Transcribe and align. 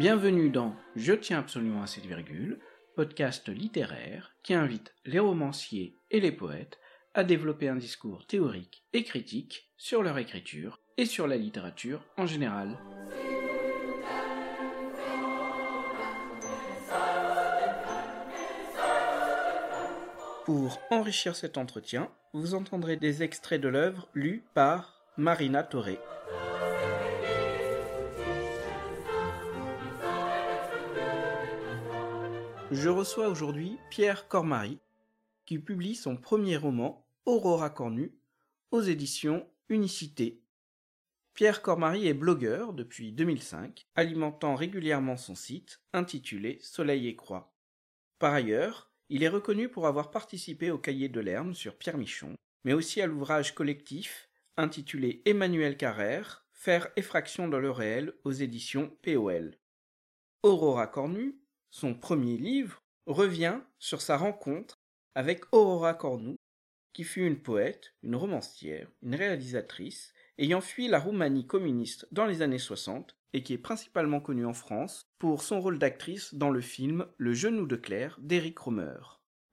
Bienvenue 0.00 0.48
dans 0.48 0.74
Je 0.96 1.12
tiens 1.12 1.40
absolument 1.40 1.82
à 1.82 1.86
cette 1.86 2.06
virgule, 2.06 2.58
podcast 2.96 3.50
littéraire 3.50 4.34
qui 4.42 4.54
invite 4.54 4.94
les 5.04 5.18
romanciers 5.18 5.94
et 6.10 6.20
les 6.20 6.32
poètes 6.32 6.78
à 7.12 7.22
développer 7.22 7.68
un 7.68 7.76
discours 7.76 8.26
théorique 8.26 8.82
et 8.94 9.04
critique 9.04 9.70
sur 9.76 10.02
leur 10.02 10.16
écriture 10.16 10.80
et 10.96 11.04
sur 11.04 11.26
la 11.26 11.36
littérature 11.36 12.02
en 12.16 12.24
général. 12.24 12.78
Pour 20.46 20.80
enrichir 20.88 21.36
cet 21.36 21.58
entretien, 21.58 22.10
vous 22.32 22.54
entendrez 22.54 22.96
des 22.96 23.22
extraits 23.22 23.60
de 23.60 23.68
l'œuvre 23.68 24.08
lus 24.14 24.44
par 24.54 25.04
Marina 25.18 25.62
Toré. 25.62 25.98
Je 32.70 32.88
reçois 32.88 33.26
aujourd'hui 33.26 33.78
Pierre 33.90 34.28
Cormary, 34.28 34.78
qui 35.44 35.58
publie 35.58 35.96
son 35.96 36.16
premier 36.16 36.56
roman, 36.56 37.04
Aurora 37.26 37.68
Cornue, 37.68 38.14
aux 38.70 38.80
éditions 38.80 39.44
Unicité. 39.68 40.40
Pierre 41.34 41.62
Cormary 41.62 42.06
est 42.06 42.14
blogueur 42.14 42.72
depuis 42.72 43.10
2005, 43.10 43.88
alimentant 43.96 44.54
régulièrement 44.54 45.16
son 45.16 45.34
site 45.34 45.80
intitulé 45.92 46.60
Soleil 46.62 47.08
et 47.08 47.16
Croix. 47.16 47.52
Par 48.20 48.34
ailleurs, 48.34 48.92
il 49.08 49.24
est 49.24 49.28
reconnu 49.28 49.68
pour 49.68 49.88
avoir 49.88 50.12
participé 50.12 50.70
au 50.70 50.78
cahier 50.78 51.08
de 51.08 51.18
Lerme 51.18 51.54
sur 51.54 51.74
Pierre 51.76 51.98
Michon, 51.98 52.36
mais 52.62 52.72
aussi 52.72 53.02
à 53.02 53.08
l'ouvrage 53.08 53.52
collectif 53.52 54.28
intitulé 54.56 55.22
Emmanuel 55.24 55.76
Carrère, 55.76 56.46
Faire 56.52 56.88
effraction 56.94 57.48
dans 57.48 57.58
le 57.58 57.70
réel 57.70 58.12
aux 58.22 58.32
éditions 58.32 58.94
POL. 59.02 59.56
Aurora 60.42 60.86
Cornue 60.86 61.39
son 61.70 61.94
premier 61.94 62.36
livre, 62.36 62.82
revient 63.06 63.60
sur 63.78 64.00
sa 64.00 64.16
rencontre 64.16 64.76
avec 65.14 65.44
Aurora 65.52 65.94
Cornu, 65.94 66.36
qui 66.92 67.04
fut 67.04 67.26
une 67.26 67.40
poète, 67.40 67.94
une 68.02 68.16
romancière, 68.16 68.88
une 69.02 69.14
réalisatrice, 69.14 70.12
ayant 70.38 70.60
fui 70.60 70.88
la 70.88 70.98
Roumanie 70.98 71.46
communiste 71.46 72.06
dans 72.12 72.26
les 72.26 72.42
années 72.42 72.58
60 72.58 73.16
et 73.32 73.42
qui 73.42 73.52
est 73.52 73.58
principalement 73.58 74.20
connue 74.20 74.46
en 74.46 74.54
France 74.54 75.02
pour 75.18 75.42
son 75.42 75.60
rôle 75.60 75.78
d'actrice 75.78 76.34
dans 76.34 76.50
le 76.50 76.60
film 76.60 77.06
Le 77.16 77.32
genou 77.32 77.66
de 77.66 77.76
Claire 77.76 78.18
d'Éric 78.20 78.58
Romer. 78.58 78.98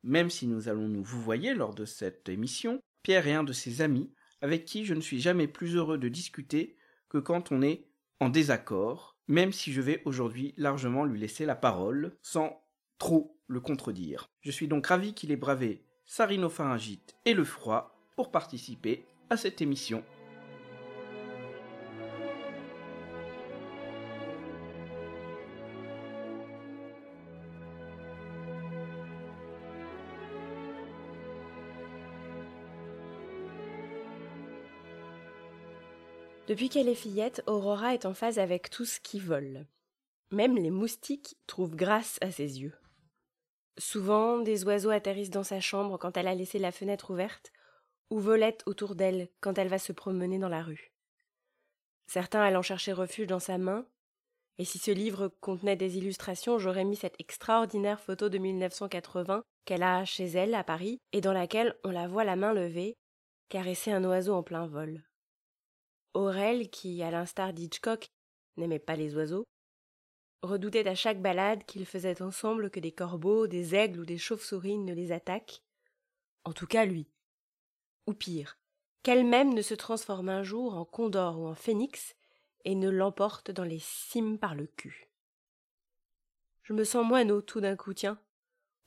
Même 0.03 0.29
si 0.29 0.47
nous 0.47 0.69
allons 0.69 0.87
nous 0.87 1.03
vous 1.03 1.21
voyer 1.21 1.53
lors 1.53 1.75
de 1.75 1.85
cette 1.85 2.29
émission, 2.29 2.79
Pierre 3.03 3.27
est 3.27 3.33
un 3.33 3.43
de 3.43 3.53
ses 3.53 3.81
amis 3.81 4.11
avec 4.41 4.65
qui 4.65 4.85
je 4.85 4.93
ne 4.93 5.01
suis 5.01 5.19
jamais 5.19 5.47
plus 5.47 5.75
heureux 5.75 5.97
de 5.97 6.09
discuter 6.09 6.77
que 7.09 7.17
quand 7.17 7.51
on 7.51 7.61
est 7.61 7.87
en 8.19 8.29
désaccord 8.29 9.16
même 9.27 9.51
si 9.51 9.73
je 9.73 9.81
vais 9.81 10.01
aujourd'hui 10.05 10.53
largement 10.57 11.05
lui 11.05 11.19
laisser 11.19 11.45
la 11.45 11.55
parole, 11.55 12.17
sans 12.21 12.61
trop 12.97 13.37
le 13.47 13.59
contredire. 13.59 14.29
Je 14.41 14.51
suis 14.51 14.67
donc 14.67 14.87
ravi 14.87 15.13
qu'il 15.13 15.31
ait 15.31 15.37
bravé 15.37 15.83
sa 16.05 16.25
rhinopharyngite 16.25 17.15
et 17.25 17.33
le 17.33 17.43
froid 17.43 17.99
pour 18.15 18.31
participer 18.31 19.05
à 19.29 19.37
cette 19.37 19.61
émission. 19.61 20.03
Depuis 36.47 36.69
qu'elle 36.69 36.87
est 36.87 36.95
fillette, 36.95 37.43
Aurora 37.45 37.93
est 37.93 38.05
en 38.05 38.13
phase 38.13 38.39
avec 38.39 38.69
tout 38.69 38.85
ce 38.85 39.01
qui 39.01 39.19
vole. 39.19 39.67
Même 40.31 40.55
les 40.55 40.69
moustiques 40.69 41.35
trouvent 41.45 41.75
grâce 41.75 42.17
à 42.21 42.31
ses 42.31 42.61
yeux. 42.61 42.73
Souvent, 43.77 44.39
des 44.39 44.63
oiseaux 44.63 44.89
atterrissent 44.89 45.29
dans 45.29 45.43
sa 45.43 45.59
chambre 45.59 45.97
quand 45.97 46.15
elle 46.15 46.27
a 46.27 46.35
laissé 46.35 46.57
la 46.57 46.71
fenêtre 46.71 47.11
ouverte, 47.11 47.51
ou 48.09 48.19
volettent 48.19 48.63
autour 48.65 48.95
d'elle 48.95 49.27
quand 49.41 49.57
elle 49.57 49.67
va 49.67 49.77
se 49.77 49.91
promener 49.91 50.39
dans 50.39 50.47
la 50.47 50.63
rue. 50.63 50.93
Certains 52.07 52.41
allant 52.41 52.61
chercher 52.61 52.93
refuge 52.93 53.27
dans 53.27 53.39
sa 53.39 53.57
main, 53.57 53.85
et 54.57 54.63
si 54.63 54.79
ce 54.79 54.91
livre 54.91 55.27
contenait 55.41 55.75
des 55.75 55.97
illustrations, 55.97 56.59
j'aurais 56.59 56.85
mis 56.85 56.95
cette 56.95 57.19
extraordinaire 57.19 57.99
photo 57.99 58.29
de 58.29 58.37
1980 58.37 59.43
qu'elle 59.65 59.83
a 59.83 60.05
chez 60.05 60.27
elle 60.27 60.55
à 60.55 60.63
Paris, 60.63 60.99
et 61.11 61.19
dans 61.19 61.33
laquelle 61.33 61.75
on 61.83 61.91
la 61.91 62.07
voit 62.07 62.23
la 62.23 62.37
main 62.37 62.53
levée, 62.53 62.95
caresser 63.49 63.91
un 63.91 64.05
oiseau 64.05 64.33
en 64.33 64.43
plein 64.43 64.65
vol. 64.65 65.06
Aurel, 66.17 66.71
qui, 66.71 67.03
à 67.03 67.11
l'instar 67.11 67.53
d'Hitchcock, 67.53 68.09
n'aimait 68.57 68.79
pas 68.79 68.95
les 68.95 69.15
oiseaux, 69.15 69.45
redoutait 70.41 70.87
à 70.87 70.95
chaque 70.95 71.21
balade 71.21 71.63
qu'ils 71.65 71.85
faisaient 71.85 72.23
ensemble 72.23 72.71
que 72.71 72.79
des 72.79 72.91
corbeaux, 72.91 73.45
des 73.45 73.75
aigles 73.75 73.99
ou 73.99 74.05
des 74.05 74.17
chauves-souris 74.17 74.79
ne 74.79 74.95
les 74.95 75.11
attaquent. 75.11 75.61
En 76.43 76.53
tout 76.53 76.65
cas, 76.65 76.85
lui. 76.85 77.07
Ou 78.07 78.13
pire, 78.13 78.57
qu'elle-même 79.03 79.53
ne 79.53 79.61
se 79.61 79.75
transforme 79.75 80.29
un 80.29 80.41
jour 80.41 80.73
en 80.73 80.85
condor 80.85 81.39
ou 81.39 81.45
en 81.45 81.53
phénix 81.53 82.15
et 82.65 82.73
ne 82.73 82.89
l'emporte 82.89 83.51
dans 83.51 83.63
les 83.63 83.79
cimes 83.79 84.39
par 84.39 84.55
le 84.55 84.65
cul. 84.65 85.11
Je 86.63 86.73
me 86.73 86.83
sens 86.83 87.05
moineau 87.05 87.43
tout 87.43 87.61
d'un 87.61 87.75
coup, 87.75 87.93
tiens. 87.93 88.19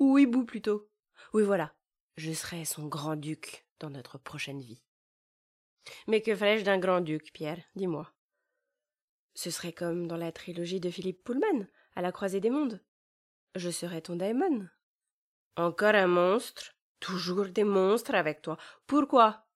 Ou 0.01 0.19
hibou 0.19 0.45
plutôt. 0.45 0.91
Oui, 1.33 1.45
voilà. 1.45 1.77
Je 2.17 2.33
serai 2.33 2.65
son 2.65 2.89
grand-duc 2.89 3.67
dans 3.79 3.91
notre 3.91 4.19
prochaine 4.19 4.61
vie. 4.61 4.83
Mais 6.07 6.21
que 6.23 6.35
ferais-je 6.35 6.65
d'un 6.65 6.79
grand-duc, 6.79 7.33
Pierre? 7.33 7.63
Dis-moi. 7.75 8.11
Ce 9.35 9.51
serait 9.51 9.73
comme 9.73 10.07
dans 10.07 10.17
la 10.17 10.33
trilogie 10.33 10.81
de 10.81 10.91
Philippe 10.91 11.25
Pullman, 11.25 11.67
à 11.95 12.03
la 12.03 12.13
croisée 12.13 12.41
des 12.41 12.51
mondes. 12.51 12.81
Je 13.55 13.71
serais 13.71 14.01
ton 14.01 14.17
daimon. 14.17 14.69
Encore 15.57 15.95
un 15.95 16.07
monstre 16.07 16.75
Toujours 17.01 17.47
des 17.47 17.65
monstres 17.65 18.15
avec 18.15 18.43
toi. 18.43 18.59
Pourquoi? 18.87 19.47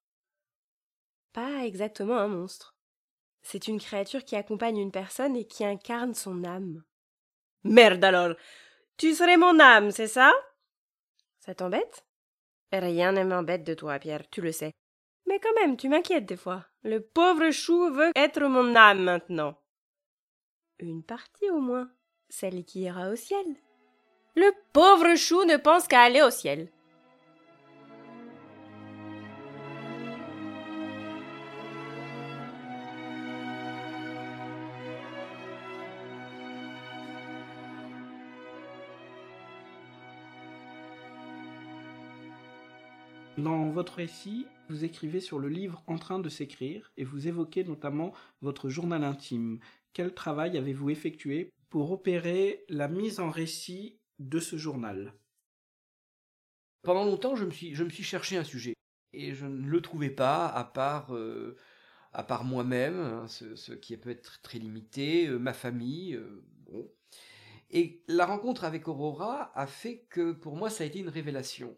Pas 1.35 1.67
exactement 1.67 2.17
un 2.17 2.29
monstre. 2.29 2.75
C'est 3.43 3.69
une 3.69 3.79
créature 3.79 4.25
qui 4.25 4.35
accompagne 4.35 4.79
une 4.79 4.91
personne 4.91 5.37
et 5.37 5.47
qui 5.47 5.65
incarne 5.65 6.15
son 6.15 6.43
âme. 6.45 6.83
Merde 7.62 8.03
alors 8.05 8.35
Tu 8.97 9.15
serais 9.15 9.37
mon 9.37 9.61
âme, 9.61 9.91
c'est 9.91 10.09
ça? 10.09 10.33
Ça 11.41 11.55
t'embête? 11.55 12.06
Rien 12.73 13.12
ne 13.12 13.23
m'embête 13.23 13.65
de 13.65 13.75
toi, 13.75 13.99
Pierre, 13.99 14.29
tu 14.31 14.41
le 14.41 14.53
sais. 14.53 14.73
Mais 15.27 15.39
quand 15.41 15.61
même, 15.61 15.77
tu 15.77 15.89
m'inquiètes 15.89 16.27
des 16.27 16.37
fois. 16.37 16.65
Le 16.83 17.01
pauvre 17.01 17.51
chou 17.51 17.91
veut 17.91 18.12
être 18.15 18.43
mon 18.43 18.75
âme 18.75 19.03
maintenant. 19.03 19.59
Une 20.79 21.03
partie 21.03 21.51
au 21.51 21.61
moins, 21.61 21.91
celle 22.29 22.65
qui 22.65 22.81
ira 22.81 23.11
au 23.11 23.17
ciel. 23.17 23.47
Le 24.37 24.51
pauvre 24.73 25.15
chou 25.17 25.45
ne 25.45 25.57
pense 25.57 25.87
qu'à 25.87 26.03
aller 26.03 26.23
au 26.23 26.31
ciel. 26.31 26.71
Dans 43.39 43.69
votre 43.71 43.95
récit, 43.95 44.47
vous 44.69 44.84
écrivez 44.84 45.19
sur 45.19 45.41
le 45.41 45.49
livre 45.49 45.83
en 45.89 45.99
train 45.99 46.21
de 46.21 46.28
s'écrire 46.28 46.93
et 46.97 47.03
vous 47.03 47.27
évoquez 47.27 47.65
notamment 47.65 48.12
votre 48.43 48.69
journal 48.69 49.03
intime. 49.03 49.59
Quel 49.93 50.15
travail 50.15 50.56
avez-vous 50.56 50.91
effectué 50.91 51.50
pour 51.69 51.91
opérer 51.91 52.65
la 52.69 52.87
mise 52.87 53.19
en 53.19 53.31
récit 53.31 53.99
de 54.21 54.39
ce 54.39 54.56
journal? 54.56 55.14
Pendant 56.82 57.05
longtemps, 57.05 57.35
je 57.35 57.44
me, 57.44 57.50
suis, 57.50 57.75
je 57.75 57.88
cherché 57.88 58.37
un 58.37 58.44
sujet 58.44 58.75
et 59.12 59.35
je 59.35 59.47
ne 59.47 59.67
le 59.67 59.81
trouvais 59.81 60.11
pas 60.11 60.47
à 60.47 60.62
part, 60.62 61.12
euh, 61.12 61.56
part 62.29 62.44
moi-même, 62.44 63.00
hein, 63.00 63.26
ce, 63.26 63.73
qui 63.73 63.97
peut 63.97 64.11
être 64.11 64.43
très 64.43 64.61
limité, 64.61 65.26
euh, 65.26 65.38
ma 65.38 65.55
famille. 65.55 66.14
Euh, 66.14 66.44
bon. 66.67 66.88
Et 67.70 68.05
la 68.06 68.26
rencontre 68.26 68.62
avec 68.62 68.87
Aurora 68.87 69.50
a 69.58 69.67
fait 69.67 70.06
que 70.08 70.31
pour 70.31 70.55
moi 70.55 70.70
ça 70.70 70.85
a 70.85 70.87
été 70.87 71.00
une 71.00 71.08
révélation. 71.08 71.76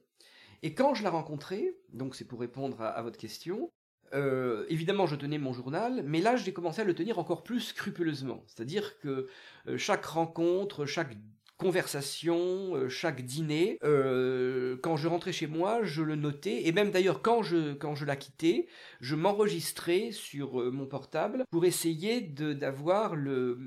Et 0.67 0.75
quand 0.75 0.95
je 0.95 1.05
l'ai 1.05 1.09
rencontré, 1.09 1.77
donc 1.93 2.17
c'est 2.17 2.25
pour 2.25 2.41
répondre 2.41 2.83
à, 2.83 3.01
votre 3.01 3.19
question, 3.19 3.71
euh, 4.15 4.67
évidemment, 4.69 5.07
je 5.07 5.15
tenais 5.15 5.39
mon 5.39 5.53
journal, 5.53 6.03
mais 6.05 6.21
là, 6.21 6.35
j'ai 6.35 6.53
commencé 6.53 6.81
à 6.81 6.85
le 6.85 6.93
tenir 6.93 7.21
encore 7.21 7.45
plus 7.45 7.61
scrupuleusement. 7.61 8.43
C'est-à-dire 8.49 8.99
que 8.99 9.29
euh, 9.69 9.79
chaque 9.79 10.05
rencontre, 10.05 10.85
chaque 10.85 11.17
conversation, 11.57 12.77
euh, 12.77 12.89
chaque 12.89 13.23
dîner, 13.23 13.79
euh, 13.83 14.77
quand 14.83 14.97
je 14.97 15.09
rentrais 15.09 15.33
chez 15.33 15.47
moi, 15.47 15.83
je 15.83 16.03
le 16.03 16.15
notais, 16.15 16.67
et 16.67 16.73
même 16.73 16.91
d'ailleurs 16.91 17.23
quand 17.23 17.43
je, 17.43 17.75
quand 17.75 17.95
je 17.95 18.05
la 18.05 18.17
quittais, 18.17 18.67
je 19.01 19.15
m'enregistrais 19.15 20.11
sur 20.13 20.61
euh, 20.61 20.71
mon 20.71 20.87
portable 20.87 21.45
pour 21.51 21.65
essayer 21.65 22.21
d'avoir 22.21 23.17
le, 23.17 23.59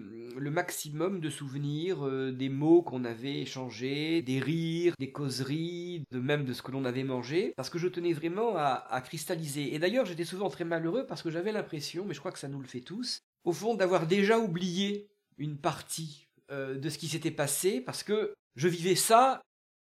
maximum 0.49 1.19
de 1.19 1.29
souvenirs 1.29 2.03
des 2.31 2.49
mots 2.49 2.81
qu'on 2.81 3.05
avait 3.05 3.41
échangés, 3.41 4.23
des 4.23 4.39
rires, 4.39 4.95
des 4.97 5.11
causeries, 5.11 6.03
de 6.11 6.19
même 6.19 6.43
de 6.43 6.53
ce 6.53 6.63
que 6.63 6.71
l'on 6.71 6.85
avait 6.85 7.03
mangé, 7.03 7.53
parce 7.55 7.69
que 7.69 7.77
je 7.77 7.87
tenais 7.87 8.13
vraiment 8.13 8.55
à 8.57 9.01
cristalliser. 9.01 9.75
Et 9.75 9.79
d'ailleurs, 9.79 10.07
j'étais 10.07 10.25
souvent 10.25 10.49
très 10.49 10.65
malheureux 10.65 11.05
parce 11.05 11.21
que 11.21 11.29
j'avais 11.29 11.51
l'impression, 11.51 12.03
mais 12.05 12.15
je 12.15 12.19
crois 12.19 12.31
que 12.31 12.39
ça 12.39 12.47
nous 12.47 12.59
le 12.59 12.67
fait 12.67 12.81
tous, 12.81 13.21
au 13.43 13.53
fond 13.53 13.75
d'avoir 13.75 14.07
déjà 14.07 14.39
oublié 14.39 15.07
une 15.37 15.57
partie 15.57 16.28
euh, 16.51 16.79
de 16.79 16.89
ce 16.89 16.97
qui 16.97 17.07
s'était 17.07 17.31
passé 17.31 17.79
parce 17.79 18.01
que 18.01 18.33
je 18.55 18.67
vivais 18.67 18.95
ça, 18.95 19.41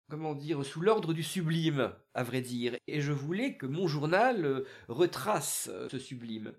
comment 0.10 0.34
dire, 0.34 0.66
sous 0.66 0.82
l'ordre 0.82 1.14
du 1.14 1.22
sublime, 1.22 1.94
à 2.16 2.24
vrai 2.24 2.42
dire, 2.42 2.76
et 2.88 3.02
je 3.02 3.12
voulais 3.12 3.56
que 3.56 3.68
mon 3.68 3.88
journal 3.88 4.46
euh, 4.46 4.66
retrace 4.88 5.70
euh, 5.72 5.88
ce 5.90 6.00
sublime. 6.00 6.54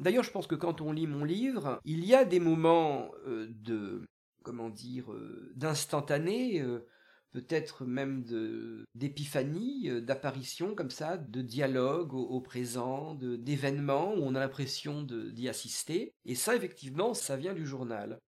D'ailleurs, 0.00 0.24
je 0.24 0.32
pense 0.32 0.48
que 0.48 0.56
quand 0.56 0.80
on 0.80 0.90
lit 0.90 1.06
mon 1.06 1.24
livre, 1.24 1.80
il 1.84 2.04
y 2.04 2.14
a 2.14 2.24
des 2.24 2.40
moments 2.40 3.10
de, 3.26 4.04
comment 4.44 4.70
dire, 4.70 5.12
d'instantané, 5.56 6.64
peut-être 7.32 7.84
même 7.84 8.22
d'épiphanie, 8.94 9.90
d'apparition 10.00 10.76
comme 10.76 10.92
ça, 10.92 11.16
de 11.16 11.42
dialogue 11.42 12.14
au, 12.14 12.40
présent, 12.40 13.16
d'événements 13.16 14.14
où 14.14 14.22
on 14.22 14.36
a 14.36 14.38
l'impression 14.40 15.02
d'y 15.02 15.48
assister. 15.48 16.14
Et 16.24 16.36
ça, 16.36 16.54
effectivement, 16.54 17.12
ça 17.12 17.36
vient 17.36 17.54
du 17.54 17.66
journal. 17.66 18.20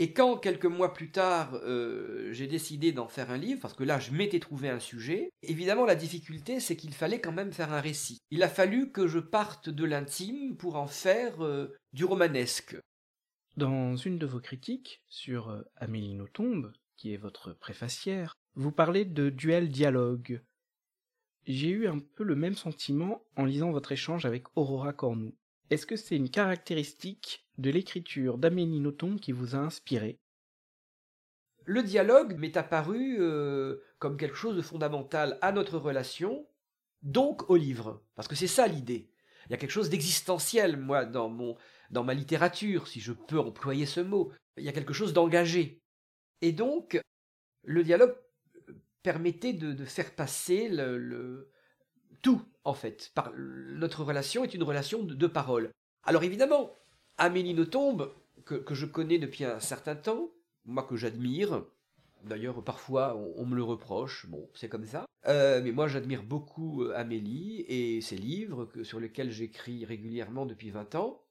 Et 0.00 0.12
quand, 0.12 0.36
quelques 0.38 0.64
mois 0.64 0.94
plus 0.94 1.10
tard, 1.10 1.54
euh, 1.64 2.32
j'ai 2.32 2.46
décidé 2.46 2.92
d'en 2.92 3.08
faire 3.08 3.32
un 3.32 3.36
livre, 3.36 3.60
parce 3.60 3.74
que 3.74 3.82
là, 3.82 3.98
je 3.98 4.12
m'étais 4.12 4.38
trouvé 4.38 4.68
un 4.68 4.78
sujet, 4.78 5.32
évidemment, 5.42 5.84
la 5.84 5.96
difficulté, 5.96 6.60
c'est 6.60 6.76
qu'il 6.76 6.94
fallait 6.94 7.20
quand 7.20 7.32
même 7.32 7.52
faire 7.52 7.72
un 7.72 7.80
récit. 7.80 8.18
Il 8.30 8.44
a 8.44 8.48
fallu 8.48 8.92
que 8.92 9.08
je 9.08 9.18
parte 9.18 9.68
de 9.68 9.84
l'intime 9.84 10.56
pour 10.56 10.76
en 10.76 10.86
faire 10.86 11.44
euh, 11.44 11.74
du 11.92 12.04
romanesque. 12.04 12.76
Dans 13.56 13.96
une 13.96 14.18
de 14.18 14.26
vos 14.26 14.38
critiques 14.38 15.02
sur 15.08 15.48
euh, 15.48 15.62
Amélie 15.74 16.14
Nothomb, 16.14 16.70
qui 16.96 17.12
est 17.12 17.16
votre 17.16 17.52
préfacière, 17.52 18.34
vous 18.54 18.70
parlez 18.70 19.04
de 19.04 19.30
duel 19.30 19.68
dialogue. 19.68 20.40
J'ai 21.44 21.70
eu 21.70 21.88
un 21.88 21.98
peu 21.98 22.22
le 22.22 22.36
même 22.36 22.54
sentiment 22.54 23.24
en 23.34 23.44
lisant 23.44 23.72
votre 23.72 23.90
échange 23.90 24.26
avec 24.26 24.44
Aurora 24.54 24.92
Cornou. 24.92 25.34
Est-ce 25.70 25.86
que 25.86 25.96
c'est 25.96 26.16
une 26.16 26.30
caractéristique 26.30 27.47
de 27.58 27.70
l'écriture 27.70 28.38
d'Amélie 28.38 28.80
Nothomb 28.80 29.16
qui 29.16 29.32
vous 29.32 29.54
a 29.54 29.58
inspiré 29.58 30.18
Le 31.64 31.82
dialogue 31.82 32.36
m'est 32.38 32.56
apparu 32.56 33.16
euh, 33.20 33.76
comme 33.98 34.16
quelque 34.16 34.36
chose 34.36 34.56
de 34.56 34.62
fondamental 34.62 35.38
à 35.42 35.52
notre 35.52 35.78
relation, 35.78 36.46
donc 37.02 37.50
au 37.50 37.56
livre, 37.56 38.02
parce 38.14 38.28
que 38.28 38.36
c'est 38.36 38.46
ça 38.46 38.66
l'idée. 38.66 39.10
Il 39.46 39.52
y 39.52 39.54
a 39.54 39.56
quelque 39.56 39.70
chose 39.70 39.90
d'existentiel, 39.90 40.76
moi, 40.76 41.04
dans, 41.04 41.28
mon, 41.28 41.56
dans 41.90 42.04
ma 42.04 42.14
littérature, 42.14 42.86
si 42.86 43.00
je 43.00 43.12
peux 43.12 43.40
employer 43.40 43.86
ce 43.86 44.00
mot. 44.00 44.32
Il 44.56 44.64
y 44.64 44.68
a 44.68 44.72
quelque 44.72 44.92
chose 44.92 45.12
d'engagé. 45.12 45.80
Et 46.42 46.52
donc, 46.52 47.00
le 47.64 47.82
dialogue 47.82 48.14
permettait 49.02 49.54
de, 49.54 49.84
faire 49.84 50.14
passer 50.14 50.68
le, 50.68 51.50
tout, 52.22 52.42
en 52.64 52.74
fait. 52.74 53.12
Notre 53.36 54.04
relation 54.04 54.44
est 54.44 54.54
une 54.54 54.62
relation 54.62 55.02
de, 55.02 55.14
deux 55.14 55.32
paroles. 55.32 55.70
Alors 56.02 56.24
évidemment, 56.24 56.76
Amélie 57.18 57.54
Nothomb, 57.54 58.10
que, 58.44 58.54
que 58.54 58.74
je 58.74 58.86
connais 58.86 59.18
depuis 59.18 59.44
un 59.44 59.60
certain 59.60 59.96
temps, 59.96 60.30
moi 60.64 60.84
que 60.84 60.96
j'admire, 60.96 61.62
D'ailleurs, 62.24 62.62
parfois, 62.64 63.16
on, 63.36 63.46
me 63.46 63.54
le 63.54 63.62
reproche, 63.62 64.26
bon, 64.26 64.48
c'est 64.54 64.68
comme 64.68 64.86
ça. 64.86 65.06
Euh, 65.26 65.60
mais 65.62 65.72
moi, 65.72 65.88
j'admire 65.88 66.22
beaucoup 66.22 66.82
euh, 66.82 66.92
Amélie 66.96 67.64
et 67.68 68.00
ses 68.00 68.16
livres 68.16 68.64
que, 68.66 68.82
sur 68.84 69.00
lesquels 69.00 69.30
j'écris 69.30 69.84
régulièrement 69.84 70.46
depuis 70.46 70.70
20 70.70 70.94
ans. 70.96 71.22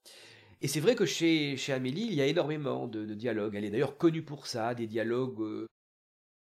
Et 0.62 0.68
c'est 0.68 0.80
vrai 0.80 0.96
que 0.96 1.06
chez, 1.06 1.58
chez 1.58 1.74
Amélie, 1.74 2.06
il 2.06 2.14
y 2.14 2.22
a 2.22 2.26
énormément 2.26 2.88
de, 2.88 3.06
dialogues. 3.14 3.56
Elle 3.56 3.66
est 3.66 3.70
d'ailleurs 3.70 3.98
connue 3.98 4.24
pour 4.24 4.48
ça, 4.48 4.74
des 4.76 4.88
dialogues 4.88 5.42
euh, 5.42 5.68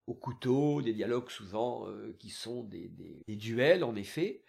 au 0.08 0.14
couteau, 0.14 0.82
des 0.82 0.94
dialogues 0.94 1.30
souvent 1.30 1.88
qui 2.20 2.30
sont 2.30 2.64
des, 2.64 2.92
des, 3.28 3.36
duels, 3.36 3.84
en 3.84 3.96
effet. 3.96 4.44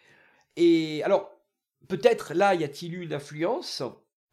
Et 0.57 1.03
alors, 1.03 1.33
peut-être 1.89 2.35
là, 2.35 2.55
y 2.55 2.65
a-t-il 2.65 2.95
eu 2.95 3.03
une 3.03 3.15
influence? 3.15 3.83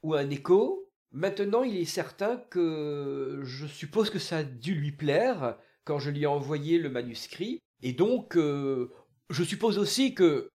Ou 0.03 0.13
un 0.13 0.29
écho 0.29 0.83
Maintenant, 1.13 1.61
il 1.61 1.77
est 1.77 1.85
certain 1.85 2.37
que 2.49 3.41
je 3.43 3.67
suppose 3.67 4.09
que 4.09 4.17
ça 4.17 4.37
a 4.37 4.43
dû 4.43 4.73
lui 4.73 4.91
plaire 4.91 5.59
quand 5.85 5.99
je 5.99 6.09
lui 6.09 6.23
ai 6.23 6.25
envoyé 6.25 6.79
le 6.79 6.89
manuscrit. 6.89 7.59
Et 7.83 7.93
donc, 7.93 8.35
euh, 8.35 8.91
je 9.29 9.43
suppose 9.43 9.77
aussi 9.77 10.15
que 10.15 10.49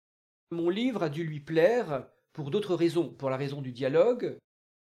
mon 0.50 0.68
livre 0.68 1.04
a 1.04 1.10
dû 1.10 1.22
lui 1.22 1.38
plaire 1.38 2.08
pour 2.32 2.50
d'autres 2.50 2.74
raisons. 2.74 3.08
Pour 3.08 3.30
la 3.30 3.36
raison 3.36 3.62
du 3.62 3.70
dialogue, 3.70 4.36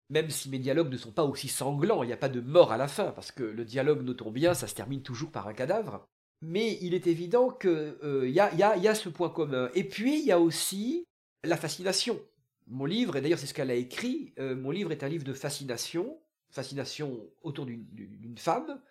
même 0.10 0.32
si 0.32 0.50
mes 0.50 0.58
dialogues 0.58 0.92
ne 0.92 0.98
sont 0.98 1.12
pas 1.12 1.26
aussi 1.26 1.48
sanglants, 1.48 2.02
il 2.02 2.08
n'y 2.08 2.14
a 2.14 2.18
pas 2.18 2.30
de 2.30 2.42
mort 2.42 2.72
à 2.72 2.78
la 2.78 2.88
fin, 2.88 3.12
parce 3.12 3.32
que 3.32 3.44
le 3.44 3.64
dialogue, 3.64 4.02
notons 4.02 4.32
bien, 4.32 4.56
ça 4.56 4.66
se 4.66 4.74
termine 4.74 5.04
toujours 5.04 5.32
par 5.32 5.48
un 5.48 5.54
cadavre. 5.54 6.08
Mais 6.42 6.80
il 6.82 6.96
est 6.96 7.06
évident 7.06 7.52
qu'il 7.52 7.70
euh, 7.70 8.28
y, 8.28 8.40
a, 8.40 8.52
y 8.56 8.88
a 8.88 8.96
ce 8.96 9.10
point 9.10 9.30
commun. 9.30 9.70
Et 9.76 9.84
puis, 9.84 10.22
il 10.22 10.26
y 10.26 10.32
a 10.32 10.40
aussi 10.40 11.06
la 11.44 11.58
fascination. 11.58 12.20
Mon 12.68 12.86
livre, 12.86 13.16
et 13.16 13.22
d'ailleurs 13.22 13.40
c'est 13.40 13.48
ce 13.48 13.54
qu'elle 13.54 13.72
a 13.72 13.76
écrit, 13.76 14.34
euh, 14.40 14.56
mon 14.56 14.72
livre 14.72 14.92
est 14.92 15.04
un 15.04 15.08
livre 15.08 15.24
de 15.24 15.34
fascination, 15.34 16.20
fascination 16.50 17.30
autour 17.42 17.66
d'une 17.66 18.38
femme, 18.38 18.82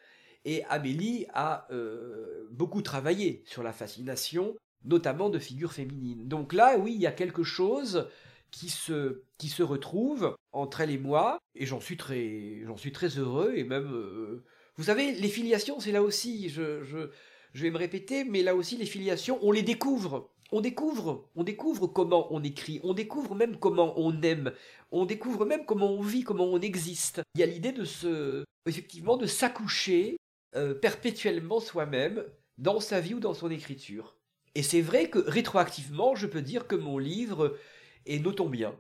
et 0.45 0.65
Amélie 0.65 1.27
a 1.35 1.67
euh, 1.73 2.47
beaucoup 2.51 2.81
travaillé 2.81 3.43
sur 3.47 3.63
la 3.63 3.73
fascination, 3.73 4.57
notamment 4.85 5.29
de 5.29 5.39
figures 5.39 5.73
féminines. 5.73 6.29
Donc 6.29 6.53
là, 6.53 6.79
oui, 6.79 6.95
il 6.95 7.01
y 7.01 7.07
a 7.07 7.13
quelque 7.13 7.43
chose 7.43 8.09
qui 8.51 8.69
se, 8.69 9.23
qui 9.39 9.49
se 9.49 9.63
retrouve 9.63 10.37
entre 10.53 10.81
elle 10.81 10.91
et 10.91 10.99
moi, 10.99 11.39
et 11.55 11.67
j'en 11.67 11.81
suis 11.81 11.97
très, 11.97 12.63
suis 12.77 12.93
très 12.93 13.09
heureux, 13.09 13.55
et 13.57 13.65
même, 13.65 13.93
euh, 13.93 14.45
vous 14.77 14.85
savez, 14.85 15.13
les 15.13 15.29
filiations, 15.29 15.81
c'est 15.81 15.93
là 15.93 16.03
aussi, 16.03 16.49
je, 16.49 16.83
je, 16.85 17.11
je 17.53 17.63
vais 17.63 17.71
me 17.71 17.79
répéter, 17.79 18.25
mais 18.25 18.43
là 18.43 18.55
aussi, 18.55 18.77
les 18.77 18.87
filiations, 18.87 19.39
on 19.43 19.53
les 19.53 19.63
découvre 19.63 20.31
on 20.53 20.61
découvre, 20.61 21.27
comment 21.89 22.33
on 22.33 22.43
écrit, 22.43 22.81
on 22.85 22.95
découvre 22.95 23.35
même 23.35 23.59
comment 23.59 23.99
on 23.99 24.23
aime, 24.23 24.53
on 24.91 25.05
découvre 25.05 25.45
même 25.45 25.65
comment 25.65 25.91
on 25.91 26.03
vit, 26.03 26.23
comment 26.23 26.45
on 26.45 26.61
existe. 26.61 27.23
Il 27.35 27.41
y 27.41 27.45
a 27.45 27.47
l'idée 27.47 27.73
de 27.73 27.85
se, 27.85 28.45
effectivement, 28.67 29.17
de 29.17 29.27
s'accoucher 29.27 30.17
euh, 30.55 30.75
perpétuellement 30.75 31.61
soi-même 31.61 32.25
dans 32.59 32.81
sa 32.81 33.01
vie 33.01 33.15
ou 33.15 33.21
dans 33.21 33.35
son 33.35 33.51
écriture. 33.51 34.17
Et 34.55 34.63
c'est 34.63 34.81
vrai 34.81 35.11
que 35.11 35.19
rétroactivement, 35.19 36.15
je 36.15 36.27
peux 36.27 36.43
dire 36.43 36.67
que 36.67 36.77
mon 36.77 36.99
livre 36.99 37.59
est 38.07 38.21
notons 38.21 38.49
bien. 38.49 38.75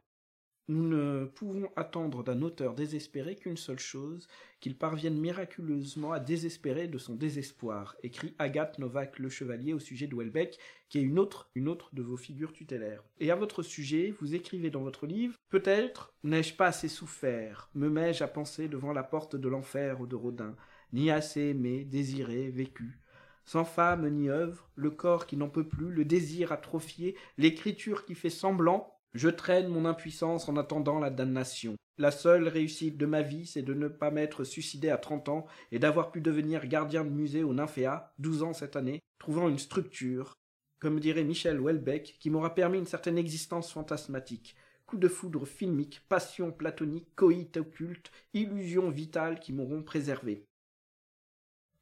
Nous 0.69 0.89
ne 0.89 1.27
pouvons 1.27 1.71
attendre 1.77 2.25
d'un 2.25 2.43
auteur 2.43 2.75
désespéré 2.75 3.37
qu'une 3.37 3.57
seule 3.57 3.79
chose, 3.79 4.27
qu'il 4.59 4.77
parvienne 4.77 5.17
miraculeusement 5.17 6.11
à 6.11 6.19
désespérer 6.19 6.89
de 6.89 6.99
son 6.99 7.15
désespoir, 7.15 7.95
écrit 8.03 8.35
Agathe 8.41 8.81
Novak 8.81 9.21
Le 9.21 9.29
Chevalier 9.29 9.75
au 9.75 9.79
sujet 9.79 10.09
de 10.09 10.17
Welbeck, 10.17 10.59
qui 10.89 10.99
est 10.99 11.03
une 11.03 11.21
autre, 11.21 11.49
une 11.55 11.69
autre 11.69 11.95
de 11.95 12.03
vos 12.03 12.17
figures 12.17 12.53
tutélaires. 12.53 13.05
Et 13.21 13.31
à 13.31 13.37
votre 13.37 13.63
sujet, 13.63 14.13
vous 14.19 14.35
écrivez 14.35 14.71
dans 14.71 14.83
votre 14.83 15.07
livre 15.07 15.37
Peut-être 15.51 16.13
n'ai-je 16.25 16.55
pas 16.55 16.67
assez 16.67 16.89
souffert, 16.89 17.71
me 17.77 17.89
mets-je 17.89 18.25
à 18.25 18.29
penser 18.29 18.67
devant 18.67 18.93
la 18.93 19.05
porte 19.05 19.37
de 19.37 19.49
l'enfer 19.49 20.01
ou 20.01 20.09
de 20.09 20.17
Rodin, 20.17 20.57
ni 20.93 21.13
assez 21.13 21.43
aimé, 21.43 21.85
désiré, 21.85 22.51
vécu. 22.51 22.99
Sans 23.45 23.65
femme 23.65 24.09
ni 24.09 24.29
œuvre, 24.29 24.69
le 24.75 24.91
corps 24.91 25.27
qui 25.27 25.37
n'en 25.37 25.49
peut 25.49 25.69
plus, 25.69 25.93
le 25.93 26.05
désir 26.05 26.51
atrophié, 26.51 27.15
l'écriture 27.39 28.05
qui 28.05 28.17
fait 28.17 28.31
semblant, 28.31 28.96
je 29.17 29.29
traîne 29.29 29.69
mon 29.69 29.87
impuissance 29.87 30.49
en 30.49 30.57
attendant 30.57 30.99
la 30.99 31.11
damnation. 31.11 31.75
La 31.99 32.11
seule 32.11 32.49
réussite 32.49 32.99
de 32.99 33.07
ma 33.07 33.23
vie, 33.23 33.47
c'est 33.47 33.63
de 33.63 33.73
ne 33.73 33.89
pas 33.89 34.11
m'être 34.11 34.45
suicidé 34.45 34.91
à 34.91 34.99
trente 34.99 35.31
ans 35.31 35.47
et 35.73 35.79
d'avoir 35.79 36.13
pu 36.13 36.21
devenir 36.21 36.67
gardien 36.67 37.05
de 37.05 37.11
musée 37.11 37.43
au 37.43 37.55
Nymphéa, 37.55 38.13
douze 38.19 38.43
ans 38.43 38.53
cette 38.53 38.77
année, 38.77 39.01
trouvant 39.19 39.49
une 39.49 39.59
structure, 39.59 40.35
comme 40.79 41.01
dirait 41.01 41.25
Michel 41.25 41.59
Houellebecq, 41.59 42.17
qui 42.21 42.29
m'aura 42.29 42.55
permis 42.55 42.79
une 42.79 42.85
certaine 42.85 43.17
existence 43.17 43.73
fantasmatique. 43.73 44.55
Coup 44.85 44.99
de 44.99 45.09
foudre 45.09 45.47
filmique, 45.47 46.03
passion 46.09 46.53
platonique, 46.53 47.09
coït 47.17 47.57
occulte, 47.57 48.13
illusion 48.35 48.91
vitale 48.91 49.41
qui 49.41 49.55
m'auront 49.55 49.83
préservé. 49.83 50.45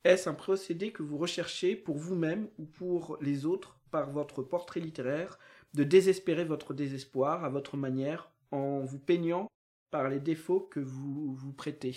Est-ce 0.04 0.28
un 0.28 0.34
procédé 0.34 0.92
que 0.92 1.02
vous 1.02 1.18
recherchez 1.18 1.74
pour 1.74 1.96
vous-même 1.96 2.48
ou 2.58 2.66
pour 2.66 3.18
les 3.20 3.44
autres 3.44 3.80
par 3.90 4.10
votre 4.10 4.42
portrait 4.42 4.80
littéraire? 4.80 5.38
De 5.74 5.84
désespérer 5.84 6.44
votre 6.44 6.72
désespoir 6.72 7.44
à 7.44 7.48
votre 7.48 7.76
manière 7.76 8.30
en 8.50 8.80
vous 8.80 8.98
peignant 8.98 9.48
par 9.90 10.08
les 10.08 10.20
défauts 10.20 10.60
que 10.60 10.80
vous 10.80 11.34
vous 11.34 11.52
prêtez. 11.52 11.94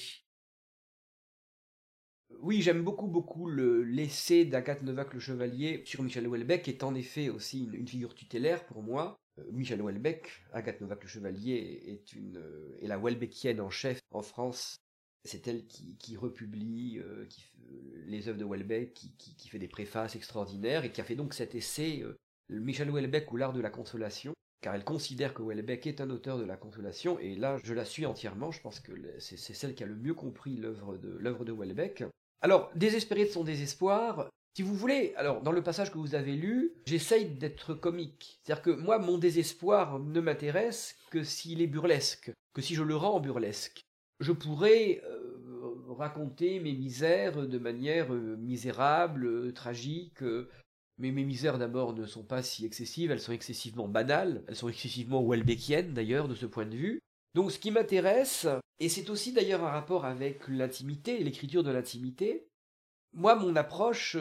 Oui, 2.41 2.61
j'aime 2.61 2.83
beaucoup, 2.83 3.07
beaucoup 3.07 3.47
le 3.47 3.83
l'essai 3.83 4.45
d'Agathe 4.45 4.83
Novak 4.83 5.13
le 5.13 5.19
Chevalier 5.19 5.81
sur 5.85 6.03
Michel 6.03 6.27
Houellebecq, 6.27 6.63
qui 6.63 6.71
est 6.71 6.83
en 6.83 6.93
effet 6.93 7.29
aussi 7.29 7.65
une, 7.71 7.87
figure 7.87 8.15
tutélaire 8.15 8.65
pour 8.65 8.83
moi. 8.83 9.15
Euh, 9.39 9.43
Michel 9.51 9.81
Houellebecq, 9.81 10.27
Agathe 10.51 10.81
Novak 10.81 11.03
le 11.03 11.09
Chevalier, 11.09 11.83
est, 11.87 12.13
une, 12.13 12.37
euh, 12.37 12.77
la 12.81 12.99
Houellebecqienne 12.99 13.61
en 13.61 13.69
chef 13.69 13.99
en 14.11 14.21
France. 14.21 14.75
C'est 15.23 15.47
elle 15.47 15.65
qui, 15.65 16.17
republie 16.17 16.99
euh, 16.99 17.25
qui, 17.25 17.43
les 18.05 18.27
œuvres 18.27 18.37
de 18.37 18.45
Houellebecq, 18.45 18.93
qui, 18.93 19.13
qui, 19.17 19.49
fait 19.49 19.59
des 19.59 19.67
préfaces 19.67 20.15
extraordinaires 20.15 20.85
et 20.85 20.91
qui 20.91 21.01
a 21.01 21.03
fait 21.03 21.15
donc 21.15 21.33
cet 21.33 21.55
essai 21.55 22.03
Michel 22.49 22.89
Houellebecq 22.89 23.31
ou 23.31 23.37
l'art 23.37 23.53
de 23.53 23.61
la 23.61 23.69
consolation, 23.69 24.33
car 24.61 24.75
elle 24.75 24.83
considère 24.83 25.33
que 25.33 25.41
Houellebecq 25.41 25.87
est 25.87 26.01
un 26.01 26.09
auteur 26.09 26.37
de 26.37 26.45
la 26.45 26.57
consolation, 26.57 27.19
et 27.19 27.35
là 27.35 27.57
je 27.63 27.73
la 27.73 27.85
suis 27.85 28.05
entièrement, 28.05 28.51
je 28.51 28.61
pense 28.61 28.79
que 28.79 28.91
c'est 29.19 29.37
celle 29.37 29.75
qui 29.75 29.83
a 29.83 29.87
le 29.87 29.95
mieux 29.95 30.13
compris 30.13 30.57
l'œuvre 30.57 30.97
de, 30.97 31.09
l'œuvre 31.19 31.45
de 31.45 31.51
Houellebecq. 31.51 32.05
Alors, 32.41 32.71
désespéré 32.75 33.25
de 33.25 33.29
son 33.29 33.43
désespoir, 33.43 34.29
si 34.55 34.63
vous 34.63 34.73
voulez, 34.73 35.13
alors 35.17 35.41
dans 35.41 35.51
le 35.51 35.61
passage 35.61 35.91
que 35.91 35.97
vous 35.97 36.15
avez 36.15 36.35
lu, 36.35 36.73
j'essaye 36.85 37.25
d'être 37.25 37.73
comique. 37.73 38.39
C'est-à-dire 38.41 38.63
que 38.63 38.71
moi, 38.71 38.97
mon 38.97 39.17
désespoir 39.17 39.99
ne 39.99 40.19
m'intéresse 40.19 40.95
que 41.11 41.23
s'il 41.23 41.61
est 41.61 41.67
burlesque, 41.67 42.31
que 42.53 42.61
si 42.61 42.73
je 42.73 42.83
le 42.83 42.95
rends 42.95 43.19
burlesque. 43.19 43.81
Je 44.19 44.31
pourrais 44.31 45.03
euh, 45.05 45.37
raconter 45.89 46.59
mes 46.59 46.73
misères 46.73 47.47
de 47.47 47.57
manière 47.59 48.09
misérable, 48.09 49.53
tragique. 49.53 50.23
Mais 50.97 51.11
mes 51.11 51.23
misères 51.23 51.57
d'abord 51.57 51.93
ne 51.93 52.05
sont 52.05 52.23
pas 52.23 52.41
si 52.41 52.65
excessives, 52.65 53.11
elles 53.11 53.19
sont 53.19 53.33
excessivement 53.33 53.87
banales, 53.87 54.43
elles 54.47 54.55
sont 54.55 54.69
excessivement 54.69 55.23
welbeckiennes 55.23 55.93
d'ailleurs 55.93 56.27
de 56.27 56.35
ce 56.35 56.45
point 56.45 56.65
de 56.65 56.75
vue. 56.75 56.99
Donc 57.35 57.51
ce 57.51 57.59
qui 57.59 57.71
m'intéresse, 57.71 58.47
et 58.79 58.89
c'est 58.89 59.09
aussi 59.09 59.31
d'ailleurs 59.31 59.63
un 59.63 59.69
rapport 59.69 60.05
avec 60.05 60.47
l'intimité, 60.47 61.19
l'écriture 61.19 61.63
de 61.63 61.71
l'intimité, 61.71 62.47
moi 63.13 63.35
mon 63.35 63.55
approche, 63.55 64.17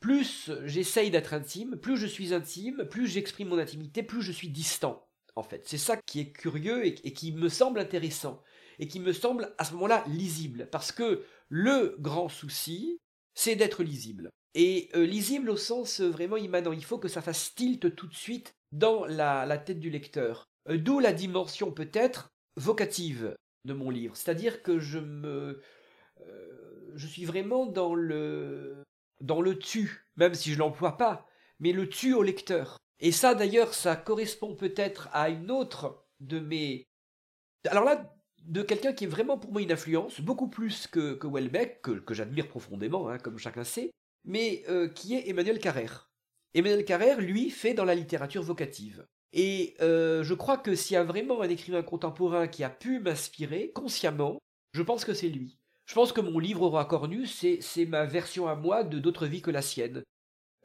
plus 0.00 0.50
j'essaye 0.64 1.10
d'être 1.10 1.34
intime, 1.34 1.76
plus 1.76 1.96
je 1.96 2.06
suis 2.06 2.34
intime, 2.34 2.86
plus 2.90 3.06
j'exprime 3.06 3.48
mon 3.48 3.58
intimité, 3.58 4.02
plus 4.02 4.22
je 4.22 4.32
suis 4.32 4.48
distant 4.48 5.08
en 5.38 5.42
fait. 5.42 5.62
C'est 5.66 5.78
ça 5.78 5.96
qui 5.96 6.20
est 6.20 6.32
curieux 6.32 6.86
et, 6.86 6.94
qui 6.94 7.32
me 7.32 7.48
semble 7.48 7.78
intéressant 7.78 8.42
et 8.78 8.88
qui 8.88 9.00
me 9.00 9.12
semble 9.12 9.54
à 9.58 9.64
ce 9.64 9.72
moment-là 9.74 10.04
lisible. 10.08 10.68
Parce 10.70 10.92
que 10.92 11.24
le 11.48 11.96
grand 11.98 12.28
souci, 12.28 12.98
c'est 13.34 13.56
d'être 13.56 13.82
lisible. 13.82 14.30
Et 14.54 14.88
euh, 14.94 15.04
lisible 15.04 15.50
au 15.50 15.56
sens 15.56 16.00
euh, 16.00 16.08
vraiment 16.08 16.36
immanent. 16.36 16.72
Il 16.72 16.84
faut 16.84 16.98
que 16.98 17.08
ça 17.08 17.22
fasse 17.22 17.54
tilt 17.54 17.94
tout 17.94 18.06
de 18.06 18.14
suite 18.14 18.54
dans 18.72 19.04
la, 19.04 19.58
tête 19.58 19.80
du 19.80 19.90
lecteur. 19.90 20.44
Euh, 20.68 20.78
d'où 20.78 21.00
la 21.00 21.12
dimension 21.12 21.70
peut-être 21.70 22.28
vocative 22.56 23.36
de 23.64 23.72
mon 23.72 23.90
livre. 23.90 24.16
C'est-à-dire 24.16 24.62
que 24.62 24.78
je 24.78 24.98
me. 24.98 25.60
je 26.94 27.06
suis 27.06 27.24
vraiment 27.24 27.66
dans 27.66 27.94
le. 27.94 28.82
dans 29.20 29.40
le 29.40 29.58
tu, 29.58 30.06
même 30.16 30.34
si 30.34 30.52
je 30.52 30.58
l'emploie 30.58 30.96
pas, 30.96 31.26
mais 31.60 31.72
le 31.72 31.88
tu 31.88 32.14
au 32.14 32.22
lecteur. 32.22 32.78
Et 33.00 33.12
ça, 33.12 33.34
d'ailleurs, 33.34 33.74
ça 33.74 33.96
correspond 33.96 34.54
peut-être 34.54 35.08
à 35.12 35.28
une 35.28 35.50
autre 35.50 36.04
de 36.20 36.40
mes... 36.40 36.88
Alors 37.68 37.84
là, 37.84 38.12
de 38.42 38.62
quelqu'un 38.62 38.92
qui 38.92 39.04
est 39.04 39.08
vraiment 39.08 39.38
pour 39.38 39.52
moi 39.52 39.62
une 39.62 39.72
influence, 39.72 40.20
beaucoup 40.20 40.48
plus 40.48 40.86
que, 40.86 41.14
que 41.14 41.26
Welbeck, 41.26 41.82
que, 41.82 42.14
j'admire 42.14 42.48
profondément, 42.48 43.08
hein, 43.08 43.18
comme 43.18 43.38
chacun 43.38 43.64
sait, 43.64 43.90
mais 44.28 44.62
euh, 44.68 44.88
qui 44.88 45.14
est 45.14 45.28
Emmanuel 45.28 45.58
Carrère. 45.58 46.10
Emmanuel 46.54 46.84
Carrère, 46.84 47.20
lui, 47.20 47.50
fait 47.50 47.74
dans 47.74 47.86
la 47.86 47.94
littérature 47.94 48.42
vocative. 48.42 49.06
Et 49.32 49.74
euh, 49.80 50.22
je 50.22 50.34
crois 50.34 50.58
que 50.58 50.74
s'il 50.74 50.94
y 50.94 50.98
a 50.98 51.04
vraiment 51.04 51.40
un 51.40 51.48
écrivain 51.48 51.82
contemporain 51.82 52.46
qui 52.46 52.62
a 52.62 52.70
pu 52.70 53.00
m'inspirer 53.00 53.72
consciemment, 53.72 54.38
je 54.72 54.82
pense 54.82 55.04
que 55.04 55.14
c'est 55.14 55.30
lui. 55.30 55.58
Je 55.86 55.94
pense 55.94 56.12
que 56.12 56.20
mon 56.20 56.38
livre 56.38 56.62
Aura 56.62 56.84
Cornus, 56.84 57.44
c'est 57.60 57.86
ma 57.86 58.04
version 58.04 58.46
à 58.46 58.54
moi 58.54 58.84
de 58.84 58.98
D'autres 58.98 59.26
vies 59.26 59.40
que 59.40 59.50
la 59.50 59.62
sienne, 59.62 60.02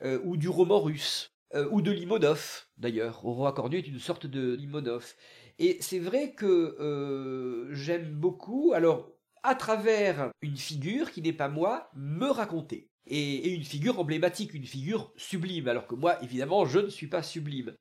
euh, 0.03 0.19
ou 0.25 0.35
du 0.35 0.49
roman 0.49 0.81
russe, 0.81 1.29
ou 1.71 1.83
de 1.83 1.91
Limonov, 1.91 2.65
d'ailleurs. 2.77 3.23
Aurora 3.23 3.53
Cornu 3.53 3.77
est 3.77 3.87
une 3.87 3.99
sorte 3.99 4.25
de 4.25 4.55
Limonov. 4.55 5.13
Et 5.59 5.77
c'est 5.81 5.99
vrai 5.99 6.33
que 6.33 7.69
j'aime 7.71 8.11
beaucoup, 8.11 8.73
alors, 8.73 9.11
à 9.43 9.53
travers 9.53 10.31
une 10.41 10.57
figure 10.57 11.11
qui 11.11 11.21
n'est 11.21 11.31
pas 11.31 11.49
moi, 11.49 11.91
me 11.93 12.25
raconter. 12.25 12.89
Et, 13.07 13.53
une 13.53 13.63
figure 13.63 13.99
emblématique, 13.99 14.53
une 14.53 14.65
figure 14.65 15.11
sublime, 15.17 15.67
alors 15.67 15.87
que 15.87 15.95
moi, 15.95 16.21
évidemment, 16.23 16.65
je 16.65 16.79
ne 16.79 16.89
suis 16.89 17.07
pas 17.07 17.23
sublime. 17.23 17.75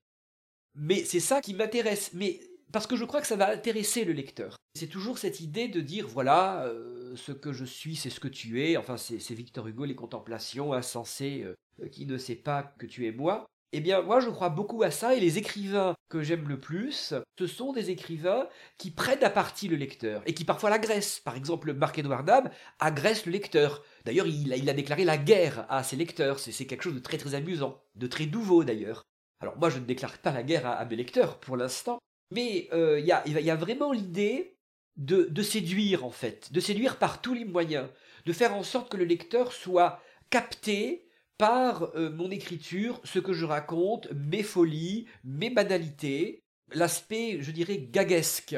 Mais 0.75 1.05
c'est 1.05 1.21
ça 1.21 1.41
qui 1.41 1.55
m'intéresse, 1.55 2.11
mais 2.15 2.41
parce 2.73 2.87
que 2.87 2.97
je 2.97 3.05
crois 3.05 3.21
que 3.21 3.27
ça 3.27 3.37
va 3.37 3.51
intéresser 3.51 4.05
le 4.05 4.13
lecteur. 4.13 4.57
C'est 4.75 4.89
toujours 4.89 5.19
cette 5.19 5.41
idée 5.41 5.69
de 5.69 5.81
dire, 5.81 6.09
voilà, 6.09 6.65
euh, 6.65 7.15
ce 7.17 7.33
que 7.33 7.53
je 7.53 7.65
suis, 7.65 7.95
c'est 7.95 8.11
ce 8.11 8.21
que 8.21 8.29
tu 8.29 8.65
es. 8.65 8.77
Enfin, 8.77 8.97
c'est 8.97 9.35
Victor 9.35 9.69
Hugo, 9.69 9.85
les 9.85 9.95
contemplations 9.95 10.73
insensées, 10.73 11.45
qui 11.91 12.07
ne 12.07 12.17
sait 12.17 12.37
pas 12.37 12.63
que 12.79 12.87
tu 12.87 13.07
es 13.07 13.13
moi. 13.13 13.47
Eh 13.75 13.81
bien, 13.81 14.03
moi, 14.03 14.21
je 14.21 14.29
crois 14.29 14.51
beaucoup 14.51 14.83
à 14.83 14.91
ça, 14.91 15.15
et 15.15 15.21
les 15.21 15.39
écrivains 15.39 15.95
que 16.11 16.23
j'aime 16.23 16.47
le 16.47 16.61
plus, 16.61 17.15
ce 17.39 17.47
sont 17.47 17.73
des 17.73 17.91
écrivains 17.91 18.47
qui 18.77 18.91
prennent 18.91 19.25
à 19.25 19.31
partie 19.31 19.67
le 19.67 19.77
lecteur, 19.77 20.23
et 20.27 20.35
qui 20.35 20.45
parfois 20.45 20.69
l'agressent. 20.69 21.21
Par 21.25 21.37
exemple, 21.37 21.73
Marc-Edouard 21.73 22.25
Dab 22.25 22.51
agresse 22.81 23.25
le 23.25 23.33
lecteur. 23.33 23.83
D'ailleurs, 24.05 24.27
il, 24.27 24.69
a 24.69 24.75
déclaré 24.75 25.05
la 25.05 25.17
guerre 25.17 25.65
à 25.71 25.83
ses 25.83 25.97
lecteurs. 25.97 26.39
C'est 26.39 26.67
quelque 26.67 26.83
chose 26.83 26.95
de 26.95 26.99
très 26.99 27.17
très 27.17 27.35
amusant, 27.35 27.83
de 27.95 28.07
très 28.07 28.27
nouveau 28.27 28.63
d'ailleurs. 28.63 29.05
Alors 29.41 29.57
moi, 29.57 29.71
je 29.71 29.79
ne 29.79 29.85
déclare 29.85 30.19
pas 30.19 30.33
la 30.33 30.43
guerre 30.43 30.67
à, 30.67 30.85
mes 30.85 30.97
lecteurs 30.97 31.41
pour 31.41 31.57
l'instant, 31.57 31.99
mais 32.31 32.69
euh, 32.75 33.01
il 33.01 33.07
y, 33.07 33.11
a, 33.51 33.57
vraiment 33.57 33.93
l'idée 33.93 34.59
de, 34.97 35.25
de 35.31 35.43
séduire, 35.43 36.05
en 36.05 36.11
fait, 36.11 36.53
de 36.53 36.61
séduire 36.61 36.99
par 36.99 37.23
tous 37.23 37.33
les 37.33 37.47
moyens, 37.47 37.89
de 38.27 38.33
faire 38.35 38.55
en 38.55 38.63
sorte 38.63 38.93
que 38.93 38.99
le 38.99 39.05
lecteur 39.05 39.53
soit 39.53 40.03
capté, 40.29 41.09
par 41.39 41.95
euh, 41.95 42.11
mon 42.11 42.31
écriture, 42.31 43.01
ce 43.05 43.19
que 43.19 43.33
je 43.33 43.45
raconte, 43.45 44.11
mes 44.13 44.43
folies, 44.43 45.07
mes 45.25 45.51
banalités, 45.51 46.43
l'aspect, 46.73 47.39
je 47.41 47.51
dirais, 47.51 47.79
gaguesque. 47.79 48.57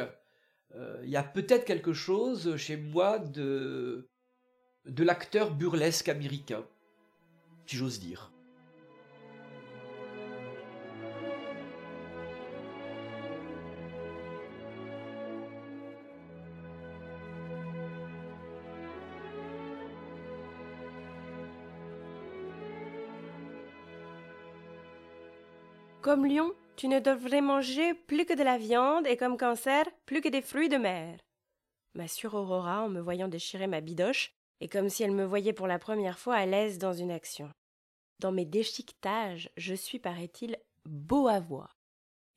Euh, 0.75 1.00
il 1.04 1.11
y 1.11 1.16
a 1.16 1.23
peut-être 1.23 1.64
quelque 1.64 1.93
chose 1.93 2.57
chez 2.57 2.76
moi 2.76 3.19
de, 3.19 4.09
de 4.87 5.04
l'acteur 5.04 5.54
burlesque 5.54 6.09
américain, 6.09 6.64
si 7.66 7.76
j'ose 7.76 8.00
dire. 8.00 8.33
Comme 26.14 26.26
lion, 26.26 26.54
tu 26.76 26.87
ne 26.87 27.00
devrais 27.00 27.40
manger 27.40 27.92
plus 27.92 28.25
que 28.25 28.35
de 28.35 28.44
la 28.44 28.56
viande 28.56 29.04
et 29.04 29.16
comme 29.16 29.37
cancer, 29.37 29.85
plus 30.06 30.21
que 30.21 30.28
des 30.28 30.42
fruits 30.42 30.68
de 30.68 30.76
mer. 30.76 31.18
M'assure 31.94 32.35
Aurora 32.35 32.85
en 32.85 32.88
me 32.88 33.00
voyant 33.00 33.26
déchirer 33.26 33.66
ma 33.66 33.80
bidoche 33.80 34.30
et 34.61 34.68
comme 34.68 34.88
si 34.88 35.02
elle 35.02 35.11
me 35.11 35.25
voyait 35.25 35.52
pour 35.52 35.66
la 35.66 35.80
première 35.80 36.21
fois 36.21 36.37
à 36.37 36.47
l'aise 36.47 36.78
dans 36.78 36.92
une 36.92 37.11
action. 37.11 37.50
Dans 38.21 38.30
mes 38.30 38.44
déchiquetages, 38.44 39.50
je 39.56 39.75
suis, 39.75 39.99
paraît-il, 39.99 40.56
beau 40.85 41.26
à 41.26 41.40
voir. 41.40 41.75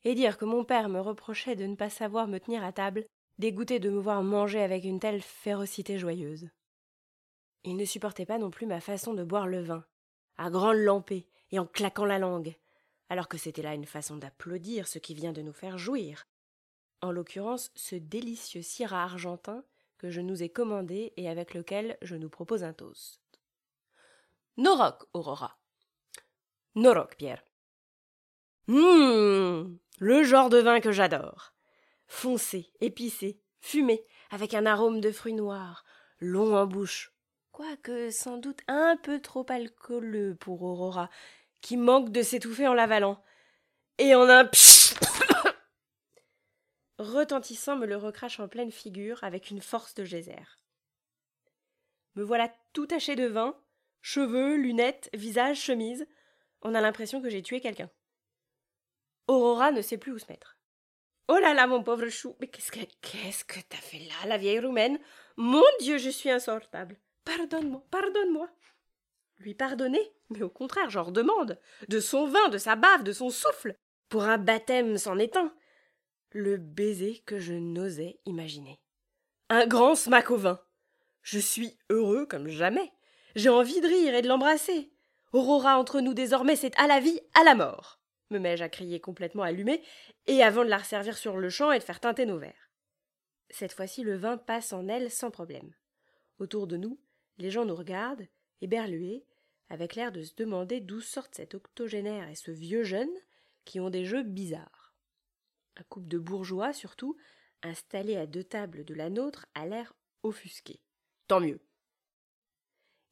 Et 0.04 0.16
dire 0.16 0.40
que 0.40 0.46
mon 0.46 0.64
père 0.64 0.90
me 0.90 1.00
reprochait 1.00 1.56
de 1.56 1.68
ne 1.68 1.76
pas 1.76 1.92
savoir 1.92 2.28
me 2.28 2.40
tenir 2.40 2.64
à 2.64 2.72
table, 2.72 3.06
dégoûté 3.38 3.78
de 3.78 3.92
me 3.92 4.00
voir 4.00 4.24
manger 4.24 4.64
avec 4.64 4.86
une 4.86 5.00
telle 5.00 5.22
férocité 5.22 6.00
joyeuse. 6.00 6.50
Il 7.64 7.76
ne 7.76 7.86
supportait 7.86 8.26
pas 8.26 8.40
non 8.40 8.50
plus 8.50 8.66
ma 8.66 8.82
façon 8.82 9.14
de 9.14 9.24
boire 9.24 9.46
le 9.46 9.62
vin, 9.62 9.86
à 10.36 10.50
grandes 10.50 10.78
lampées 10.78 11.28
et 11.52 11.60
en 11.60 11.68
claquant 11.68 12.06
la 12.06 12.18
langue, 12.18 12.56
alors 13.10 13.28
que 13.28 13.38
c'était 13.38 13.62
là 13.62 13.74
une 13.74 13.86
façon 13.86 14.18
d'applaudir 14.18 14.88
ce 14.88 15.00
qui 15.00 15.14
vient 15.14 15.34
de 15.34 15.42
nous 15.42 15.54
faire 15.54 15.78
jouir. 15.78 16.28
En 17.02 17.12
l'occurrence, 17.12 17.72
ce 17.76 17.96
délicieux 17.96 18.62
syrah 18.62 19.04
argentin 19.04 19.64
que 19.98 20.10
je 20.10 20.22
nous 20.22 20.44
ai 20.44 20.50
commandé 20.50 21.14
et 21.18 21.30
avec 21.30 21.54
lequel 21.54 21.98
je 22.02 22.16
nous 22.16 22.30
propose 22.30 22.64
un 22.64 22.74
toast. 22.74 23.22
Norok, 24.58 25.06
Aurora. 25.14 25.58
Norok, 26.76 27.16
Pierre. 27.16 27.44
Hum, 28.68 29.78
le 30.00 30.24
genre 30.24 30.50
de 30.50 30.58
vin 30.58 30.80
que 30.80 30.92
j'adore. 30.92 31.54
Foncé, 32.08 32.72
épicé, 32.82 33.40
fumé, 33.60 34.06
avec 34.30 34.54
un 34.54 34.66
arôme 34.66 35.00
de 35.02 35.12
fruits 35.12 35.34
noirs, 35.34 35.86
long 36.20 36.56
en 36.56 36.66
bouche, 36.66 37.14
quoique 37.52 38.12
sans 38.12 38.38
doute 38.38 38.62
un 38.68 38.98
peu 38.98 39.22
trop 39.22 39.46
alcooleux 39.50 40.36
pour 40.36 40.64
Aurora, 40.64 41.10
qui 41.62 41.78
manque 41.78 42.12
de 42.12 42.22
s'étouffer 42.22 42.68
en 42.68 42.74
l'avalant. 42.74 43.24
Et 43.98 44.14
en 44.16 44.30
un 44.30 44.50
retentissant 47.00 47.76
me 47.76 47.86
le 47.86 47.98
recrache 47.98 48.40
en 48.40 48.48
pleine 48.48 48.72
figure 48.72 49.24
avec 49.24 49.50
une 49.50 49.62
force 49.62 49.94
de 49.96 50.04
geyser. 50.04 50.44
Me 52.16 52.24
voilà 52.24 52.52
tout 52.74 52.88
taché 52.88 53.16
de 53.16 53.26
vin, 53.26 53.56
cheveux, 54.02 54.56
lunettes, 54.56 55.10
visage, 55.14 55.62
chemise. 55.62 56.08
On 56.62 56.74
a 56.74 56.82
l'impression 56.82 57.22
que 57.22 57.30
j'ai 57.30 57.44
tué 57.44 57.62
quelqu'un. 57.62 57.90
Aurora 59.28 59.72
ne 59.72 59.82
sait 59.82 59.98
plus 59.98 60.14
où 60.14 60.20
se 60.20 60.28
mettre. 60.28 60.58
Oh 61.28 61.38
là 61.38 61.54
là, 61.54 61.68
mon 61.68 61.84
pauvre 61.84 62.08
chou, 62.08 62.36
mais 62.40 62.48
qu'est-ce 62.48 62.72
que 62.72 62.80
qu'est-ce 63.02 63.44
que 63.44 63.60
t'as 63.68 63.78
fait 63.78 64.00
là, 64.00 64.28
la 64.28 64.38
vieille 64.38 64.62
roumaine? 64.62 64.98
Mon 65.36 65.64
Dieu, 65.82 65.98
je 65.98 66.10
suis 66.10 66.30
insortable. 66.30 66.98
Pardonne-moi, 67.26 67.84
pardonne-moi. 67.92 68.50
Lui 69.40 69.54
pardonner 69.54 70.02
Mais 70.30 70.42
au 70.42 70.50
contraire, 70.50 70.90
j'en 70.90 71.04
redemande. 71.04 71.60
De 71.88 72.00
son 72.00 72.28
vin, 72.28 72.50
de 72.50 72.58
sa 72.58 72.76
bave, 72.76 73.04
de 73.04 73.14
son 73.14 73.30
souffle. 73.30 73.76
Pour 74.10 74.24
un 74.24 74.38
baptême 74.38 74.96
est 74.96 75.38
un. 75.38 75.54
Le 76.32 76.58
baiser 76.58 77.24
que 77.26 77.40
je 77.40 77.54
n'osais 77.54 78.20
imaginer. 78.26 78.80
Un 79.50 79.68
grand 79.68 79.96
smack 79.96 80.32
au 80.32 80.38
vin. 80.38 80.60
Je 81.22 81.40
suis 81.40 81.78
heureux 81.90 82.26
comme 82.26 82.48
jamais. 82.48 82.92
J'ai 83.36 83.50
envie 83.50 83.82
de 83.82 83.88
rire 83.88 84.16
et 84.16 84.22
de 84.22 84.28
l'embrasser. 84.28 84.92
Aurora 85.34 85.78
entre 85.78 86.00
nous 86.00 86.14
désormais, 86.14 86.56
c'est 86.56 86.78
à 86.80 86.88
la 86.88 87.00
vie, 87.00 87.20
à 87.34 87.44
la 87.44 87.54
mort. 87.54 88.00
me 88.30 88.40
mets-je 88.40 88.64
à 88.64 88.70
crier 88.70 89.00
complètement 89.00 89.44
allumé, 89.44 89.84
et 90.26 90.42
avant 90.42 90.64
de 90.64 90.70
la 90.70 90.78
resservir 90.78 91.18
sur 91.18 91.38
le 91.38 91.50
champ 91.50 91.72
et 91.72 91.80
de 91.80 91.84
faire 91.84 92.00
teinter 92.00 92.26
nos 92.26 92.40
verres. 92.40 92.72
Cette 93.50 93.74
fois-ci, 93.74 94.04
le 94.04 94.18
vin 94.18 94.38
passe 94.38 94.74
en 94.74 94.88
elle 94.88 95.12
sans 95.12 95.32
problème. 95.32 95.74
Autour 96.40 96.68
de 96.68 96.78
nous, 96.78 97.00
les 97.38 97.52
gens 97.52 97.66
nous 97.66 97.76
regardent, 97.76 98.28
éberlués, 98.62 99.26
avec 99.70 99.96
l'air 99.96 100.12
de 100.12 100.24
se 100.24 100.36
demander 100.36 100.80
d'où 100.80 101.02
sortent 101.02 101.36
cet 101.36 101.56
octogénaire 101.56 102.30
et 102.30 102.36
ce 102.36 102.52
vieux 102.52 102.84
jeune 102.84 103.10
qui 103.66 103.80
ont 103.80 103.90
des 103.90 104.06
jeux 104.06 104.24
bizarres. 104.24 104.96
Un 105.76 105.84
couple 105.84 106.08
de 106.08 106.18
bourgeois, 106.18 106.74
surtout, 106.74 107.18
installés 107.62 108.16
à 108.16 108.26
deux 108.26 108.44
tables 108.44 108.86
de 108.86 108.94
la 108.94 109.10
nôtre, 109.10 109.46
a 109.54 109.66
l'air 109.66 109.94
offusqué. 110.24 110.80
Tant 111.28 111.40
mieux. 111.40 111.60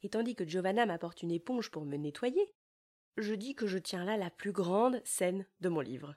Et 0.01 0.09
tandis 0.09 0.35
que 0.35 0.47
Giovanna 0.47 0.85
m'apporte 0.85 1.21
une 1.23 1.31
éponge 1.31 1.71
pour 1.71 1.85
me 1.85 1.97
nettoyer, 1.97 2.53
je 3.17 3.33
dis 3.33 3.55
que 3.55 3.67
je 3.67 3.77
tiens 3.77 4.05
là 4.05 4.17
la 4.17 4.29
plus 4.29 4.51
grande 4.51 5.01
scène 5.03 5.45
de 5.61 5.69
mon 5.69 5.81
livre. 5.81 6.15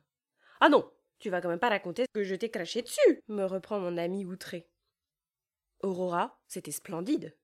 Ah 0.60 0.68
non, 0.68 0.90
tu 1.18 1.30
vas 1.30 1.40
quand 1.40 1.48
même 1.48 1.58
pas 1.58 1.68
raconter 1.68 2.06
que 2.12 2.22
je 2.22 2.34
t'ai 2.34 2.50
craché 2.50 2.82
dessus, 2.82 3.22
me 3.28 3.44
reprend 3.44 3.80
mon 3.80 3.96
ami 3.96 4.24
outré. 4.24 4.68
Aurora, 5.80 6.40
c'était 6.48 6.72
splendide. 6.72 7.36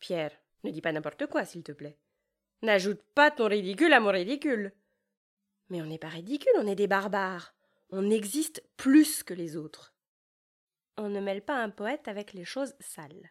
Pierre, 0.00 0.38
ne 0.64 0.70
dis 0.70 0.80
pas 0.80 0.92
n'importe 0.92 1.26
quoi, 1.26 1.44
s'il 1.44 1.62
te 1.62 1.72
plaît. 1.72 1.98
N'ajoute 2.62 3.02
pas 3.14 3.30
ton 3.30 3.48
ridicule 3.48 3.92
à 3.92 4.00
mon 4.00 4.10
ridicule. 4.10 4.72
Mais 5.68 5.82
on 5.82 5.86
n'est 5.86 5.98
pas 5.98 6.08
ridicule, 6.08 6.52
on 6.56 6.66
est 6.66 6.74
des 6.74 6.86
barbares. 6.86 7.54
On 7.90 8.10
existe 8.10 8.62
plus 8.76 9.22
que 9.22 9.34
les 9.34 9.56
autres. 9.56 9.94
On 10.96 11.08
ne 11.08 11.20
mêle 11.20 11.42
pas 11.42 11.56
un 11.56 11.70
poète 11.70 12.08
avec 12.08 12.32
les 12.32 12.44
choses 12.44 12.74
sales. 12.80 13.30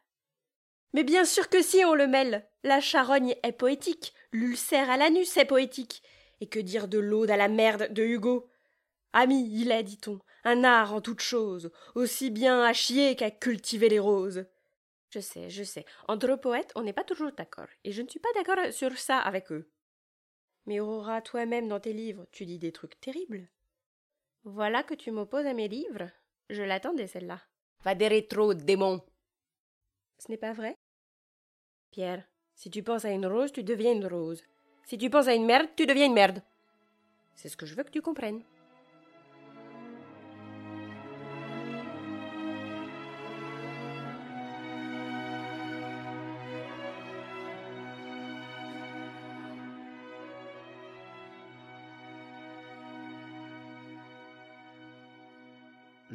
Mais 0.94 1.04
bien 1.04 1.26
sûr 1.26 1.50
que 1.50 1.62
si 1.62 1.84
on 1.86 1.96
le 1.96 2.08
mêle. 2.08 2.48
La 2.64 2.80
charogne 2.80 3.36
est 3.44 3.52
poétique, 3.52 4.14
l'ulcère 4.32 4.90
à 4.90 4.98
l'anus 4.98 5.36
est 5.38 5.46
poétique. 5.46 6.04
Et 6.40 6.48
que 6.48 6.60
dire 6.60 6.88
de 6.88 7.00
l'aude 7.00 7.32
à 7.32 7.38
la 7.38 7.48
merde 7.48 7.92
de 7.92 8.04
Hugo? 8.04 8.48
Ami, 9.14 9.50
il 9.52 9.72
est, 9.72 9.84
dit-on, 9.84 10.20
un 10.44 10.64
art 10.64 10.94
en 10.94 11.02
toute 11.02 11.22
chose, 11.22 11.72
aussi 11.96 12.30
bien 12.32 12.64
à 12.64 12.74
chier 12.74 13.16
qu'à 13.16 13.32
cultiver 13.32 13.90
les 13.90 14.00
roses. 14.00 14.46
Je 15.14 15.20
sais, 15.20 15.48
je 15.52 15.64
sais. 15.64 15.86
Entre 16.08 16.36
poètes, 16.38 16.72
on 16.74 16.82
n'est 16.82 16.92
pas 16.92 17.04
toujours 17.04 17.32
d'accord, 17.34 17.68
et 17.84 17.92
je 17.92 18.02
ne 18.02 18.08
suis 18.08 18.20
pas 18.20 18.34
d'accord 18.34 18.74
sur 18.74 18.98
ça 18.98 19.20
avec 19.20 19.52
eux. 19.52 19.70
Mais 20.66 20.80
Aurora, 20.80 21.22
toi-même, 21.22 21.68
dans 21.68 21.80
tes 21.80 21.94
livres, 21.94 22.26
tu 22.32 22.48
dis 22.48 22.58
des 22.58 22.72
trucs 22.72 23.00
terribles. 23.00 23.48
Voilà 24.44 24.82
que 24.82 24.96
tu 24.96 25.12
m'opposes 25.12 25.46
à 25.46 25.54
mes 25.54 25.68
livres. 25.68 26.10
Je 26.50 26.64
l'attendais, 26.64 27.06
celle-là. 27.06 27.40
Va 27.84 27.94
des 27.94 28.08
rétro, 28.08 28.56
démon. 28.56 29.02
Ce 30.18 30.32
n'est 30.32 30.38
pas 30.38 30.54
vrai? 30.54 30.80
Pierre, 31.92 32.28
si 32.56 32.72
tu 32.72 32.82
penses 32.82 33.06
à 33.06 33.12
une 33.12 33.28
rose, 33.28 33.52
tu 33.52 33.64
deviens 33.64 33.92
une 33.92 34.08
rose. 34.08 34.44
Si 34.84 34.98
tu 34.98 35.12
penses 35.12 35.28
à 35.28 35.36
une 35.36 35.46
merde, 35.46 35.70
tu 35.76 35.86
deviens 35.86 36.08
une 36.08 36.14
merde. 36.14 36.42
C'est 37.36 37.50
ce 37.50 37.58
que 37.58 37.68
je 37.68 37.76
veux 37.76 37.84
que 37.84 37.92
tu 37.92 38.02
comprennes. 38.02 38.44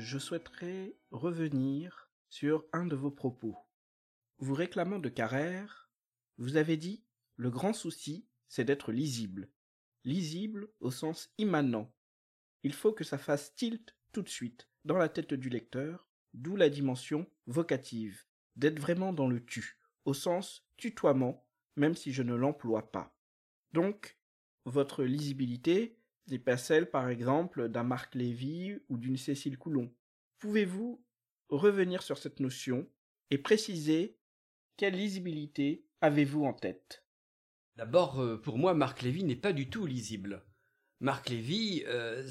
Je 0.08 0.18
souhaiterais 0.18 0.96
revenir 1.10 2.10
sur 2.30 2.64
un 2.72 2.86
de 2.86 2.96
vos 2.96 3.10
propos. 3.10 3.58
Vous 4.38 4.54
réclamant 4.54 4.98
de 4.98 5.10
Carrère, 5.10 5.90
vous 6.38 6.56
avez 6.56 6.78
dit 6.78 7.04
le 7.36 7.50
grand 7.50 7.74
souci, 7.74 8.26
c'est 8.48 8.64
d'être 8.64 8.90
lisible. 8.90 9.50
Lisible 10.04 10.70
au 10.80 10.90
sens 10.90 11.30
immanent. 11.36 11.92
Il 12.62 12.72
faut 12.72 12.94
que 12.94 13.04
ça 13.04 13.18
fasse 13.18 13.54
tilt 13.54 13.94
tout 14.12 14.22
de 14.22 14.30
suite 14.30 14.70
dans 14.86 14.96
la 14.96 15.10
tête 15.10 15.34
du 15.34 15.50
lecteur, 15.50 16.08
d'où 16.32 16.56
la 16.56 16.70
dimension 16.70 17.26
vocative, 17.46 18.24
d'être 18.56 18.80
vraiment 18.80 19.12
dans 19.12 19.28
le 19.28 19.44
tu, 19.44 19.78
au 20.06 20.14
sens 20.14 20.66
tutoiement, 20.78 21.46
même 21.76 21.94
si 21.94 22.14
je 22.14 22.22
ne 22.22 22.34
l'emploie 22.34 22.90
pas. 22.90 23.14
Donc, 23.72 24.18
votre 24.64 25.04
lisibilité 25.04 25.98
n'est 26.28 26.38
pas 26.38 26.56
celle, 26.56 26.90
par 26.90 27.10
exemple, 27.10 27.68
d'un 27.68 27.82
Marc 27.82 28.14
Lévy 28.14 28.78
ou 28.88 28.96
d'une 28.96 29.18
Cécile 29.18 29.58
Coulon. 29.58 29.94
Pouvez-vous 30.38 31.04
revenir 31.48 32.02
sur 32.02 32.16
cette 32.16 32.38
notion 32.38 32.86
et 33.30 33.38
préciser 33.38 34.16
quelle 34.76 34.94
lisibilité 34.94 35.84
avez-vous 36.00 36.44
en 36.44 36.52
tête? 36.52 37.04
D'abord, 37.76 38.20
euh, 38.20 38.36
pour 38.36 38.56
moi, 38.56 38.72
Marc 38.74 39.02
Lévy 39.02 39.24
n'est 39.24 39.36
pas 39.36 39.52
du 39.52 39.68
tout 39.68 39.86
lisible. 39.86 40.44
Marc 41.00 41.28
Lévy, 41.28 41.82
euh, 41.86 42.28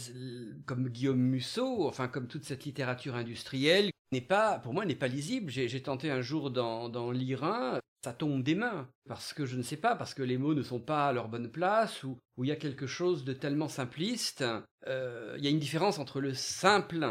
comme 0.66 0.90
Guillaume 0.90 1.20
Musso, 1.20 1.88
enfin 1.88 2.08
comme 2.08 2.28
toute 2.28 2.44
cette 2.44 2.66
littérature 2.66 3.16
industrielle, 3.16 3.92
n'est 4.14 4.22
pas, 4.22 4.60
pour 4.60 4.74
moi, 4.74 4.86
n'est 4.86 4.96
pas 4.96 5.08
lisible. 5.08 5.52
J'ai 5.52 5.82
tenté 5.82 6.10
un 6.10 6.22
jour 6.22 6.50
d'en 6.52 7.12
lire 7.12 7.44
un, 7.44 7.80
ça 8.04 8.14
tombe 8.14 8.42
des 8.42 8.56
mains, 8.56 8.90
parce 9.08 9.34
que 9.34 9.46
je 9.46 9.58
ne 9.58 9.64
sais 9.64 9.78
pas, 9.78 9.96
parce 9.96 10.14
que 10.14 10.24
les 10.24 10.38
mots 10.38 10.54
ne 10.54 10.64
sont 10.64 10.80
pas 10.80 11.10
à 11.10 11.14
leur 11.14 11.28
bonne 11.28 11.52
place, 11.52 12.04
ou 12.04 12.18
il 12.38 12.48
y 12.48 12.52
a 12.52 12.56
quelque 12.56 12.88
chose 12.88 13.26
de 13.26 13.34
tellement 13.34 13.68
simpliste. 13.68 14.46
Euh, 14.88 15.36
il 15.38 15.44
y 15.44 15.48
a 15.48 15.52
une 15.52 15.60
différence 15.60 16.00
entre 16.00 16.22
le 16.22 16.34
simple 16.34 17.06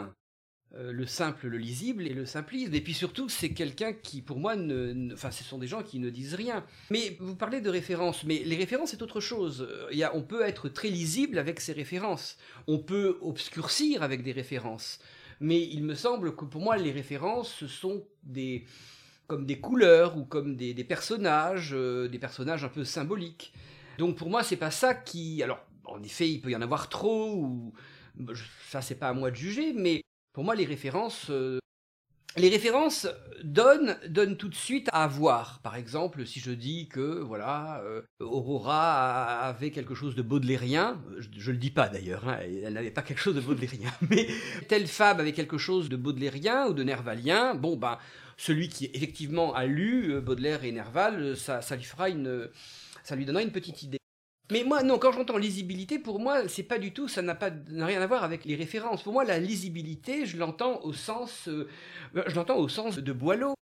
euh, 0.75 0.93
le 0.93 1.07
simple, 1.07 1.47
le 1.47 1.59
lisible 1.59 2.07
et 2.07 2.13
le 2.13 2.27
simplisme. 2.27 2.75
Et 2.75 2.81
puis 2.81 2.95
surtout, 2.95 3.29
c'est 3.29 3.51
quelqu'un 3.51 3.93
qui, 3.93 4.21
pour 4.21 4.39
moi, 4.39 4.57
ne, 4.57 5.13
enfin, 5.13 5.31
ce 5.31 5.45
sont 5.45 5.59
des 5.59 5.67
gens 5.67 5.83
qui 5.83 5.99
ne 5.99 6.11
disent 6.11 6.35
rien. 6.35 6.65
Mais 6.91 7.17
vous 7.21 7.37
parlez 7.37 7.61
de 7.61 7.71
références, 7.71 8.25
mais 8.25 8.43
les 8.45 8.57
références, 8.57 8.91
c'est 8.91 9.03
autre 9.03 9.21
chose. 9.21 9.69
Il 9.93 9.99
y 9.99 10.05
a, 10.05 10.15
on 10.15 10.23
peut 10.23 10.43
être 10.43 10.69
très 10.69 10.89
lisible 10.89 11.39
avec 11.39 11.61
ses 11.61 11.73
références. 11.73 12.37
On 12.67 12.79
peut 12.79 13.19
obscurcir 13.21 14.03
avec 14.03 14.23
des 14.23 14.33
références. 14.33 14.99
Mais 15.41 15.63
il 15.63 15.85
me 15.85 15.95
semble 15.95 16.35
que 16.35 16.45
pour 16.45 16.63
moi, 16.63 16.77
les 16.77 16.93
références, 16.93 17.55
ce 17.55 17.67
sont 17.67 18.05
des 18.25 18.65
comme 19.27 19.45
des 19.45 19.59
couleurs 19.61 20.17
ou 20.17 20.25
comme 20.25 20.57
des, 20.57 20.73
personnages, 20.85 21.73
euh, 21.75 22.09
des 22.09 22.19
personnages 22.19 22.65
un 22.65 22.69
peu 22.69 22.85
symboliques. 22.85 23.53
Donc 23.99 24.17
pour 24.17 24.31
moi, 24.31 24.43
c'est 24.43 24.57
pas 24.57 24.71
ça 24.71 24.95
qui. 24.95 25.43
Alors, 25.43 25.65
en 25.85 26.03
effet, 26.03 26.31
il 26.31 26.41
peut 26.41 26.51
y 26.51 26.57
en 26.57 26.63
avoir 26.63 26.89
trop, 26.89 27.35
ou 27.35 27.73
ça, 28.69 28.83
c'est 28.83 28.95
pas 28.97 29.09
à 29.09 29.13
moi 29.13 29.31
de 29.31 29.37
juger, 29.37 29.73
mais 29.73 30.03
pour 30.37 30.45
moi, 30.45 30.55
les 30.55 30.67
références, 30.67 31.31
euh, 31.31 31.59
donnent, 33.43 34.37
tout 34.37 34.51
de 34.51 34.55
suite 34.55 34.91
à 34.93 35.07
voir. 35.07 35.61
Par 35.63 35.77
exemple, 35.77 36.27
si 36.27 36.41
je 36.41 36.51
dis 36.51 36.89
que 36.89 37.21
voilà, 37.21 37.81
euh, 37.87 38.03
Aurora 38.21 39.41
avait 39.47 39.71
quelque 39.71 39.95
chose 39.95 40.15
de 40.15 40.21
baudelairien, 40.21 41.03
je, 41.17 41.49
ne 41.49 41.53
le 41.53 41.59
dis 41.59 41.71
pas 41.71 41.89
d'ailleurs, 41.89 42.29
hein, 42.29 42.37
elle 42.43 42.75
n'avait 42.75 42.91
pas 42.91 43.01
quelque 43.01 43.21
chose 43.21 43.35
de 43.35 43.41
baudelairien, 43.41 43.91
mais 44.11 44.29
telle 44.69 44.87
femme 44.89 45.21
avait 45.21 45.33
quelque 45.33 45.57
chose 45.57 45.89
de 45.89 45.97
baudelairien 45.97 46.67
ou 46.67 46.75
de 46.75 46.83
nervalien, 46.83 47.55
bon 47.55 47.79
ben 47.79 47.97
celui 48.37 48.69
qui 48.69 48.91
effectivement 48.93 49.55
a 49.55 49.65
lu 49.65 50.13
euh, 50.13 50.21
Baudelaire 50.21 50.65
et 50.65 50.73
Nerval, 50.73 51.35
ça 51.39 51.63
lui 51.75 51.85
fera 51.85 52.11
une, 52.11 52.51
ça 53.05 53.17
lui 53.17 53.25
donnera 53.25 53.43
une 53.43 53.53
petite 53.53 53.83
idée. 53.85 53.96
Mais 54.51 54.63
moi, 54.63 54.83
non, 54.83 54.99
quand 54.99 55.13
j'entends 55.13 55.39
lisibilité, 55.39 55.99
pour 55.99 56.21
moi, 56.21 56.49
c'est 56.49 56.63
pas 56.63 56.79
du 56.79 56.93
tout, 56.93 57.09
ça 57.09 57.21
n'a 57.23 57.35
pas, 57.35 57.51
rien 57.69 58.01
à 58.01 58.07
voir 58.07 58.23
avec 58.23 58.45
les 58.45 58.55
références. 58.55 59.03
Pour 59.03 59.13
moi, 59.13 59.25
la 59.25 59.39
lisibilité, 59.39 60.25
je 60.25 60.37
l'entends 60.37 60.81
au 60.85 60.93
sens, 60.93 61.49
euh, 61.49 61.69
je 62.15 62.35
l'entends 62.35 62.59
au 62.59 62.69
sens 62.69 62.99
de 62.99 63.13
Boileau. 63.13 63.55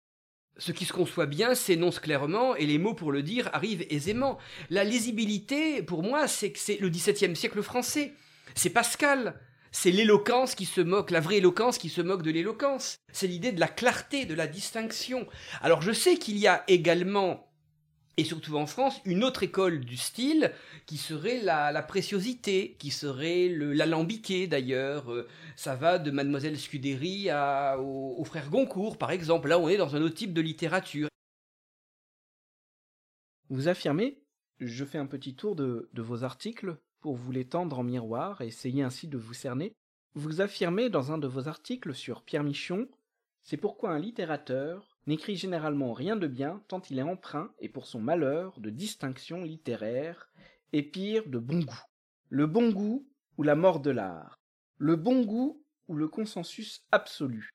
Ce 0.57 0.71
qui 0.71 0.85
se 0.85 0.93
conçoit 0.93 1.25
bien 1.25 1.53
s'énonce 1.53 1.99
clairement 1.99 2.55
et 2.55 2.65
les 2.65 2.77
mots 2.77 2.93
pour 2.93 3.11
le 3.11 3.23
dire 3.23 3.49
arrivent 3.51 3.85
aisément. 3.89 4.37
La 4.69 4.83
lisibilité, 4.83 5.81
pour 5.81 6.01
moi, 6.01 6.27
c'est 6.27 6.51
que 6.51 6.59
c'est 6.59 6.77
le 6.79 6.89
XVIIe 6.89 7.35
siècle 7.35 7.61
français. 7.61 8.13
C'est 8.53 8.69
Pascal. 8.69 9.39
C'est 9.71 9.91
l'éloquence 9.91 10.55
qui 10.55 10.63
se 10.63 10.79
moque, 10.79 11.11
la 11.11 11.19
vraie 11.19 11.37
éloquence 11.37 11.77
qui 11.77 11.89
se 11.89 11.99
moque 11.99 12.21
de 12.21 12.31
l'éloquence. 12.31 12.95
C'est 13.11 13.27
l'idée 13.27 13.51
de 13.51 13.59
la 13.59 13.67
clarté, 13.67 14.23
de 14.23 14.33
la 14.33 14.47
distinction. 14.47 15.27
Alors 15.61 15.81
je 15.81 15.91
sais 15.91 16.15
qu'il 16.15 16.37
y 16.37 16.47
a 16.47 16.63
également 16.69 17.45
et 18.17 18.23
surtout 18.23 18.55
en 18.55 18.65
France, 18.65 19.01
une 19.03 19.23
autre 19.23 19.43
école 19.43 19.81
du 19.81 19.97
style 19.97 20.53
qui 20.85 20.97
serait 20.97 21.41
la, 21.41 21.81
préciosité, 21.83 22.75
qui 22.79 22.91
serait 22.91 23.49
l'alambiqué 23.49 24.47
d'ailleurs. 24.47 25.11
Euh, 25.11 25.27
ça 25.55 25.75
va 25.75 25.99
de 25.99 26.11
Mademoiselle 26.11 26.57
Scudéry 26.57 27.29
à, 27.29 27.77
au, 27.79 28.23
frère 28.23 28.49
Goncourt, 28.49 28.97
par 28.97 29.11
exemple. 29.11 29.49
Là, 29.49 29.59
on 29.59 29.67
est 29.67 29.77
dans 29.77 29.95
un 29.95 30.01
autre 30.01 30.15
type 30.15 30.33
de 30.33 30.41
littérature. 30.41 31.09
Vous 33.49 33.67
affirmez, 33.67 34.21
je 34.59 34.85
fais 34.85 34.97
un 34.97 35.05
petit 35.05 35.35
tour 35.35 35.55
de, 35.55 35.89
de 35.93 36.01
vos 36.01 36.23
articles 36.23 36.77
pour 37.01 37.15
vous 37.15 37.31
les 37.31 37.45
tendre 37.45 37.79
en 37.79 37.83
miroir 37.83 38.41
et 38.41 38.47
essayer 38.47 38.81
ainsi 38.81 39.07
de 39.07 39.17
vous 39.17 39.33
cerner. 39.33 39.73
Vous 40.13 40.39
affirmez 40.39 40.89
dans 40.89 41.11
un 41.11 41.17
de 41.17 41.27
vos 41.27 41.47
articles 41.49 41.93
sur 41.93 42.23
Pierre 42.23 42.43
Michon, 42.43 42.87
c'est 43.43 43.57
pourquoi 43.57 43.91
un 43.91 43.99
littérateur 43.99 44.94
n'écrit 45.07 45.35
généralement 45.35 45.93
rien 45.93 46.15
de 46.15 46.27
bien 46.27 46.61
tant 46.67 46.81
il 46.89 46.99
est 46.99 47.03
empreint, 47.03 47.51
et 47.59 47.69
pour 47.69 47.85
son 47.85 47.99
malheur, 47.99 48.59
de 48.59 48.69
distinction 48.69 49.43
littéraire, 49.43 50.29
et 50.73 50.83
pire, 50.83 51.27
de 51.27 51.39
bon 51.39 51.59
goût. 51.59 51.83
Le 52.29 52.47
bon 52.47 52.71
goût 52.71 53.07
ou 53.37 53.43
la 53.43 53.55
mort 53.55 53.79
de 53.79 53.91
l'art. 53.91 54.39
Le 54.77 54.95
bon 54.95 55.23
goût 55.23 55.63
ou 55.87 55.95
le 55.95 56.07
consensus 56.07 56.85
absolu. 56.91 57.51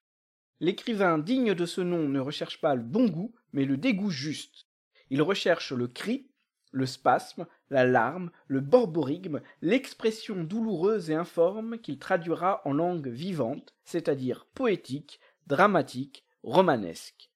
L'écrivain 0.61 1.19
digne 1.19 1.55
de 1.55 1.67
ce 1.67 1.81
nom 1.81 2.09
ne 2.09 2.21
recherche 2.21 2.61
pas 2.61 2.75
le 2.75 2.83
bon 2.83 3.09
goût, 3.09 3.35
mais 3.53 3.65
le 3.65 3.77
dégoût 3.77 4.11
juste. 4.11 4.67
Il 5.11 5.23
recherche 5.23 5.73
le 5.73 5.89
cri, 5.89 6.31
le 6.71 6.87
spasme, 6.87 7.47
la 7.71 7.85
larme, 7.85 8.31
le 8.47 8.61
borborigme, 8.61 9.41
l'expression 9.61 10.45
douloureuse 10.45 11.11
et 11.11 11.15
informe 11.15 11.79
qu'il 11.79 11.99
traduira 11.99 12.63
en 12.65 12.73
langue 12.73 13.09
vivante, 13.09 13.75
c'est-à-dire 13.85 14.47
poétique, 14.55 15.19
dramatique, 15.47 16.25
romanesque. 16.43 17.30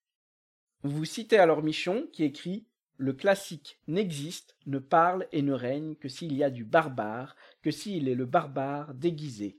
Vous 0.87 1.03
citez 1.03 1.39
alors 1.39 1.63
Michon 1.63 2.07
qui 2.13 2.23
écrit 2.23 2.67
Le 2.97 3.11
classique 3.11 3.79
n'existe, 3.87 4.55
ne 4.67 4.77
parle 4.77 5.25
et 5.31 5.41
ne 5.41 5.51
règne 5.51 5.95
que 5.95 6.07
s'il 6.07 6.31
y 6.33 6.43
a 6.43 6.51
du 6.51 6.63
barbare, 6.63 7.35
que 7.63 7.71
s'il 7.71 8.07
est 8.07 8.13
le 8.13 8.27
barbare 8.27 8.93
déguisé. 8.93 9.57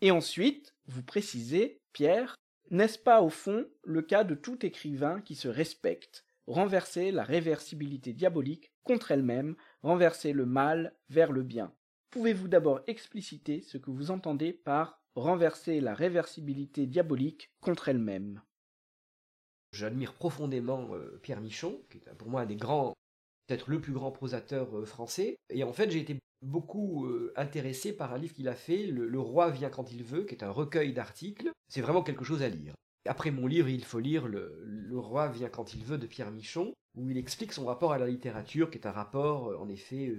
Et 0.00 0.10
ensuite, 0.10 0.74
vous 0.86 1.02
précisez, 1.02 1.82
Pierre, 1.92 2.36
n'est-ce 2.70 2.98
pas 2.98 3.20
au 3.20 3.28
fond 3.28 3.66
le 3.84 4.00
cas 4.00 4.24
de 4.24 4.34
tout 4.34 4.64
écrivain 4.64 5.20
qui 5.20 5.34
se 5.34 5.46
respecte, 5.46 6.24
renverser 6.46 7.12
la 7.12 7.24
réversibilité 7.24 8.14
diabolique 8.14 8.72
contre 8.82 9.10
elle-même, 9.10 9.56
renverser 9.82 10.32
le 10.32 10.46
mal 10.46 10.94
vers 11.10 11.32
le 11.32 11.42
bien? 11.42 11.74
Pouvez-vous 12.10 12.48
d'abord 12.48 12.80
expliciter 12.86 13.60
ce 13.60 13.76
que 13.76 13.90
vous 13.90 14.10
entendez 14.10 14.54
par 14.54 15.02
renverser 15.16 15.82
la 15.82 15.92
réversibilité 15.92 16.86
diabolique 16.86 17.50
contre 17.60 17.90
elle-même 17.90 18.40
J'admire 19.72 20.12
profondément 20.12 20.94
euh, 20.94 21.18
Pierre 21.22 21.40
Michon, 21.40 21.80
qui 21.90 21.98
est 21.98 22.14
pour 22.18 22.28
moi 22.28 22.42
un 22.42 22.46
des 22.46 22.56
grands, 22.56 22.94
peut-être 23.46 23.70
le 23.70 23.80
plus 23.80 23.92
grand 23.92 24.12
prosateur 24.12 24.76
euh, 24.76 24.84
français. 24.84 25.36
Et 25.48 25.64
en 25.64 25.72
fait, 25.72 25.90
j'ai 25.90 26.00
été 26.00 26.18
beaucoup 26.42 27.06
euh, 27.06 27.32
intéressé 27.36 27.92
par 27.92 28.12
un 28.12 28.18
livre 28.18 28.34
qu'il 28.34 28.48
a 28.48 28.54
fait, 28.54 28.86
le, 28.86 29.18
Roi 29.18 29.50
vient 29.50 29.70
quand 29.70 29.90
il 29.90 30.04
veut, 30.04 30.24
qui 30.24 30.34
est 30.34 30.44
un 30.44 30.50
recueil 30.50 30.92
d'articles. 30.92 31.50
C'est 31.68 31.80
vraiment 31.80 32.02
quelque 32.02 32.24
chose 32.24 32.42
à 32.42 32.50
lire. 32.50 32.74
Après 33.06 33.30
mon 33.30 33.46
livre, 33.46 33.68
il 33.68 33.84
faut 33.84 33.98
lire 33.98 34.28
le, 34.28 34.90
Roi 34.92 35.28
vient 35.28 35.48
quand 35.48 35.72
il 35.72 35.84
veut 35.84 35.98
de 35.98 36.06
Pierre 36.06 36.30
Michon, 36.30 36.74
où 36.94 37.08
il 37.10 37.16
explique 37.16 37.54
son 37.54 37.64
rapport 37.64 37.92
à 37.92 37.98
la 37.98 38.06
littérature, 38.06 38.70
qui 38.70 38.76
est 38.76 38.86
un 38.86 38.92
rapport, 38.92 39.58
en 39.58 39.68
effet, 39.70 40.14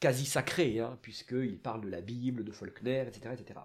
quasi 0.00 0.24
sacré, 0.24 0.80
hein, 0.80 0.98
puisqu'il 1.02 1.60
parle 1.60 1.82
de 1.82 1.90
la 1.90 2.00
Bible, 2.00 2.42
de 2.42 2.52
Faulkner, 2.52 3.04
etc., 3.06 3.34
etc. 3.38 3.60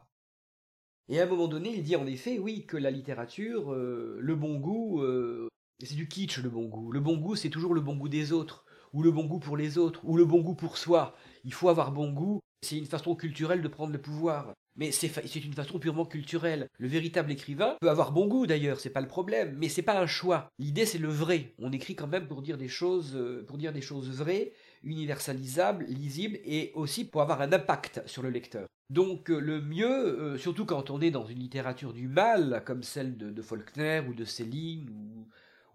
Et 1.10 1.20
à 1.20 1.24
un 1.24 1.28
moment 1.28 1.48
donné, 1.48 1.74
il 1.76 1.84
dit 1.84 1.96
en 1.96 2.08
effet, 2.08 2.40
oui, 2.40 2.66
que 2.66 2.78
la 2.78 2.92
littérature, 2.92 3.74
euh, 3.74 4.18
le 4.20 4.36
bon 4.36 4.60
goût, 4.60 5.02
euh, 5.02 5.50
c'est 5.84 5.96
du 5.96 6.08
kitsch 6.08 6.38
le 6.40 6.50
bon 6.50 6.66
goût. 6.66 6.92
Le 6.92 7.00
bon 7.00 7.18
goût, 7.18 7.36
c'est 7.36 7.50
toujours 7.50 7.74
le 7.74 7.82
bon 7.82 7.96
goût 7.96 8.10
des 8.10 8.32
autres, 8.32 8.66
ou 8.94 9.04
le 9.04 9.12
bon 9.12 9.26
goût 9.26 9.40
pour 9.40 9.58
les 9.58 9.78
autres, 9.78 10.00
ou 10.06 10.16
le 10.16 10.26
bon 10.26 10.42
goût 10.42 10.56
pour 10.56 10.78
soi. 10.78 11.16
Il 11.44 11.54
faut 11.54 11.70
avoir 11.70 11.92
bon 11.92 12.12
goût, 12.12 12.40
c'est 12.62 12.78
une 12.78 12.86
façon 12.86 13.16
culturelle 13.16 13.62
de 13.62 13.68
prendre 13.68 13.92
le 13.92 14.02
pouvoir. 14.02 14.54
Mais 14.76 14.92
c'est 14.92 15.36
une 15.36 15.54
façon 15.54 15.78
purement 15.78 16.06
culturelle. 16.06 16.68
Le 16.80 16.88
véritable 16.88 17.32
écrivain 17.32 17.78
peut 17.80 17.92
avoir 17.92 18.12
bon 18.12 18.26
goût 18.26 18.48
d'ailleurs, 18.48 18.80
c'est 18.80 18.90
pas 18.90 19.02
le 19.02 19.08
problème, 19.08 19.56
mais 19.60 19.70
c'est 19.70 19.84
pas 19.84 20.00
un 20.00 20.08
choix. 20.08 20.50
L'idée 20.58 20.88
c'est 20.88 20.98
le 20.98 21.10
vrai. 21.10 21.54
On 21.60 21.72
écrit 21.72 21.96
quand 21.96 22.08
même 22.08 22.28
pour 22.28 22.42
dire 22.42 22.58
des 22.58 22.70
choses, 22.70 23.16
euh, 23.16 23.46
pour 23.46 23.60
dire 23.60 23.72
des 23.72 23.82
choses 23.82 24.10
vraies, 24.10 24.54
universalisables, 24.84 25.86
lisibles, 25.86 26.40
et 26.46 26.72
aussi 26.76 27.06
pour 27.06 27.22
avoir 27.22 27.42
un 27.42 27.52
impact 27.54 28.02
sur 28.06 28.22
le 28.22 28.30
lecteur. 28.30 28.68
Donc 28.90 29.30
euh, 29.30 29.40
le 29.40 29.62
mieux, 29.62 29.88
euh, 29.88 30.38
surtout 30.38 30.66
quand 30.66 30.90
on 30.90 31.02
est 31.02 31.12
dans 31.12 31.26
une 31.26 31.40
littérature 31.40 31.94
du 31.94 32.08
mal, 32.08 32.64
comme 32.66 32.84
celle 32.84 33.18
de, 33.18 33.42
Faulkner 33.42 34.02
ou 34.08 34.14
de 34.14 34.26
Céline, 34.26 34.90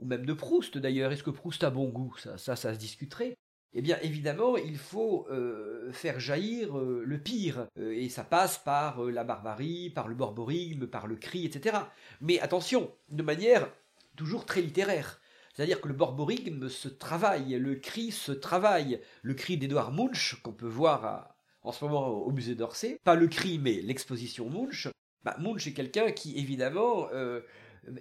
ou, 0.00 0.04
même 0.04 0.24
de 0.24 0.32
Proust 0.32 0.78
d'ailleurs, 0.78 1.10
est-ce 1.10 1.24
que 1.24 1.30
Proust 1.30 1.64
a 1.64 1.70
bon 1.70 1.88
goût? 1.88 2.14
Ça, 2.18 2.38
ça, 2.38 2.54
ça 2.54 2.74
se 2.74 2.78
discuterait. 2.78 3.36
Eh 3.74 3.82
bien 3.82 3.98
évidemment, 4.02 4.56
il 4.56 4.78
faut 4.78 5.26
euh, 5.30 5.92
faire 5.92 6.20
jaillir 6.20 6.74
le 6.76 7.18
pire, 7.18 7.66
et 7.76 8.08
ça 8.08 8.24
passe 8.24 8.58
par 8.58 9.02
la 9.02 9.24
barbarie, 9.24 9.90
par 9.90 10.08
le 10.08 10.14
borborigme, 10.14 10.86
par 10.86 11.06
le 11.06 11.16
cri, 11.16 11.44
etc. 11.44 11.76
Mais 12.20 12.40
attention, 12.40 12.90
de 13.10 13.22
manière 13.22 13.68
toujours 14.16 14.44
très 14.46 14.60
littéraire. 14.60 15.20
C'est-à-dire 15.58 15.80
que 15.80 15.88
le 15.88 15.94
borborigme 15.94 16.68
se 16.68 16.88
travaille, 16.88 17.58
le 17.58 17.74
cri 17.74 18.12
se 18.12 18.30
travaille. 18.30 19.00
Le 19.22 19.34
cri 19.34 19.56
d'Edouard 19.58 19.90
Munch, 19.90 20.40
qu'on 20.44 20.52
peut 20.52 20.68
voir 20.68 21.34
en 21.62 21.72
ce 21.72 21.84
moment 21.84 22.10
au 22.10 22.30
musée 22.30 22.54
d'Orsay, 22.54 23.00
pas 23.02 23.16
le 23.16 23.26
cri 23.26 23.58
mais 23.58 23.82
l'exposition 23.82 24.48
Munch, 24.48 24.86
bah, 25.24 25.34
Munch 25.40 25.66
est 25.66 25.72
quelqu'un 25.72 26.12
qui 26.12 26.38
évidemment 26.38 27.08
euh, 27.12 27.40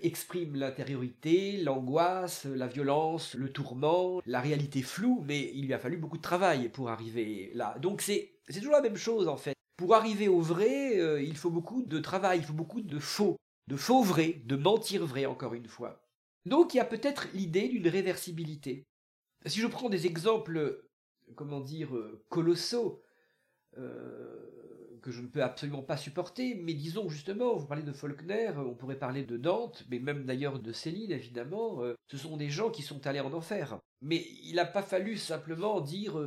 exprime 0.03 0.55
l'intériorité, 0.55 1.57
l'angoisse, 1.57 2.45
la 2.45 2.67
violence, 2.67 3.33
le 3.33 3.49
tourment, 3.49 4.21
la 4.27 4.39
réalité 4.39 4.83
floue, 4.83 5.23
mais 5.25 5.51
il 5.55 5.65
lui 5.65 5.73
a 5.73 5.79
fallu 5.79 5.97
beaucoup 5.97 6.17
de 6.17 6.21
travail 6.21 6.69
pour 6.69 6.91
arriver 6.91 7.49
là. 7.55 7.75
Donc 7.81 8.01
c'est 8.03 8.33
toujours 8.53 8.73
la 8.73 8.81
même 8.81 8.97
chose 8.97 9.27
en 9.27 9.35
fait. 9.35 9.55
Pour 9.77 9.95
arriver 9.95 10.27
au 10.27 10.41
vrai, 10.41 10.99
euh, 10.99 11.23
il 11.23 11.35
faut 11.35 11.49
beaucoup 11.49 11.81
de 11.81 11.97
travail, 11.97 12.37
il 12.37 12.45
faut 12.45 12.53
beaucoup 12.53 12.81
de 12.81 12.99
faux, 12.99 13.35
de 13.67 13.77
faux 13.77 14.03
vrai, 14.03 14.43
de 14.45 14.55
mentir 14.55 15.07
vrai 15.07 15.25
encore 15.25 15.55
une 15.55 15.67
fois. 15.67 16.06
Donc 16.47 16.73
il 16.73 16.77
y 16.77 16.79
a 16.79 16.85
peut-être 16.85 17.27
l'idée 17.33 17.67
d'une 17.67 17.89
réversibilité. 17.89 18.87
Si 19.45 19.59
je 19.59 19.67
prends 19.67 19.89
des 19.89 20.07
exemples, 20.07 20.81
comment 21.35 21.59
dire, 21.59 21.93
euh, 21.95 22.23
colossaux, 22.29 23.03
euh, 23.77 24.99
que 25.01 25.11
je 25.11 25.21
ne 25.21 25.27
peux 25.27 25.43
absolument 25.43 25.83
pas 25.83 25.97
supporter, 25.97 26.55
mais 26.55 26.73
disons 26.73 27.09
justement, 27.09 27.55
vous 27.55 27.67
parlez 27.67 27.83
de 27.83 27.91
Faulkner, 27.91 28.51
on 28.57 28.75
pourrait 28.75 28.97
parler 28.97 29.23
de 29.23 29.35
Dante, 29.35 29.83
mais 29.89 29.99
même 29.99 30.23
d'ailleurs 30.25 30.59
de 30.59 30.71
Céline 30.71 31.11
évidemment, 31.11 31.83
euh, 31.83 31.95
ce 32.09 32.17
sont 32.17 32.37
des 32.37 32.49
gens 32.49 32.71
qui 32.71 32.81
sont 32.81 33.05
allés 33.05 33.19
en 33.19 33.33
enfer. 33.33 33.77
Mais 34.01 34.25
il 34.43 34.55
n'a 34.55 34.65
pas 34.65 34.83
fallu 34.83 35.17
simplement 35.17 35.81
dire 35.81 36.17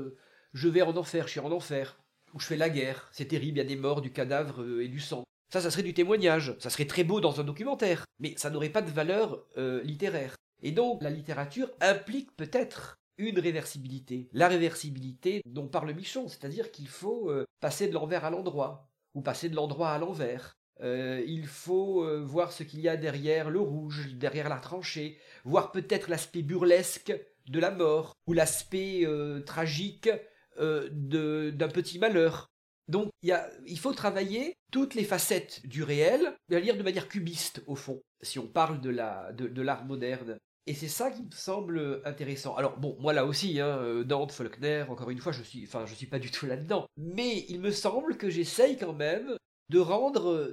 je 0.52 0.68
vais 0.68 0.83
en 0.83 0.96
enfer, 0.98 1.28
je 1.28 1.33
suis 1.33 1.40
en 1.40 1.50
enfer, 1.50 1.98
ou 2.35 2.40
je 2.40 2.46
fais 2.46 2.56
la 2.59 2.68
guerre, 2.68 3.09
c'est 3.12 3.28
terrible, 3.28 3.56
il 3.56 3.62
y 3.62 3.64
a 3.64 3.68
des 3.68 3.76
morts, 3.76 4.02
du 4.02 4.12
cadavre 4.12 4.80
et 4.80 4.88
du 4.88 5.00
sang. 5.00 5.24
Ça, 5.52 5.60
ça 5.60 5.70
serait 5.70 5.82
du 5.82 5.94
témoignage, 5.94 6.56
ça 6.58 6.70
serait 6.70 6.86
très 6.86 7.04
beau 7.04 7.20
dans 7.20 7.40
un 7.40 7.44
documentaire, 7.44 8.04
mais 8.18 8.34
ça 8.36 8.50
n'aurait 8.50 8.68
pas 8.68 8.82
de 8.82 8.90
valeur 8.90 9.44
littéraire. 9.82 10.36
Et 10.62 10.72
donc 10.72 11.02
la 11.02 11.10
littérature 11.10 11.70
implique 11.80 12.34
peut-être 12.36 13.00
une 13.20 13.38
réversibilité. 13.38 14.28
La 14.32 14.48
réversibilité 14.48 15.42
dont 15.46 15.68
parle 15.68 15.92
Michon, 15.92 16.28
c'est-à-dire 16.28 16.70
qu'il 16.70 16.88
faut 16.88 17.30
euh, 17.30 17.44
passer 17.60 17.88
de 17.88 17.94
l'envers 17.94 18.24
à 18.24 18.30
l'endroit, 18.30 18.88
ou 19.14 19.20
passer 19.20 19.48
de 19.48 19.56
l'endroit 19.56 19.90
à 19.90 19.98
l'envers. 19.98 20.56
Euh, 20.80 21.22
il 21.26 21.46
faut 21.46 22.04
euh, 22.04 22.22
voir 22.24 22.52
ce 22.52 22.62
qu'il 22.62 22.80
y 22.80 22.88
a 22.88 22.96
derrière 22.96 23.50
le 23.50 23.60
rouge, 23.60 24.14
derrière 24.14 24.48
la 24.48 24.56
tranchée, 24.56 25.18
voir 25.44 25.70
peut-être 25.70 26.08
l'aspect 26.08 26.42
burlesque 26.42 27.14
de 27.46 27.60
la 27.60 27.70
mort, 27.70 28.14
ou 28.26 28.32
l'aspect 28.32 29.06
tragique 29.44 30.08
d'un 30.56 31.68
petit 31.68 31.98
malheur. 31.98 32.48
Donc 32.90 33.12
il 33.22 33.79
faut 33.79 33.92
travailler 33.92 34.57
toutes 34.72 34.94
les 34.94 35.05
facettes 35.05 35.64
du 35.64 35.85
réel, 35.85 36.35
à 36.50 36.61
dire 36.61 36.76
de 36.76 36.83
manière 36.83 37.07
cubiste 37.07 37.62
au 37.68 37.76
fond, 37.76 38.03
si 38.20 38.40
on 38.40 38.48
parle 38.48 38.81
de 38.81 38.90
l'art 38.90 39.33
de, 39.33 39.87
moderne. 39.87 40.38
Et 40.66 40.74
c'est 40.74 40.88
ça 40.88 41.11
qui 41.12 41.22
me 41.22 41.31
semble 41.31 42.03
intéressant. 42.05 42.57
Alors 42.57 42.79
bon, 42.79 42.96
moi 42.98 43.12
là 43.12 43.26
aussi, 43.26 43.61
hein, 43.61 43.79
euh, 43.79 44.05
Dante, 44.05 44.33
Faulkner, 44.33 44.85
encore 44.88 45.11
une 45.11 45.20
fois, 45.20 45.31
je 45.31 45.42
suis, 45.42 45.64
enfin, 45.64 45.87
je 45.87 45.94
suis 45.94 46.07
pas 46.07 46.18
du 46.18 46.33
tout 46.33 46.46
là-dedans. 46.46 46.87
Mais 46.96 47.44
il 47.48 47.61
me 47.61 47.70
semble 47.70 48.16
que 48.16 48.29
j'essaye 48.29 48.76
quand 48.76 48.92
même 48.92 49.37
de 49.68 49.79
rendre, 49.79 50.53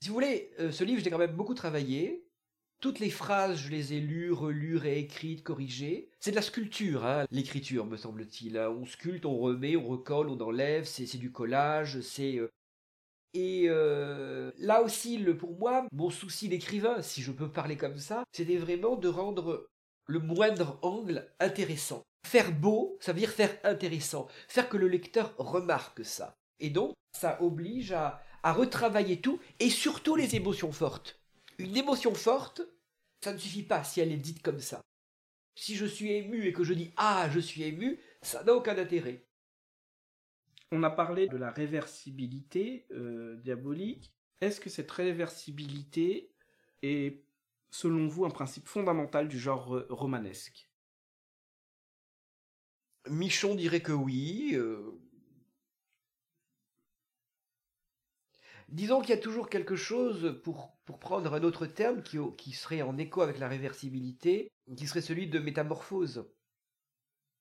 si 0.00 0.08
vous 0.08 0.14
voulez, 0.14 0.52
euh, 0.58 0.72
ce 0.72 0.84
livre, 0.84 1.02
j'ai 1.04 1.10
quand 1.10 1.18
même 1.18 1.36
beaucoup 1.36 1.54
travaillé. 1.54 2.24
Toutes 2.82 2.98
les 2.98 3.10
phrases, 3.10 3.58
je 3.58 3.70
les 3.70 3.94
ai 3.94 4.00
lues, 4.00 4.32
relues, 4.32 4.76
réécrites, 4.76 5.44
corrigées. 5.44 6.10
C'est 6.18 6.32
de 6.32 6.36
la 6.36 6.42
sculpture, 6.42 7.06
hein, 7.06 7.26
l'écriture, 7.30 7.86
me 7.86 7.96
semble-t-il. 7.96 8.58
Hein. 8.58 8.70
On 8.70 8.84
sculpte, 8.84 9.24
on 9.24 9.38
remet, 9.38 9.76
on 9.76 9.86
recolle, 9.86 10.28
on 10.28 10.40
enlève. 10.40 10.84
C'est 10.84 11.16
du 11.16 11.30
collage, 11.30 12.00
c'est 12.00 12.40
et 13.34 13.66
euh, 13.68 14.50
là 14.58 14.82
aussi, 14.82 15.18
pour 15.38 15.56
moi, 15.56 15.86
mon 15.92 16.10
souci 16.10 16.48
d'écrivain, 16.48 17.00
si 17.02 17.22
je 17.22 17.30
peux 17.30 17.48
parler 17.50 17.76
comme 17.76 17.98
ça, 17.98 18.24
c'était 18.32 18.58
vraiment 18.58 18.96
de 18.96 19.08
rendre 19.08 19.68
le 20.06 20.18
moindre 20.18 20.78
angle 20.82 21.32
intéressant. 21.40 22.02
Faire 22.26 22.52
beau, 22.52 22.98
ça 23.00 23.12
veut 23.12 23.20
dire 23.20 23.30
faire 23.30 23.56
intéressant, 23.64 24.26
faire 24.48 24.68
que 24.68 24.76
le 24.76 24.88
lecteur 24.88 25.34
remarque 25.38 26.04
ça. 26.04 26.34
Et 26.60 26.68
donc, 26.68 26.94
ça 27.16 27.40
oblige 27.40 27.92
à 27.92 28.20
retravailler 28.42 29.20
tout, 29.20 29.40
et 29.60 29.70
surtout 29.70 30.16
les 30.16 30.34
émotions 30.34 30.72
fortes. 30.72 31.21
Une 31.62 31.76
émotion 31.76 32.12
forte, 32.12 32.60
ça 33.20 33.32
ne 33.32 33.38
suffit 33.38 33.62
pas 33.62 33.84
si 33.84 34.00
elle 34.00 34.10
est 34.10 34.16
dite 34.16 34.42
comme 34.42 34.58
ça. 34.58 34.80
Si 35.54 35.76
je 35.76 35.86
suis 35.86 36.10
ému 36.10 36.44
et 36.44 36.52
que 36.52 36.64
je 36.64 36.74
dis 36.74 36.92
Ah, 36.96 37.28
je 37.30 37.38
suis 37.38 37.62
ému, 37.62 38.00
ça 38.20 38.42
n'a 38.42 38.52
aucun 38.52 38.76
intérêt. 38.76 39.28
On 40.72 40.82
a 40.82 40.90
parlé 40.90 41.28
de 41.28 41.36
la 41.36 41.52
réversibilité 41.52 42.86
euh, 42.90 43.36
diabolique. 43.36 44.12
Est-ce 44.40 44.60
que 44.60 44.70
cette 44.70 44.90
réversibilité 44.90 46.34
est, 46.82 47.22
selon 47.70 48.08
vous, 48.08 48.24
un 48.24 48.30
principe 48.30 48.66
fondamental 48.66 49.28
du 49.28 49.38
genre 49.38 49.76
euh, 49.76 49.86
romanesque? 49.88 50.68
Michon 53.08 53.54
dirait 53.54 53.82
que 53.82 53.92
oui. 53.92 54.54
Euh. 54.54 55.00
Disons 58.72 59.00
qu'il 59.00 59.10
y 59.10 59.18
a 59.18 59.22
toujours 59.22 59.48
quelque 59.48 59.76
chose, 59.76 60.40
pour, 60.42 60.76
prendre 60.98 61.32
un 61.32 61.42
autre 61.42 61.66
terme 61.66 62.02
qui, 62.02 62.52
serait 62.52 62.82
en 62.82 62.98
écho 62.98 63.22
avec 63.22 63.38
la 63.38 63.48
réversibilité, 63.48 64.50
qui 64.76 64.86
serait 64.86 65.00
celui 65.00 65.28
de 65.28 65.38
métamorphose. 65.38 66.28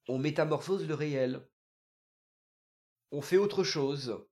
On 0.07 0.17
métamorphose 0.17 0.87
le 0.87 0.93
réel 0.93 1.47
on 3.11 3.21
fait 3.21 3.37
autre 3.37 3.63
chose. 3.63 4.25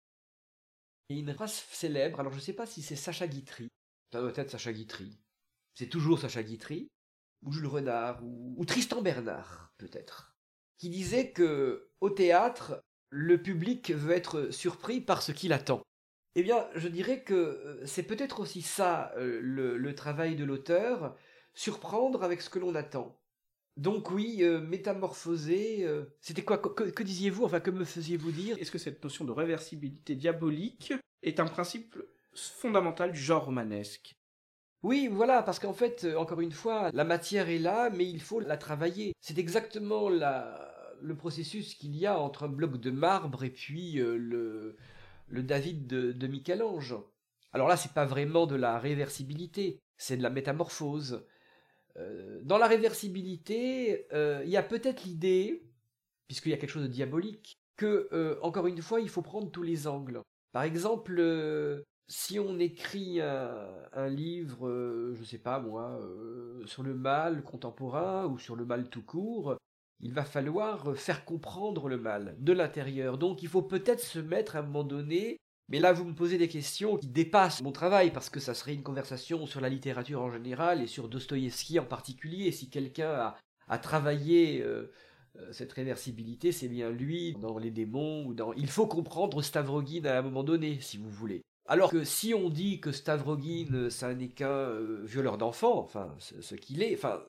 Et 1.09 1.19
une 1.19 1.33
phrase 1.33 1.53
célèbre, 1.71 2.19
alors 2.19 2.31
je 2.31 2.37
ne 2.37 2.43
sais 2.43 2.53
pas 2.53 2.65
si 2.65 2.81
c'est 2.81 2.95
Sacha 2.95 3.27
Guitry, 3.27 3.69
ça 4.11 4.21
doit 4.21 4.31
être 4.35 4.51
Sacha 4.51 4.71
Guitry, 4.71 5.19
c'est 5.75 5.89
toujours 5.89 6.19
Sacha 6.19 6.43
Guitry, 6.43 6.87
ou 7.43 7.51
Jules 7.51 7.67
Renard, 7.67 8.23
ou, 8.23 8.63
Tristan 8.65 9.01
Bernard, 9.01 9.73
peut-être, 9.77 10.35
qui 10.77 10.89
disait 10.89 11.31
que 11.31 11.89
au 11.99 12.09
théâtre, 12.09 12.81
le 13.09 13.41
public 13.41 13.91
veut 13.91 14.13
être 14.13 14.51
surpris 14.51 15.01
par 15.01 15.23
ce 15.23 15.31
qu'il 15.31 15.51
attend. 15.51 15.81
Eh 16.35 16.43
bien, 16.43 16.67
je 16.75 16.87
dirais 16.87 17.23
que 17.23 17.33
euh, 17.33 17.85
c'est 17.85 18.03
peut-être 18.03 18.39
aussi 18.39 18.61
ça 18.61 19.11
euh, 19.17 19.39
le 19.41 19.95
travail 19.95 20.35
de 20.35 20.43
l'auteur, 20.43 21.15
surprendre 21.53 22.23
avec 22.23 22.41
ce 22.41 22.49
que 22.49 22.59
l'on 22.59 22.75
attend. 22.75 23.19
Donc 23.79 24.11
oui, 24.11 24.39
euh, 24.41 24.59
métamorphoser, 24.59 25.85
euh, 25.85 26.03
c'était 26.19 26.41
quoi 26.41 26.57
que, 26.57 27.01
disiez-vous 27.01 27.45
Enfin, 27.45 27.61
que 27.61 27.71
me 27.71 27.85
faisiez-vous 27.85 28.31
dire? 28.31 28.57
Est-ce 28.59 28.71
que 28.71 28.77
cette 28.77 29.01
notion 29.01 29.23
de 29.23 29.31
réversibilité 29.31 30.15
diabolique 30.15 30.93
est 31.23 31.39
un 31.39 31.45
principe 31.45 31.97
fondamental 32.33 33.13
du 33.13 33.19
genre 33.19 33.45
romanesque? 33.45 34.17
Oui, 34.83 35.07
voilà, 35.09 35.43
parce 35.43 35.59
qu'en 35.59 35.73
fait, 35.73 36.05
encore 36.17 36.41
une 36.41 36.51
fois, 36.51 36.89
la 36.93 37.05
matière 37.05 37.47
est 37.47 37.57
là, 37.57 37.89
mais 37.89 38.05
il 38.05 38.21
faut 38.21 38.41
la 38.41 38.57
travailler. 38.57 39.13
C'est 39.21 39.37
exactement 39.37 40.09
le 40.09 41.15
processus 41.15 41.73
qu'il 41.73 41.95
y 41.95 42.05
a 42.05 42.19
entre 42.19 42.43
un 42.43 42.49
bloc 42.49 42.81
de 42.81 42.91
marbre 42.91 43.45
et 43.45 43.49
puis 43.49 43.97
euh, 43.99 44.17
le, 44.17 44.75
le 45.29 45.43
David 45.43 45.87
de, 45.87 46.27
Michel-Ange. 46.27 46.95
Alors 47.51 47.67
là, 47.67 47.77
c'est 47.77 47.93
pas 47.93 48.05
vraiment 48.05 48.45
de 48.45 48.55
la 48.55 48.79
réversibilité, 48.79 49.79
c'est 49.97 50.17
de 50.17 50.23
la 50.23 50.29
métamorphose. 50.29 51.25
Euh, 51.97 52.39
dans 52.43 52.57
la 52.57 52.67
réversibilité, 52.67 54.07
il 54.13 54.49
y 54.49 54.57
a 54.57 54.63
peut-être 54.63 55.03
l'idée, 55.03 55.63
puisqu'il 56.27 56.49
y 56.49 56.53
a 56.53 56.57
quelque 56.57 56.69
chose 56.69 56.83
de 56.83 56.87
diabolique, 56.87 57.59
que, 57.75 58.37
encore 58.41 58.67
une 58.67 58.81
fois, 58.81 58.99
il 58.99 59.09
faut 59.09 59.21
prendre 59.21 59.49
tous 59.49 59.63
les 59.63 59.87
angles. 59.87 60.21
Par 60.51 60.63
exemple, 60.63 61.21
si 62.09 62.39
on 62.39 62.57
écrit 62.59 63.21
un, 63.21 64.07
livre, 64.09 64.67
euh, 64.67 65.13
je 65.13 65.23
sais 65.23 65.37
pas 65.37 65.59
moi, 65.59 65.99
euh, 66.01 66.65
sur 66.65 66.81
le 66.83 66.95
mal 66.95 67.43
contemporain 67.43 68.25
ou 68.25 68.39
sur 68.39 68.55
le 68.55 68.65
mal 68.65 68.89
tout 68.89 69.03
court, 69.03 69.55
il 70.01 70.13
va 70.13 70.23
falloir 70.23 70.95
faire 70.95 71.25
comprendre 71.25 71.87
le 71.89 71.97
mal 71.97 72.35
de 72.39 72.53
l'intérieur. 72.53 73.17
Donc 73.17 73.43
il 73.43 73.49
faut 73.49 73.61
peut-être 73.61 73.99
se 73.99 74.19
mettre 74.19 74.55
à 74.55 74.59
un 74.59 74.63
moment 74.63 74.83
donné, 74.83 75.37
mais 75.69 75.79
là 75.79 75.93
vous 75.93 76.05
me 76.05 76.13
posez 76.13 76.37
des 76.37 76.47
questions 76.47 76.97
qui 76.97 77.07
dépassent 77.07 77.61
mon 77.61 77.71
travail, 77.71 78.11
parce 78.11 78.29
que 78.29 78.39
ça 78.39 78.53
serait 78.53 78.73
une 78.73 78.83
conversation 78.83 79.45
sur 79.45 79.61
la 79.61 79.69
littérature 79.69 80.21
en 80.21 80.31
général 80.31 80.81
et 80.81 80.87
sur 80.87 81.09
Dostoïevski 81.09 81.79
en 81.79 81.85
particulier. 81.85 82.51
Si 82.51 82.69
quelqu'un 82.69 83.33
a, 83.67 83.77
travaillé 83.77 84.63
euh, 84.63 84.91
cette 85.51 85.73
réversibilité, 85.73 86.51
c'est 86.51 86.69
bien 86.69 86.89
lui 86.89 87.33
dans 87.33 87.57
Les 87.57 87.71
démons 87.71 88.25
ou 88.25 88.33
dans... 88.33 88.53
Il 88.53 88.67
faut 88.67 88.87
comprendre 88.87 89.41
Stavrogin 89.41 90.05
à 90.05 90.17
un 90.17 90.21
moment 90.21 90.43
donné, 90.43 90.79
si 90.81 90.97
vous 90.97 91.09
voulez. 91.09 91.41
Alors 91.67 91.91
que 91.91 92.03
si 92.03 92.33
on 92.33 92.49
dit 92.49 92.79
que 92.81 92.91
Stavrogin, 92.91 93.73
euh, 93.73 93.89
ça 93.91 94.13
n'est 94.15 94.29
qu'un 94.29 94.47
euh, 94.49 95.01
violeur 95.03 95.37
d'enfants, 95.37 95.77
enfin, 95.77 96.15
ce, 96.17 96.55
qu'il 96.55 96.81
est, 96.81 96.95
enfin, 96.95 97.21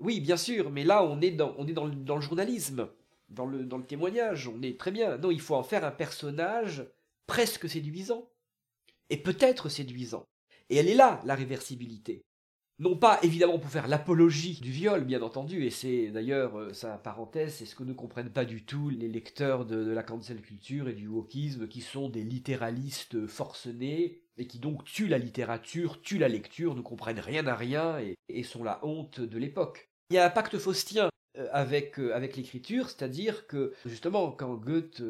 oui, 0.00 0.20
bien 0.20 0.36
sûr, 0.36 0.70
mais 0.70 0.84
là, 0.84 1.04
on 1.04 1.20
est 1.20 1.30
dans, 1.30 1.54
le, 1.58 2.20
journalisme, 2.20 2.88
dans 3.28 3.46
le, 3.46 3.66
témoignage, 3.86 4.48
on 4.48 4.62
est 4.62 4.78
très 4.78 4.90
bien. 4.90 5.16
Non, 5.18 5.30
il 5.30 5.40
faut 5.40 5.54
en 5.54 5.62
faire 5.62 5.84
un 5.84 5.90
personnage 5.90 6.84
presque 7.26 7.68
séduisant, 7.68 8.28
et 9.10 9.16
peut-être 9.16 9.68
séduisant. 9.68 10.26
Et 10.70 10.76
elle 10.76 10.88
est 10.88 10.94
là, 10.94 11.20
la 11.24 11.34
réversibilité. 11.34 12.24
Non 12.80 12.96
pas 12.96 13.20
évidemment 13.22 13.60
pour 13.60 13.70
faire 13.70 13.86
l'apologie 13.86 14.58
du 14.60 14.72
viol, 14.72 15.04
bien 15.04 15.22
entendu, 15.22 15.64
et 15.64 15.70
c'est 15.70 16.08
d'ailleurs 16.08 16.58
euh, 16.58 16.72
sa 16.72 16.98
parenthèse, 16.98 17.54
c'est 17.54 17.66
ce 17.66 17.76
que 17.76 17.84
ne 17.84 17.92
comprennent 17.92 18.32
pas 18.32 18.44
du 18.44 18.64
tout 18.64 18.90
les 18.90 19.06
lecteurs 19.06 19.64
de, 19.64 19.92
la 19.92 20.02
cancel 20.02 20.42
culture 20.42 20.88
et 20.88 20.94
du 20.94 21.06
wokisme, 21.06 21.68
qui 21.68 21.80
sont 21.80 22.08
des 22.08 22.24
littéralistes 22.24 23.28
forcenés, 23.28 24.23
et 24.36 24.46
qui 24.46 24.58
donc 24.58 24.84
tuent 24.84 25.08
la 25.08 25.18
littérature, 25.18 26.00
tuent 26.02 26.18
la 26.18 26.28
lecture, 26.28 26.74
ne 26.74 26.80
comprennent 26.80 27.20
rien 27.20 27.46
à 27.46 27.54
rien, 27.54 27.98
et, 28.28 28.42
sont 28.42 28.64
la 28.64 28.84
honte 28.84 29.20
de 29.20 29.38
l'époque. 29.38 29.88
Il 30.10 30.16
y 30.16 30.18
a 30.18 30.26
un 30.26 30.30
pacte 30.30 30.58
faustien 30.58 31.08
euh, 31.38 31.48
avec, 31.52 31.98
euh, 31.98 32.14
avec 32.14 32.36
l'écriture, 32.36 32.90
c'est-à-dire 32.90 33.46
que 33.46 33.72
justement 33.86 34.30
quand 34.32 34.54
Goethe 34.54 35.02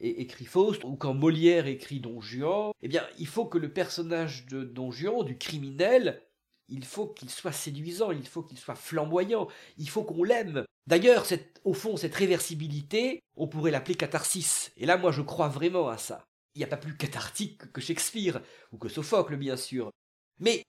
écrit 0.00 0.46
Faust 0.46 0.84
ou 0.84 0.96
quand 0.96 1.14
Molière 1.14 1.66
écrit 1.66 2.00
Don 2.00 2.20
Juan, 2.20 2.72
eh 2.82 2.88
bien 2.88 3.02
il 3.18 3.26
faut 3.26 3.44
que 3.44 3.58
le 3.58 3.72
personnage 3.72 4.46
de 4.46 4.64
Don 4.64 4.90
Juan, 4.90 5.24
du 5.24 5.36
criminel, 5.36 6.22
il 6.70 6.84
faut 6.84 7.08
qu'il 7.08 7.28
soit 7.28 7.52
séduisant, 7.52 8.12
il 8.12 8.26
faut 8.26 8.42
qu'il 8.42 8.58
soit 8.58 8.76
flamboyant, 8.76 9.48
il 9.76 9.88
faut 9.88 10.04
qu'on 10.04 10.22
l'aime. 10.22 10.64
D'ailleurs, 10.86 11.26
au 11.64 11.74
fond, 11.74 11.96
cette 11.96 12.14
réversibilité, 12.14 13.22
on 13.36 13.48
pourrait 13.48 13.70
l'appeler 13.70 13.94
catharsis. 13.94 14.72
Et 14.76 14.86
là, 14.86 14.96
moi, 14.96 15.12
je 15.12 15.22
crois 15.22 15.48
vraiment 15.48 15.88
à 15.88 15.98
ça. 15.98 16.24
Il 16.54 16.58
n'y 16.58 16.64
a 16.64 16.68
pas 16.68 16.76
plus 16.76 16.96
cathartique 16.96 17.72
que 17.72 17.80
Shakespeare, 17.80 18.40
ou 18.72 18.78
que 18.78 18.88
Sophocle, 18.88 19.36
bien 19.36 19.56
sûr. 19.56 19.90
Mais, 20.38 20.64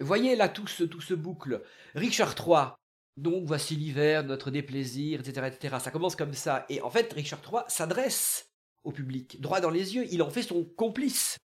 voyez 0.00 0.36
là 0.36 0.48
tout 0.48 0.66
ce, 0.66 1.14
boucle. 1.14 1.62
Richard 1.94 2.34
III, 2.38 2.74
donc 3.16 3.44
voici 3.44 3.76
l'hiver, 3.76 4.24
notre 4.24 4.50
déplaisir, 4.50 5.20
etc., 5.20 5.48
etc. 5.52 5.76
Ça 5.80 5.90
commence 5.90 6.16
comme 6.16 6.34
ça. 6.34 6.66
Et 6.68 6.80
en 6.80 6.90
fait, 6.90 7.12
Richard 7.12 7.40
III 7.50 7.62
s'adresse 7.68 8.46
au 8.84 8.92
public, 8.92 9.40
droit 9.40 9.60
dans 9.60 9.70
les 9.70 9.94
yeux, 9.94 10.06
il 10.10 10.22
en 10.22 10.30
fait 10.30 10.42
son 10.42 10.64
complice. 10.64 11.38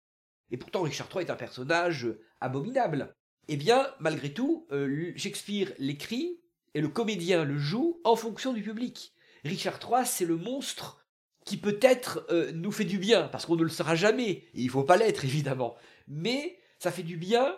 Et 0.50 0.58
pourtant, 0.58 0.82
Richard 0.82 1.08
III 1.13 1.26
est 1.26 1.30
un 1.30 1.36
personnage 1.36 2.08
abominable 2.41 3.13
eh 3.47 3.58
bien, 3.58 3.88
malgré 4.00 4.34
tout, 4.34 4.67
euh, 4.71 5.13
Shakespeare 5.15 5.71
l'écrit 5.78 6.39
et 6.73 6.82
le 6.82 6.89
comédien 6.89 7.45
le 7.45 7.58
joue 7.58 8.02
en 8.04 8.15
fonction 8.15 8.54
du 8.54 8.62
public. 8.62 9.13
Richard 9.45 9.80
III, 9.82 10.06
c'est 10.06 10.26
le 10.26 10.36
monstre 10.36 11.07
qui 11.48 11.58
peut-être 11.58 12.26
euh, 12.30 12.52
nous 12.52 12.72
fait 12.72 12.86
du 12.86 13.00
bien, 13.00 13.30
parce 13.30 13.46
qu'on 13.46 13.56
ne 13.56 13.64
le 13.64 13.70
sera 13.70 13.96
jamais, 13.96 14.30
et 14.32 14.44
il 14.54 14.70
faut 14.70 14.84
pas 14.84 14.98
l'être 14.98 15.26
évidemment, 15.32 15.76
mais 16.08 16.60
ça 16.78 16.92
fait 16.92 17.04
du 17.04 17.18
bien 17.18 17.58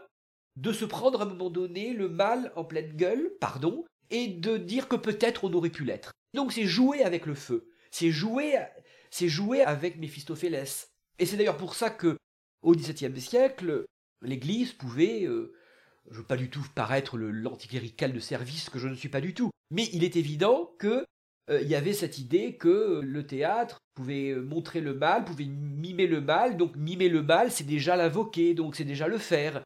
de 0.55 0.71
se 0.71 0.85
prendre 0.85 1.21
à 1.21 1.25
un 1.25 1.27
moment 1.27 1.49
donné 1.49 1.93
le 1.93 2.07
mal 2.07 2.53
en 2.55 2.63
pleine 2.63 2.95
gueule, 2.95 3.31
pardon, 3.41 3.85
et 4.11 4.27
de 4.27 4.57
dire 4.57 4.87
que 4.87 4.95
peut-être 4.95 5.43
on 5.43 5.53
aurait 5.53 5.69
pu 5.69 5.83
l'être. 5.83 6.11
Donc 6.35 6.53
c'est 6.53 6.65
jouer 6.65 7.03
avec 7.03 7.25
le 7.25 7.33
feu, 7.33 7.71
c'est 7.91 8.11
jouer, 8.11 8.55
c'est 9.09 9.27
jouer 9.27 9.61
avec 9.61 9.97
Méphistophélès. 9.97 10.89
Et 11.17 11.25
c'est 11.25 11.37
d'ailleurs 11.37 11.57
pour 11.57 11.75
ça 11.75 11.89
que, 11.89 12.17
au 12.61 12.75
XVIIe 12.75 13.19
siècle, 13.19 13.85
l'Église 14.21 14.73
pouvait 14.73 15.25
euh, 15.25 15.53
je 16.11 16.17
veux 16.17 16.23
pas 16.23 16.37
du 16.37 16.49
tout 16.49 16.65
paraître 16.75 17.17
l'anticlérical 17.17 18.13
de 18.13 18.19
service 18.19 18.69
que 18.69 18.79
je 18.79 18.87
ne 18.87 18.95
suis 18.95 19.09
pas 19.09 19.21
du 19.21 19.33
tout. 19.33 19.51
Mais 19.71 19.89
il 19.93 20.03
est 20.03 20.15
évident 20.15 20.71
que 20.79 21.05
il 21.49 21.67
y 21.67 21.75
avait 21.75 21.93
cette 21.93 22.19
idée 22.19 22.55
que 22.55 23.01
le 23.03 23.25
théâtre 23.25 23.79
pouvait 23.95 24.35
montrer 24.35 24.81
le 24.81 24.93
mal, 24.93 25.25
pouvait 25.25 25.45
mimer 25.45 26.07
le 26.07 26.21
mal, 26.21 26.57
donc 26.57 26.75
mimer 26.75 27.09
le 27.09 27.23
mal, 27.23 27.51
c'est 27.51 27.65
déjà 27.65 27.95
l'invoquer, 27.95 28.53
donc 28.53 28.75
c'est 28.75 28.83
déjà 28.83 29.07
le 29.07 29.17
faire. 29.17 29.61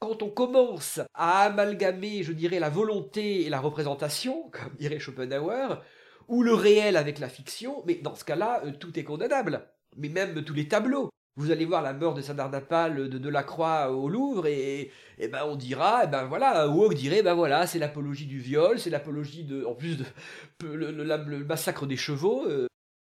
Quand 0.00 0.22
on 0.22 0.30
commence 0.30 0.98
à 1.12 1.42
amalgamer, 1.42 2.22
je 2.22 2.32
dirais, 2.32 2.58
la 2.58 2.70
volonté 2.70 3.42
et 3.42 3.50
la 3.50 3.60
représentation, 3.60 4.48
comme 4.52 4.74
dirait 4.78 4.98
Schopenhauer, 4.98 5.82
ou 6.28 6.42
le 6.42 6.54
réel 6.54 6.96
avec 6.96 7.18
la 7.18 7.28
fiction, 7.28 7.82
mais 7.86 7.96
dans 7.96 8.14
ce 8.14 8.24
cas-là, 8.24 8.62
euh, 8.64 8.72
tout 8.72 8.98
est 8.98 9.04
condamnable. 9.04 9.68
Mais 9.96 10.08
même 10.08 10.42
tous 10.42 10.54
les 10.54 10.68
tableaux. 10.68 11.10
Vous 11.40 11.50
allez 11.50 11.64
voir 11.64 11.80
la 11.80 11.94
mort 11.94 12.12
de 12.12 12.20
Sardanapale 12.20 13.08
de 13.08 13.16
Delacroix 13.16 13.90
au 13.90 14.10
Louvre 14.10 14.46
et, 14.46 14.90
ben 15.18 15.40
on 15.46 15.56
dira, 15.56 16.04
et 16.04 16.06
ben 16.06 16.24
voilà, 16.24 16.68
dirait, 16.94 17.22
ben 17.22 17.32
voilà, 17.32 17.66
c'est 17.66 17.78
l'apologie 17.78 18.26
du 18.26 18.38
viol, 18.38 18.78
c'est 18.78 18.90
l'apologie 18.90 19.44
de, 19.44 19.64
en 19.64 19.74
plus 19.74 19.96
de 19.96 20.04
le, 20.62 21.44
massacre 21.46 21.86
des 21.86 21.96
chevaux. 21.96 22.44
Euh, 22.46 22.66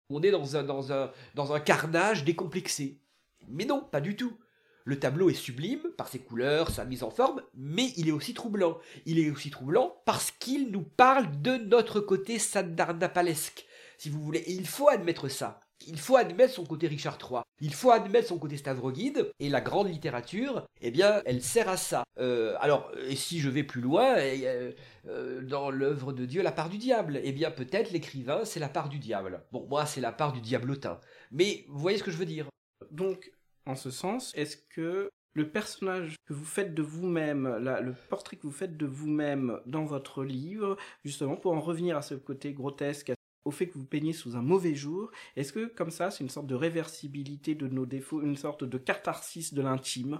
on 0.10 0.22
est 0.24 0.32
dans 0.32 1.54
un, 1.54 1.60
carnage 1.62 2.26
décomplexé. 2.26 3.00
Mais 3.48 3.64
non, 3.64 3.80
pas 3.80 4.02
du 4.02 4.18
tout. 4.18 4.38
Le 4.84 5.00
tableau 5.00 5.30
est 5.30 5.34
sublime 5.34 5.84
par 5.98 6.10
ses 6.10 6.20
couleurs, 6.20 6.70
sa 6.70 6.84
mise 6.84 7.04
en 7.04 7.12
forme, 7.12 7.42
mais 7.56 7.94
il 7.96 8.10
est 8.10 8.12
aussi 8.12 8.34
troublant. 8.34 8.78
Il 9.06 9.20
est 9.20 9.32
aussi 9.32 9.52
troublant 9.52 10.02
parce 10.04 10.32
qu'il 10.32 10.70
nous 10.70 10.84
parle 10.84 11.42
de 11.42 11.56
notre 11.56 12.02
côté 12.02 12.40
sardanapalesque, 12.40 13.66
si 13.98 14.10
vous 14.10 14.22
voulez. 14.22 14.40
Et 14.40 14.52
il 14.52 14.68
faut 14.68 14.90
admettre 14.90 15.30
ça. 15.30 15.62
Il 15.86 16.00
faut 16.00 16.18
admettre 16.18 16.54
son 16.54 16.66
côté 16.66 16.88
Richard 16.88 17.18
III. 17.22 17.42
Il 17.62 17.74
faut 17.74 17.92
admettre 17.92 18.28
son 18.28 18.40
côté 18.40 18.58
Stavroguide. 18.58 19.32
Et 19.40 19.50
la 19.50 19.62
grande 19.62 19.90
littérature, 19.90 20.66
eh 20.82 20.92
bien, 20.92 21.22
elle 21.26 21.42
sert 21.42 21.70
à 21.70 21.78
ça. 21.78 22.04
Euh, 22.20 22.56
alors, 22.60 22.92
et 23.08 23.16
si 23.16 23.40
je 23.40 23.50
vais 23.50 23.64
plus 23.64 23.82
loin, 23.82 24.18
euh, 24.18 24.72
euh, 25.08 25.42
dans 25.42 25.70
l'œuvre 25.70 26.14
de 26.14 26.26
Dieu, 26.26 26.42
la 26.42 26.52
part 26.52 26.70
du 26.70 26.78
diable, 26.78 27.20
eh 27.24 27.32
bien, 27.32 27.52
peut-être 27.52 27.92
l'écrivain, 27.92 28.44
c'est 28.44 28.60
la 28.60 28.70
part 28.70 28.90
du 28.90 29.00
diable. 29.00 29.44
Bon, 29.52 29.66
moi, 29.70 29.86
c'est 29.86 30.02
la 30.02 30.12
part 30.12 30.34
du 30.34 30.42
diablotin. 30.42 31.00
Mais 31.32 31.66
vous 31.70 31.80
voyez 31.80 31.98
ce 31.98 32.04
que 32.04 32.12
je 32.12 32.18
veux 32.18 32.26
dire? 32.26 32.48
Donc, 32.92 33.32
en 33.66 33.76
ce 33.76 33.92
sens, 33.92 34.34
est-ce 34.36 34.58
que 34.58 35.10
le 35.34 35.50
personnage 35.50 36.16
que 36.26 36.34
vous 36.34 36.46
faites 36.46 36.74
de 36.74 36.82
vous-même, 36.82 37.48
le 37.60 37.94
portrait 38.10 38.38
que 38.38 38.48
vous 38.48 38.52
faites 38.52 38.76
de 38.76 38.88
vous-même 38.88 39.60
dans 39.68 39.86
votre 39.86 40.24
livre, 40.24 40.78
justement 41.06 41.36
pour 41.36 41.54
en 41.54 41.62
revenir 41.62 41.96
à 41.96 42.02
ce 42.02 42.16
côté 42.16 42.54
grotesque, 42.54 43.14
au 43.48 43.52
fait 43.52 43.68
que 43.68 43.78
vous 43.78 43.86
peignez 43.86 44.14
sous 44.14 44.36
un 44.36 44.42
mauvais 44.42 44.76
jour 44.76 45.10
Est-ce 45.36 45.54
que 45.54 45.68
comme 45.68 45.92
ça, 45.92 46.12
c'est 46.12 46.24
une 46.24 46.30
sorte 46.30 46.48
de 46.48 46.56
réversibilité 46.56 47.56
de 47.56 47.68
nos 47.68 47.86
défauts, 47.86 48.22
une 48.22 48.36
sorte 48.36 48.64
de 48.64 48.78
catharsis 48.78 49.54
de 49.54 49.62
l'intime? 49.62 50.20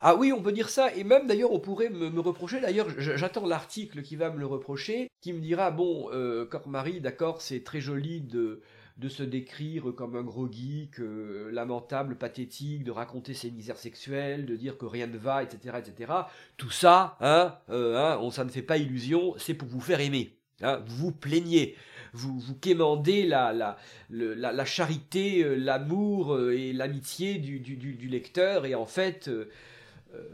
Ah 0.00 0.16
oui, 0.16 0.32
on 0.32 0.42
peut 0.42 0.50
dire 0.50 0.68
ça, 0.68 0.92
et 0.96 1.04
même 1.04 1.28
d'ailleurs 1.28 1.52
on 1.52 1.60
pourrait 1.60 1.88
me, 1.88 2.18
reprocher, 2.18 2.60
d'ailleurs 2.60 2.88
j'attends 2.98 3.46
l'article 3.46 4.02
qui 4.02 4.16
va 4.16 4.30
me 4.30 4.40
le 4.40 4.46
reprocher, 4.46 5.08
qui 5.20 5.32
me 5.32 5.38
dira, 5.38 5.70
bon, 5.70 6.10
euh, 6.12 6.44
Cormarie, 6.44 7.00
d'accord, 7.00 7.40
c'est 7.40 7.62
très 7.62 7.80
joli 7.80 8.20
de, 8.20 8.62
de 8.96 9.08
se 9.08 9.22
décrire 9.22 9.94
comme 9.96 10.16
un 10.16 10.24
gros 10.24 10.50
geek, 10.50 10.98
euh, 10.98 11.52
lamentable, 11.52 12.16
pathétique, 12.16 12.82
de 12.82 12.90
raconter 12.90 13.32
ses 13.32 13.52
misères 13.52 13.78
sexuelles, 13.78 14.44
de 14.44 14.56
dire 14.56 14.76
que 14.76 14.86
rien 14.86 15.06
ne 15.06 15.18
va, 15.18 15.44
etc. 15.44 15.76
etc. 15.78 16.12
Tout 16.56 16.70
ça, 16.70 17.16
hein, 17.20 17.54
euh, 17.70 17.96
hein 17.96 18.18
on, 18.20 18.32
ça 18.32 18.44
ne 18.44 18.50
fait 18.50 18.62
pas 18.62 18.78
illusion, 18.78 19.34
c'est 19.38 19.54
pour 19.54 19.68
vous 19.68 19.80
faire 19.80 20.00
aimer. 20.00 20.36
Hein, 20.62 20.82
vous 20.86 20.96
vous 20.96 21.12
plaignez 21.12 21.76
vous, 22.12 22.38
vous 22.38 22.54
quémandez 22.54 23.26
la, 23.26 23.52
la, 23.52 23.76
la, 24.10 24.64
charité, 24.64 25.42
euh, 25.44 25.54
l'amour 25.54 26.34
euh, 26.34 26.56
et 26.56 26.72
l'amitié 26.72 27.38
du, 27.38 28.08
lecteur, 28.08 28.66
et 28.66 28.74
en 28.74 28.86
fait, 28.86 29.28
euh, 29.28 29.50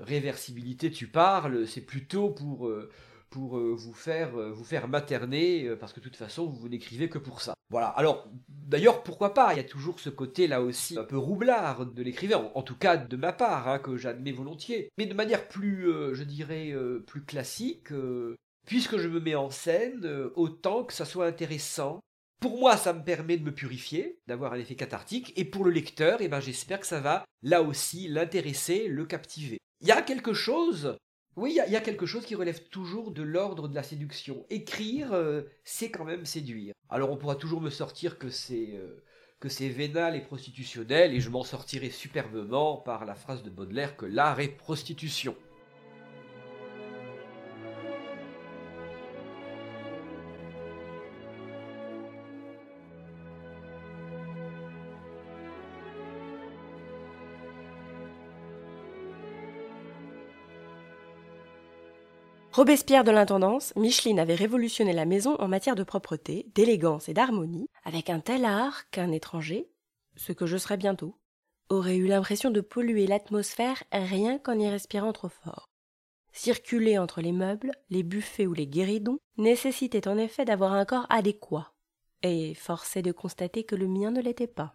réversibilité, 0.01 0.91
tu 0.91 1.07
parles, 1.07 1.67
c'est 1.67 1.81
plutôt 1.81 2.31
pour, 2.31 2.71
pour 3.31 3.59
vous 3.59 3.93
faire 3.93 4.33
vous 4.33 4.64
faire 4.64 4.88
materner 4.88 5.71
parce 5.79 5.93
que 5.93 6.01
de 6.01 6.05
toute 6.05 6.17
façon 6.17 6.47
vous, 6.47 6.57
vous 6.57 6.69
n'écrivez 6.69 7.09
que 7.09 7.19
pour 7.19 7.41
ça. 7.41 7.55
Voilà. 7.71 7.87
Alors 7.87 8.29
d'ailleurs 8.49 9.05
pourquoi 9.05 9.35
pas? 9.35 9.55
Il 9.55 9.59
y 9.59 9.61
a 9.61 9.64
toujours 9.64 10.01
ce 10.01 10.11
côté 10.11 10.49
là 10.49 10.62
aussi 10.62 10.99
un 10.99 11.05
peu 11.05 11.17
roublard 11.17 11.87
de 11.87 12.03
l'écrivain, 12.03 12.51
en, 12.57 12.62
tout 12.62 12.75
cas 12.75 12.97
de 12.97 13.17
ma 13.17 13.33
part, 13.33 13.69
hein, 13.69 13.79
que 13.79 13.97
j'admets 13.97 14.33
volontiers, 14.33 14.91
mais 14.99 15.07
de 15.07 15.14
manière 15.14 15.47
plus, 15.47 15.85
je 16.12 16.25
dirais, 16.25 16.75
plus 17.07 17.23
classique. 17.23 17.93
Puisque 18.68 18.98
je 18.98 19.09
me 19.09 19.18
mets 19.18 19.35
en 19.35 19.48
scène, 19.48 20.07
autant 20.37 20.85
que 20.85 20.92
ça 20.92 21.07
soit 21.07 21.26
intéressant, 21.26 22.00
pour 22.38 22.61
moi, 22.61 22.76
ça 22.76 22.92
me 22.92 23.02
permet 23.02 23.38
de 23.38 23.44
me 23.44 23.54
purifier, 23.54 24.20
d'avoir 24.26 24.52
un 24.52 24.59
effet 24.59 24.74
cathartique, 24.74 25.33
et 25.37 25.46
pour 25.46 25.64
le 25.64 25.70
lecteur, 25.70 26.18
eh 26.20 26.28
ben, 26.28 26.38
j'espère 26.38 26.78
que 26.78 26.87
ça 26.87 27.00
va, 27.00 27.24
là 27.42 27.62
aussi, 27.62 28.09
l'intéresser, 28.09 28.87
le 28.87 29.07
captiver. 29.07 29.59
Il 29.81 29.88
y 29.88 29.90
a 29.90 30.02
quelque 30.02 30.35
chose, 30.35 30.98
oui, 31.37 31.59
il 31.66 31.72
y, 31.72 31.76
a 31.76 31.81
quelque 31.81 32.04
chose 32.04 32.26
qui 32.26 32.35
relève 32.35 32.68
toujours 32.68 33.11
de 33.11 33.22
l'ordre 33.22 33.68
de 33.68 33.74
la 33.74 33.83
séduction. 33.83 34.44
Écrire, 34.50 35.14
euh, 35.14 35.44
c'est 35.64 35.90
quand 35.90 36.04
même 36.04 36.26
séduire. 36.26 36.74
Alors 36.90 37.11
on 37.11 37.16
pourra 37.16 37.37
toujours 37.37 37.62
me 37.62 37.70
sortir 37.70 38.18
que 38.18 38.28
c'est 38.28 38.74
euh, 38.74 39.02
que 39.40 39.48
c'est 39.48 39.68
vénal 39.68 40.14
et 40.14 40.20
prostitutionnel, 40.20 41.14
et 41.14 41.20
je 41.20 41.31
m'en 41.31 41.44
sortirai 41.44 41.90
superbement 41.90 42.76
par 42.76 43.04
la 43.04 43.14
phrase 43.14 43.42
de 43.44 43.50
Baudelaire 43.50 43.96
que 43.96 44.04
l'art 44.04 44.40
est 44.40 44.48
prostitution. 44.48 45.37
Robespierre 62.59 63.05
de 63.05 63.12
l'intendance, 63.12 63.73
Micheline 63.77 64.18
avait 64.18 64.35
révolutionné 64.35 64.92
la 64.92 65.05
maison 65.05 65.37
en 65.37 65.47
matière 65.47 65.77
de 65.77 65.85
propreté, 65.85 66.51
d'élégance 66.57 67.09
et 67.09 67.14
d'harmonie, 67.14 67.68
avec 67.85 68.11
un 68.11 68.18
tel 68.18 68.44
art 68.44 68.90
qu'un 68.90 69.12
étranger, 69.12 69.71
ce 70.16 70.33
que 70.33 70.44
je 70.44 70.57
serai 70.57 70.77
bientôt, 70.77 71.14
aurait 71.68 71.94
eu 71.94 72.09
l'impression 72.09 72.51
de 72.51 72.61
polluer 72.61 73.07
l'atmosphère 73.07 73.85
rien 73.92 74.40
qu'en 74.40 74.59
y 74.59 74.68
respirant 74.68 75.12
trop 75.12 75.29
fort. 75.29 75.68
Circuler 76.33 76.99
entre 76.99 77.21
les 77.21 77.31
meubles, 77.31 77.71
les 77.90 78.03
buffets 78.03 78.49
ou 78.49 78.55
les 78.55 78.66
guéridons 78.66 79.21
nécessitait 79.37 80.09
en 80.09 80.18
effet 80.18 80.44
d'avoir 80.44 80.73
un 80.73 80.85
corps 80.85 81.07
adéquat, 81.11 81.71
et 82.25 82.55
forçait 82.55 83.03
de 83.03 83.12
constater 83.12 83.62
que 83.62 83.77
le 83.77 83.87
mien 83.87 84.11
ne 84.11 84.21
l'était 84.21 84.49
pas. 84.49 84.75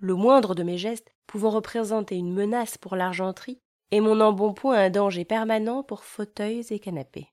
Le 0.00 0.16
moindre 0.16 0.56
de 0.56 0.64
mes 0.64 0.76
gestes 0.76 1.12
pouvant 1.28 1.50
représenter 1.50 2.16
une 2.16 2.34
menace 2.34 2.78
pour 2.78 2.96
l'argenterie 2.96 3.60
et 3.90 4.00
mon 4.00 4.20
embonpoint 4.20 4.78
un 4.78 4.90
danger 4.90 5.24
permanent 5.24 5.82
pour 5.82 6.04
fauteuils 6.04 6.66
et 6.70 6.78
canapés. 6.78 7.32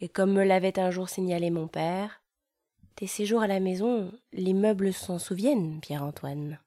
Et 0.00 0.08
comme 0.08 0.32
me 0.32 0.44
l'avait 0.44 0.78
un 0.78 0.90
jour 0.90 1.08
signalé 1.08 1.50
mon 1.50 1.68
père, 1.68 2.22
tes 2.96 3.06
séjours 3.06 3.42
à 3.42 3.46
la 3.46 3.60
maison, 3.60 4.12
les 4.32 4.52
meubles 4.52 4.92
s'en 4.92 5.18
souviennent, 5.18 5.80
Pierre-Antoine. 5.80 6.58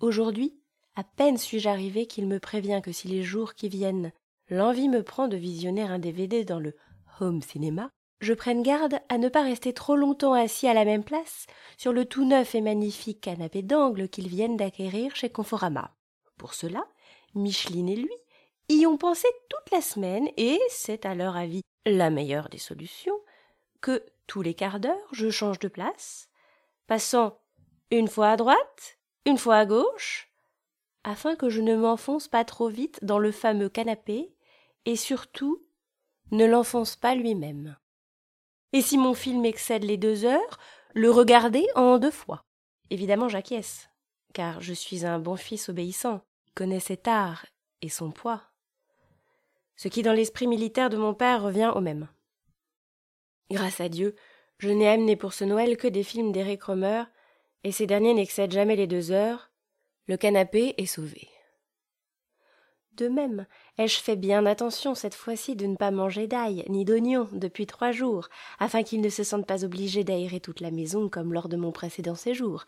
Aujourd'hui, 0.00 0.58
à 0.96 1.04
peine 1.04 1.38
suis-je 1.38 1.68
arrivé 1.68 2.06
qu'il 2.06 2.26
me 2.26 2.40
prévient 2.40 2.80
que 2.82 2.92
si 2.92 3.08
les 3.08 3.22
jours 3.22 3.54
qui 3.54 3.68
viennent, 3.68 4.12
l'envie 4.48 4.88
me 4.88 5.02
prend 5.02 5.28
de 5.28 5.36
visionner 5.36 5.82
un 5.82 5.98
DVD 5.98 6.44
dans 6.44 6.60
le 6.60 6.76
home 7.20 7.42
cinéma, 7.42 7.90
je 8.20 8.32
prenne 8.32 8.62
garde 8.62 8.98
à 9.08 9.18
ne 9.18 9.28
pas 9.28 9.42
rester 9.42 9.72
trop 9.72 9.96
longtemps 9.96 10.32
assis 10.32 10.66
à 10.66 10.74
la 10.74 10.84
même 10.84 11.04
place 11.04 11.46
sur 11.76 11.92
le 11.92 12.04
tout 12.04 12.24
neuf 12.24 12.54
et 12.54 12.60
magnifique 12.60 13.20
canapé 13.20 13.62
d'angle 13.62 14.08
qu'ils 14.08 14.28
viennent 14.28 14.56
d'acquérir 14.56 15.14
chez 15.14 15.30
Conforama. 15.30 15.94
Pour 16.38 16.54
cela, 16.54 16.86
Micheline 17.34 17.88
et 17.88 17.96
lui 17.96 18.16
y 18.68 18.86
ont 18.86 18.96
pensé 18.96 19.28
toute 19.48 19.70
la 19.72 19.80
semaine 19.80 20.28
et 20.36 20.58
c'est 20.68 21.04
à 21.04 21.14
leur 21.14 21.36
avis 21.36 21.62
la 21.86 22.10
meilleure 22.10 22.48
des 22.48 22.58
solutions 22.58 23.18
que 23.80 24.04
tous 24.26 24.42
les 24.42 24.54
quarts 24.54 24.80
d'heure 24.80 25.08
je 25.12 25.30
change 25.30 25.58
de 25.58 25.68
place, 25.68 26.28
passant 26.86 27.38
une 27.90 28.08
fois 28.08 28.30
à 28.30 28.36
droite, 28.36 28.98
une 29.26 29.38
fois 29.38 29.56
à 29.56 29.66
gauche, 29.66 30.30
afin 31.02 31.36
que 31.36 31.50
je 31.50 31.60
ne 31.60 31.76
m'enfonce 31.76 32.28
pas 32.28 32.44
trop 32.44 32.68
vite 32.68 33.04
dans 33.04 33.18
le 33.18 33.32
fameux 33.32 33.68
canapé 33.68 34.34
et 34.86 34.96
surtout 34.96 35.62
ne 36.30 36.46
l'enfonce 36.46 36.96
pas 36.96 37.14
lui-même. 37.14 37.76
Et 38.72 38.80
si 38.80 38.98
mon 38.98 39.14
film 39.14 39.44
excède 39.44 39.84
les 39.84 39.98
deux 39.98 40.24
heures, 40.24 40.58
le 40.94 41.10
regarder 41.10 41.66
en 41.74 41.98
deux 41.98 42.10
fois. 42.10 42.42
Évidemment, 42.90 43.28
j'acquiesce, 43.28 43.88
car 44.32 44.60
je 44.60 44.72
suis 44.72 45.04
un 45.04 45.18
bon 45.18 45.36
fils 45.36 45.68
obéissant 45.68 46.22
connaît 46.54 46.80
cet 46.80 47.08
art 47.08 47.46
et 47.82 47.88
son 47.88 48.10
poids. 48.10 48.42
Ce 49.76 49.88
qui 49.88 50.02
dans 50.02 50.12
l'esprit 50.12 50.46
militaire 50.46 50.90
de 50.90 50.96
mon 50.96 51.14
père 51.14 51.42
revient 51.42 51.72
au 51.74 51.80
même. 51.80 52.08
Grâce 53.50 53.80
à 53.80 53.88
Dieu, 53.88 54.14
je 54.58 54.70
n'ai 54.70 54.88
amené 54.88 55.16
pour 55.16 55.32
ce 55.32 55.44
Noël 55.44 55.76
que 55.76 55.88
des 55.88 56.04
films 56.04 56.32
d'Eric 56.32 56.62
Romer, 56.62 57.04
et 57.64 57.72
ces 57.72 57.86
derniers 57.86 58.14
n'excèdent 58.14 58.52
jamais 58.52 58.76
les 58.76 58.86
deux 58.86 59.10
heures. 59.10 59.50
Le 60.06 60.16
canapé 60.16 60.74
est 60.78 60.86
sauvé. 60.86 61.28
De 62.92 63.08
même, 63.08 63.46
ai-je 63.76 63.98
fait 63.98 64.14
bien 64.14 64.46
attention 64.46 64.94
cette 64.94 65.16
fois-ci 65.16 65.56
de 65.56 65.66
ne 65.66 65.74
pas 65.74 65.90
manger 65.90 66.28
d'ail 66.28 66.64
ni 66.68 66.84
d'oignons 66.84 67.28
depuis 67.32 67.66
trois 67.66 67.90
jours, 67.90 68.28
afin 68.60 68.84
qu'ils 68.84 69.00
ne 69.00 69.08
se 69.08 69.24
sentent 69.24 69.46
pas 69.46 69.64
obligés 69.64 70.04
d'aérer 70.04 70.38
toute 70.38 70.60
la 70.60 70.70
maison 70.70 71.08
comme 71.08 71.32
lors 71.32 71.48
de 71.48 71.56
mon 71.56 71.72
précédent 71.72 72.14
séjour. 72.14 72.64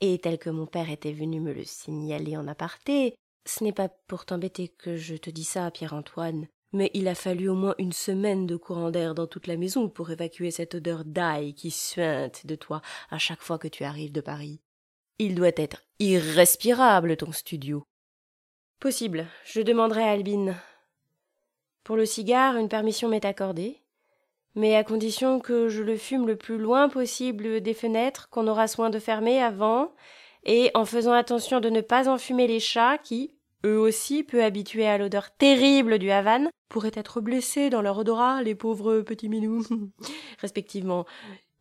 Et 0.00 0.18
tel 0.18 0.38
que 0.38 0.48
mon 0.48 0.64
père 0.64 0.90
était 0.90 1.12
venu 1.12 1.40
me 1.40 1.52
le 1.52 1.64
signaler 1.64 2.38
en 2.38 2.48
aparté, 2.48 3.14
ce 3.46 3.64
n'est 3.64 3.72
pas 3.72 3.88
pour 3.88 4.24
t'embêter 4.24 4.68
que 4.68 4.96
je 4.96 5.14
te 5.14 5.30
dis 5.30 5.44
ça, 5.44 5.70
Pierre-Antoine, 5.70 6.48
mais 6.72 6.90
il 6.94 7.08
a 7.08 7.14
fallu 7.14 7.48
au 7.48 7.54
moins 7.54 7.74
une 7.78 7.92
semaine 7.92 8.46
de 8.46 8.56
courant 8.56 8.90
d'air 8.90 9.14
dans 9.14 9.26
toute 9.26 9.46
la 9.46 9.56
maison 9.56 9.88
pour 9.88 10.10
évacuer 10.10 10.50
cette 10.50 10.74
odeur 10.74 11.04
d'ail 11.04 11.54
qui 11.54 11.70
suinte 11.70 12.46
de 12.46 12.54
toi 12.54 12.82
à 13.10 13.18
chaque 13.18 13.40
fois 13.40 13.58
que 13.58 13.68
tu 13.68 13.84
arrives 13.84 14.12
de 14.12 14.20
Paris. 14.20 14.60
Il 15.18 15.34
doit 15.34 15.52
être 15.56 15.82
irrespirable, 15.98 17.16
ton 17.16 17.32
studio. 17.32 17.86
Possible, 18.80 19.26
je 19.44 19.62
demanderai 19.62 20.02
à 20.02 20.10
Albine. 20.10 20.56
Pour 21.84 21.96
le 21.96 22.04
cigare, 22.04 22.56
une 22.56 22.68
permission 22.68 23.08
m'est 23.08 23.24
accordée, 23.24 23.80
mais 24.54 24.74
à 24.74 24.84
condition 24.84 25.38
que 25.38 25.68
je 25.68 25.82
le 25.82 25.96
fume 25.96 26.26
le 26.26 26.36
plus 26.36 26.58
loin 26.58 26.88
possible 26.88 27.60
des 27.60 27.74
fenêtres 27.74 28.28
qu'on 28.28 28.48
aura 28.48 28.66
soin 28.66 28.90
de 28.90 28.98
fermer 28.98 29.40
avant, 29.40 29.94
et 30.44 30.70
en 30.74 30.84
faisant 30.84 31.12
attention 31.12 31.60
de 31.60 31.70
ne 31.70 31.80
pas 31.80 32.08
enfumer 32.08 32.46
les 32.46 32.60
chats 32.60 32.98
qui, 32.98 33.35
eux 33.66 33.78
aussi 33.78 34.22
peu 34.22 34.42
habitués 34.42 34.86
à 34.86 34.96
l'odeur 34.96 35.34
terrible 35.36 35.98
du 35.98 36.10
Havane, 36.10 36.48
pourraient 36.68 36.92
être 36.94 37.20
blessés 37.20 37.68
dans 37.70 37.82
leur 37.82 37.98
odorat, 37.98 38.42
les 38.42 38.54
pauvres 38.54 39.00
petits 39.00 39.28
minous, 39.28 39.64
respectivement 40.40 41.04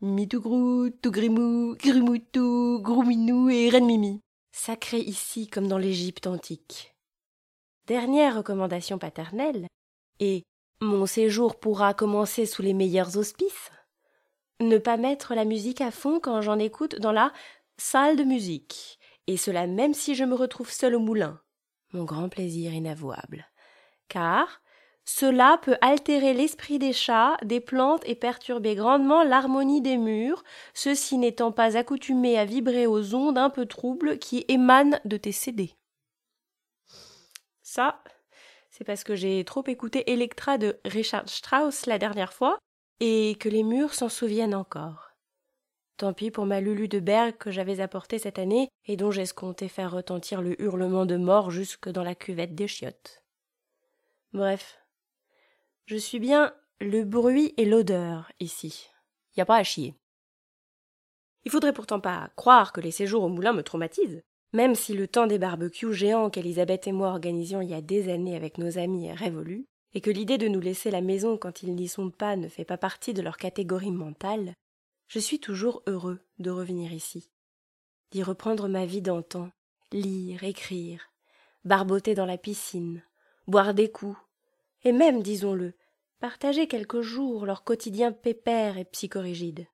Mitougrou, 0.02 0.89
Tougrimou, 1.02 1.76
Grimoutou, 1.76 2.80
Grouminou 2.82 3.50
et 3.50 3.70
Renmimi. 3.70 4.22
Sacré 4.52 5.00
ici 5.00 5.48
comme 5.48 5.68
dans 5.68 5.78
l'Égypte 5.78 6.28
antique. 6.28 6.96
Dernière 7.88 8.38
recommandation 8.38 8.98
paternelle, 8.98 9.68
et 10.20 10.44
mon 10.82 11.06
séjour 11.06 11.60
pourra 11.60 11.94
commencer 11.94 12.46
sous 12.46 12.62
les 12.62 12.74
meilleurs 12.74 13.18
auspices. 13.18 13.72
Ne 14.60 14.78
pas 14.78 14.98
mettre 14.98 15.36
la 15.36 15.46
musique 15.46 15.82
à 15.82 15.91
fond 15.91 16.20
quand 16.20 16.41
j'en 16.41 16.60
écoute 16.60 17.00
dans 17.00 17.12
la 17.12 17.34
salle 17.78 18.15
de 18.15 18.24
musique, 18.24 19.00
et 19.28 19.38
cela 19.38 19.68
même 19.68 19.94
si 19.94 20.15
je 20.15 20.24
me 20.24 20.36
retrouve 20.36 20.72
seul 20.72 20.96
au 20.96 21.00
moulin, 21.00 21.41
mon 21.93 22.04
grand 22.04 22.30
plaisir 22.30 22.74
inavouable. 22.74 23.45
Car 24.08 24.62
cela 25.06 25.60
peut 25.62 25.78
altérer 25.82 26.34
l'esprit 26.34 26.80
des 26.80 26.93
chats, 26.93 27.38
des 27.43 27.60
plantes 27.60 28.02
et 28.08 28.15
perturber 28.15 28.74
grandement 28.74 29.24
l'harmonie 29.24 29.82
des 29.82 29.98
murs, 29.98 30.43
ceux-ci 30.74 31.17
n'étant 31.17 31.52
pas 31.52 31.78
accoutumés 31.78 32.39
à 32.39 32.45
vibrer 32.45 32.88
aux 32.88 33.13
ondes 33.13 33.38
un 33.38 33.52
peu 33.52 33.67
troubles 33.67 34.17
qui 34.17 34.45
émanent 34.48 35.00
de 35.06 35.17
tes 35.17 35.32
CD. 35.32 35.76
Ça, 37.62 38.04
c'est 38.71 38.84
parce 38.84 39.04
que 39.04 39.16
j'ai 39.16 39.45
trop 39.45 39.64
écouté 39.68 40.12
Electra 40.12 40.57
de 40.57 40.80
Richard 40.86 41.30
Strauss 41.30 41.86
la 41.86 41.99
dernière 41.99 42.34
fois 42.34 42.57
et 42.99 43.36
que 43.39 43.47
les 43.47 43.64
murs 43.64 43.93
s'en 43.93 44.10
souviennent 44.10 44.55
encore. 44.55 45.05
Tant 45.98 46.14
pis 46.14 46.30
pour 46.30 46.46
ma 46.46 46.60
Lulu 46.60 46.89
de 46.89 47.00
Berg 47.00 47.38
que 47.38 47.52
j'avais 47.52 47.80
apportée 47.80 48.20
cette 48.20 48.39
année 48.39 48.70
et 48.86 48.98
dont 48.98 49.12
j'escomptais 49.12 49.70
faire 49.70 49.91
retentir 49.91 50.41
le 50.41 50.62
hurlement 50.62 51.06
de 51.06 51.16
mort 51.16 51.52
jusque 51.52 51.89
dans 51.89 52.04
la 52.04 52.16
cuvette 52.16 52.54
des 52.54 52.68
chiottes. 52.68 53.24
Bref. 54.34 54.80
Je 55.86 55.96
suis 55.96 56.20
bien 56.20 56.54
le 56.82 57.04
bruit 57.04 57.54
et 57.56 57.66
l'odeur 57.66 58.32
ici. 58.41 58.89
Y 59.38 59.41
a 59.41 59.46
pas 59.46 59.58
à 59.58 59.64
chier. 59.64 59.96
Il 61.46 61.52
faudrait 61.52 61.74
pourtant 61.74 62.02
pas 62.02 62.30
croire 62.36 62.74
que 62.74 62.82
les 62.82 62.91
séjours 62.91 63.24
au 63.24 63.30
moulin 63.30 63.54
me 63.54 63.64
traumatisent. 63.64 64.22
Même 64.52 64.76
si 64.76 64.93
le 64.93 65.08
temps 65.08 65.28
des 65.28 65.38
barbecues 65.38 65.93
géants 65.93 66.30
qu'Elisabeth 66.30 66.88
et 66.88 66.91
moi 66.91 67.10
organisions 67.10 67.62
il 67.62 67.70
y 67.70 67.74
a 67.74 67.82
des 67.82 68.12
années 68.12 68.36
avec 68.36 68.58
nos 68.58 68.78
amis 68.78 69.08
est 69.08 69.14
révolu, 69.14 69.66
et 69.93 70.02
que 70.02 70.10
l'idée 70.10 70.38
de 70.38 70.48
nous 70.48 70.60
laisser 70.60 70.91
la 70.91 71.02
maison 71.02 71.38
quand 71.38 71.62
ils 71.62 71.76
n'y 71.76 71.88
sont 71.88 72.10
pas 72.10 72.36
ne 72.36 72.50
fait 72.50 72.66
pas 72.66 72.78
partie 72.78 73.14
de 73.14 73.22
leur 73.22 73.38
catégorie 73.38 73.91
mentale, 73.91 74.54
je 75.08 75.20
suis 75.20 75.39
toujours 75.39 75.84
heureux 75.88 76.20
de 76.39 76.49
revenir 76.51 76.91
ici, 76.93 77.32
d'y 78.12 78.24
reprendre 78.24 78.68
ma 78.68 78.86
vie 78.86 79.01
d'antan, 79.01 79.51
lire, 79.91 80.43
écrire, 80.43 81.12
barboter 81.64 82.16
dans 82.16 82.26
la 82.26 82.38
piscine, 82.38 83.03
boire 83.47 83.74
des 83.74 83.91
coups, 83.91 84.18
et 84.84 84.91
même, 84.91 85.24
disons-le, 85.24 85.74
partager 86.20 86.68
quelques 86.68 87.01
jours 87.01 87.45
leur 87.45 87.64
quotidien 87.64 88.12
pépère 88.12 88.78
et 88.78 88.86
psychorigide. 88.86 89.68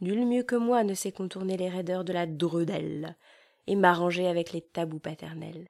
Nul 0.00 0.26
mieux 0.26 0.42
que 0.42 0.56
moi 0.56 0.84
ne 0.84 0.94
sait 0.94 1.12
contourner 1.12 1.56
les 1.56 1.70
raideurs 1.70 2.04
de 2.04 2.12
la 2.12 2.26
Drudelle 2.26 3.16
et 3.66 3.76
m'arranger 3.76 4.26
avec 4.26 4.52
les 4.52 4.60
tabous 4.60 4.98
paternels. 4.98 5.66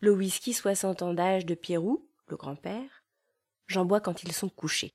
Le 0.00 0.12
whisky 0.12 0.52
soixante 0.52 1.02
ans 1.02 1.14
d'âge 1.14 1.46
de 1.46 1.54
Pierrot, 1.54 2.04
le 2.26 2.36
grand-père, 2.36 3.04
j'en 3.68 3.84
bois 3.84 4.00
quand 4.00 4.24
ils 4.24 4.32
sont 4.32 4.48
couchés. 4.48 4.94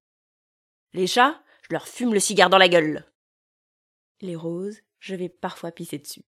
Les 0.93 1.07
chats, 1.07 1.41
je 1.69 1.75
leur 1.75 1.87
fume 1.87 2.13
le 2.13 2.19
cigare 2.19 2.49
dans 2.49 2.57
la 2.57 2.69
gueule. 2.69 3.05
Les 4.21 4.35
roses, 4.35 4.79
je 4.99 5.15
vais 5.15 5.29
parfois 5.29 5.71
pisser 5.71 5.97
dessus. 5.97 6.23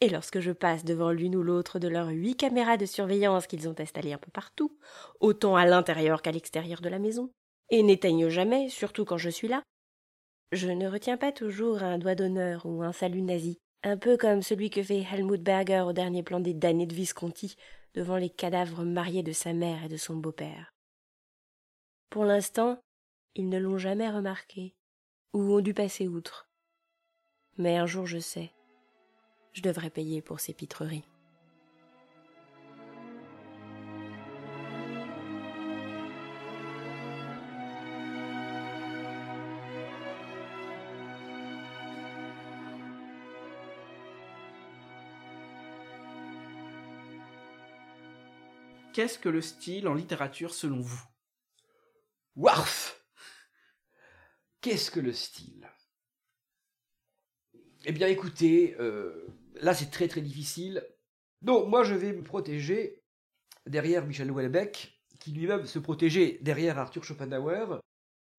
Et 0.00 0.10
lorsque 0.10 0.40
je 0.40 0.52
passe 0.52 0.84
devant 0.84 1.10
l'une 1.10 1.36
ou 1.36 1.42
l'autre 1.42 1.78
de 1.78 1.88
leurs 1.88 2.08
huit 2.08 2.36
caméras 2.36 2.76
de 2.76 2.84
surveillance 2.84 3.46
qu'ils 3.46 3.68
ont 3.68 3.78
installées 3.78 4.12
un 4.12 4.18
peu 4.18 4.30
partout, 4.30 4.76
autant 5.20 5.56
à 5.56 5.64
l'intérieur 5.64 6.20
qu'à 6.20 6.32
l'extérieur 6.32 6.80
de 6.80 6.88
la 6.88 6.98
maison, 6.98 7.30
et 7.70 7.82
n'éteignent 7.82 8.28
jamais, 8.28 8.68
surtout 8.68 9.04
quand 9.04 9.16
je 9.16 9.30
suis 9.30 9.48
là, 9.48 9.62
je 10.52 10.68
ne 10.68 10.88
retiens 10.88 11.16
pas 11.16 11.32
toujours 11.32 11.82
un 11.82 11.98
doigt 11.98 12.14
d'honneur 12.14 12.66
ou 12.66 12.82
un 12.82 12.92
salut 12.92 13.22
nazi, 13.22 13.58
un 13.82 13.96
peu 13.96 14.16
comme 14.16 14.42
celui 14.42 14.70
que 14.70 14.82
fait 14.82 15.04
Helmut 15.10 15.42
Berger 15.42 15.80
au 15.80 15.92
dernier 15.92 16.22
plan 16.22 16.40
des 16.40 16.54
damnés 16.54 16.86
de 16.86 16.94
Visconti 16.94 17.56
devant 17.94 18.16
les 18.16 18.30
cadavres 18.30 18.84
mariés 18.84 19.22
de 19.22 19.32
sa 19.32 19.54
mère 19.54 19.84
et 19.84 19.88
de 19.88 19.96
son 19.96 20.16
beau-père. 20.16 20.72
Pour 22.10 22.24
l'instant, 22.24 22.78
ils 23.36 23.50
ne 23.50 23.58
l'ont 23.58 23.76
jamais 23.76 24.10
remarqué, 24.10 24.74
ou 25.34 25.52
ont 25.52 25.60
dû 25.60 25.74
passer 25.74 26.08
outre. 26.08 26.48
Mais 27.58 27.76
un 27.76 27.84
jour 27.84 28.06
je 28.06 28.18
sais, 28.18 28.50
je 29.52 29.60
devrais 29.60 29.90
payer 29.90 30.22
pour 30.22 30.40
ces 30.40 30.54
pitreries. 30.54 31.04
Qu'est-ce 48.94 49.18
que 49.18 49.28
le 49.28 49.42
style 49.42 49.88
en 49.88 49.94
littérature 49.94 50.54
selon 50.54 50.80
vous? 50.80 51.02
Warf 52.34 53.05
Qu'est-ce 54.66 54.90
que 54.90 54.98
le 54.98 55.12
style? 55.12 55.70
Eh 57.84 57.92
bien 57.92 58.08
écoutez, 58.08 58.74
euh, 58.80 59.28
là 59.60 59.74
c'est 59.74 59.92
très 59.92 60.08
très 60.08 60.20
difficile. 60.20 60.84
Non, 61.42 61.68
moi 61.68 61.84
je 61.84 61.94
vais 61.94 62.12
me 62.12 62.24
protéger 62.24 63.00
derrière 63.66 64.04
Michel 64.04 64.28
Houellebecq, 64.28 65.00
qui 65.20 65.30
lui-même 65.30 65.66
se 65.66 65.78
protégeait 65.78 66.40
derrière 66.42 66.80
Arthur 66.80 67.04
Schopenhauer, 67.04 67.80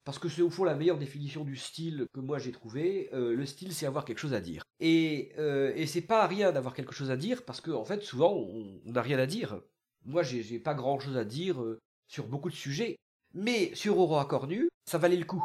parce 0.03 0.19
que 0.19 0.27
c'est 0.27 0.41
au 0.41 0.49
fond 0.49 0.65
la 0.65 0.75
meilleure 0.75 0.97
définition 0.97 1.45
du 1.45 1.55
style 1.55 2.07
que 2.13 2.19
moi 2.19 2.39
j'ai 2.39 2.51
trouvé. 2.51 3.07
Euh, 3.13 3.33
le 3.33 3.45
style, 3.45 3.73
c'est 3.73 3.85
avoir 3.85 4.03
quelque 4.03 4.19
chose 4.19 4.33
à 4.33 4.41
dire. 4.41 4.63
Et, 4.81 5.31
euh, 5.37 5.71
et 5.77 5.85
c'est 5.85 6.01
pas 6.01 6.27
rien 6.27 6.51
d'avoir 6.51 6.73
quelque 6.73 6.93
chose 6.93 7.09
à 7.09 7.15
dire, 7.15 7.45
parce 7.45 7.61
qu'en 7.61 7.79
en 7.79 7.85
fait, 7.85 8.03
souvent, 8.03 8.33
on 8.33 8.81
n'a 8.83 9.01
rien 9.01 9.17
à 9.17 9.27
dire. 9.27 9.61
Moi, 10.03 10.23
j'ai 10.23 10.59
pas 10.59 10.73
grand 10.73 10.99
chose 10.99 11.15
à 11.15 11.23
dire 11.23 11.63
sur 12.09 12.27
beaucoup 12.27 12.49
de 12.49 12.55
sujets. 12.55 12.97
Mais 13.33 13.73
sur 13.75 13.97
Aurora 13.97 14.25
Cornu, 14.25 14.67
ça 14.83 14.97
valait 14.97 15.15
le 15.15 15.23
coup. 15.23 15.41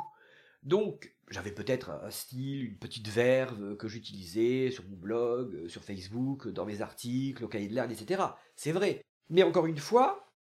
Donc, 0.63 1.15
j'avais 1.29 1.53
peut-être 1.53 1.91
un 1.91 2.11
style, 2.11 2.65
une 2.65 2.79
petite 2.79 3.09
verve 3.09 3.77
que 3.77 3.89
j'utilisais 3.89 4.71
sur 4.71 4.85
mon 4.85 4.97
blog, 4.97 5.55
euh, 5.55 5.69
sur 5.69 5.83
Facebook, 5.83 6.49
dans 6.49 6.65
mes 6.65 6.83
articles, 6.83 7.45
au 7.45 7.49
cahier 7.49 7.69
de 7.69 7.93
etc. 7.93 8.23
C'est 8.55 8.73
vrai. 8.73 9.03
Mais 9.29 9.43
encore 9.43 9.67
une 9.67 9.79
fois, 9.79 10.33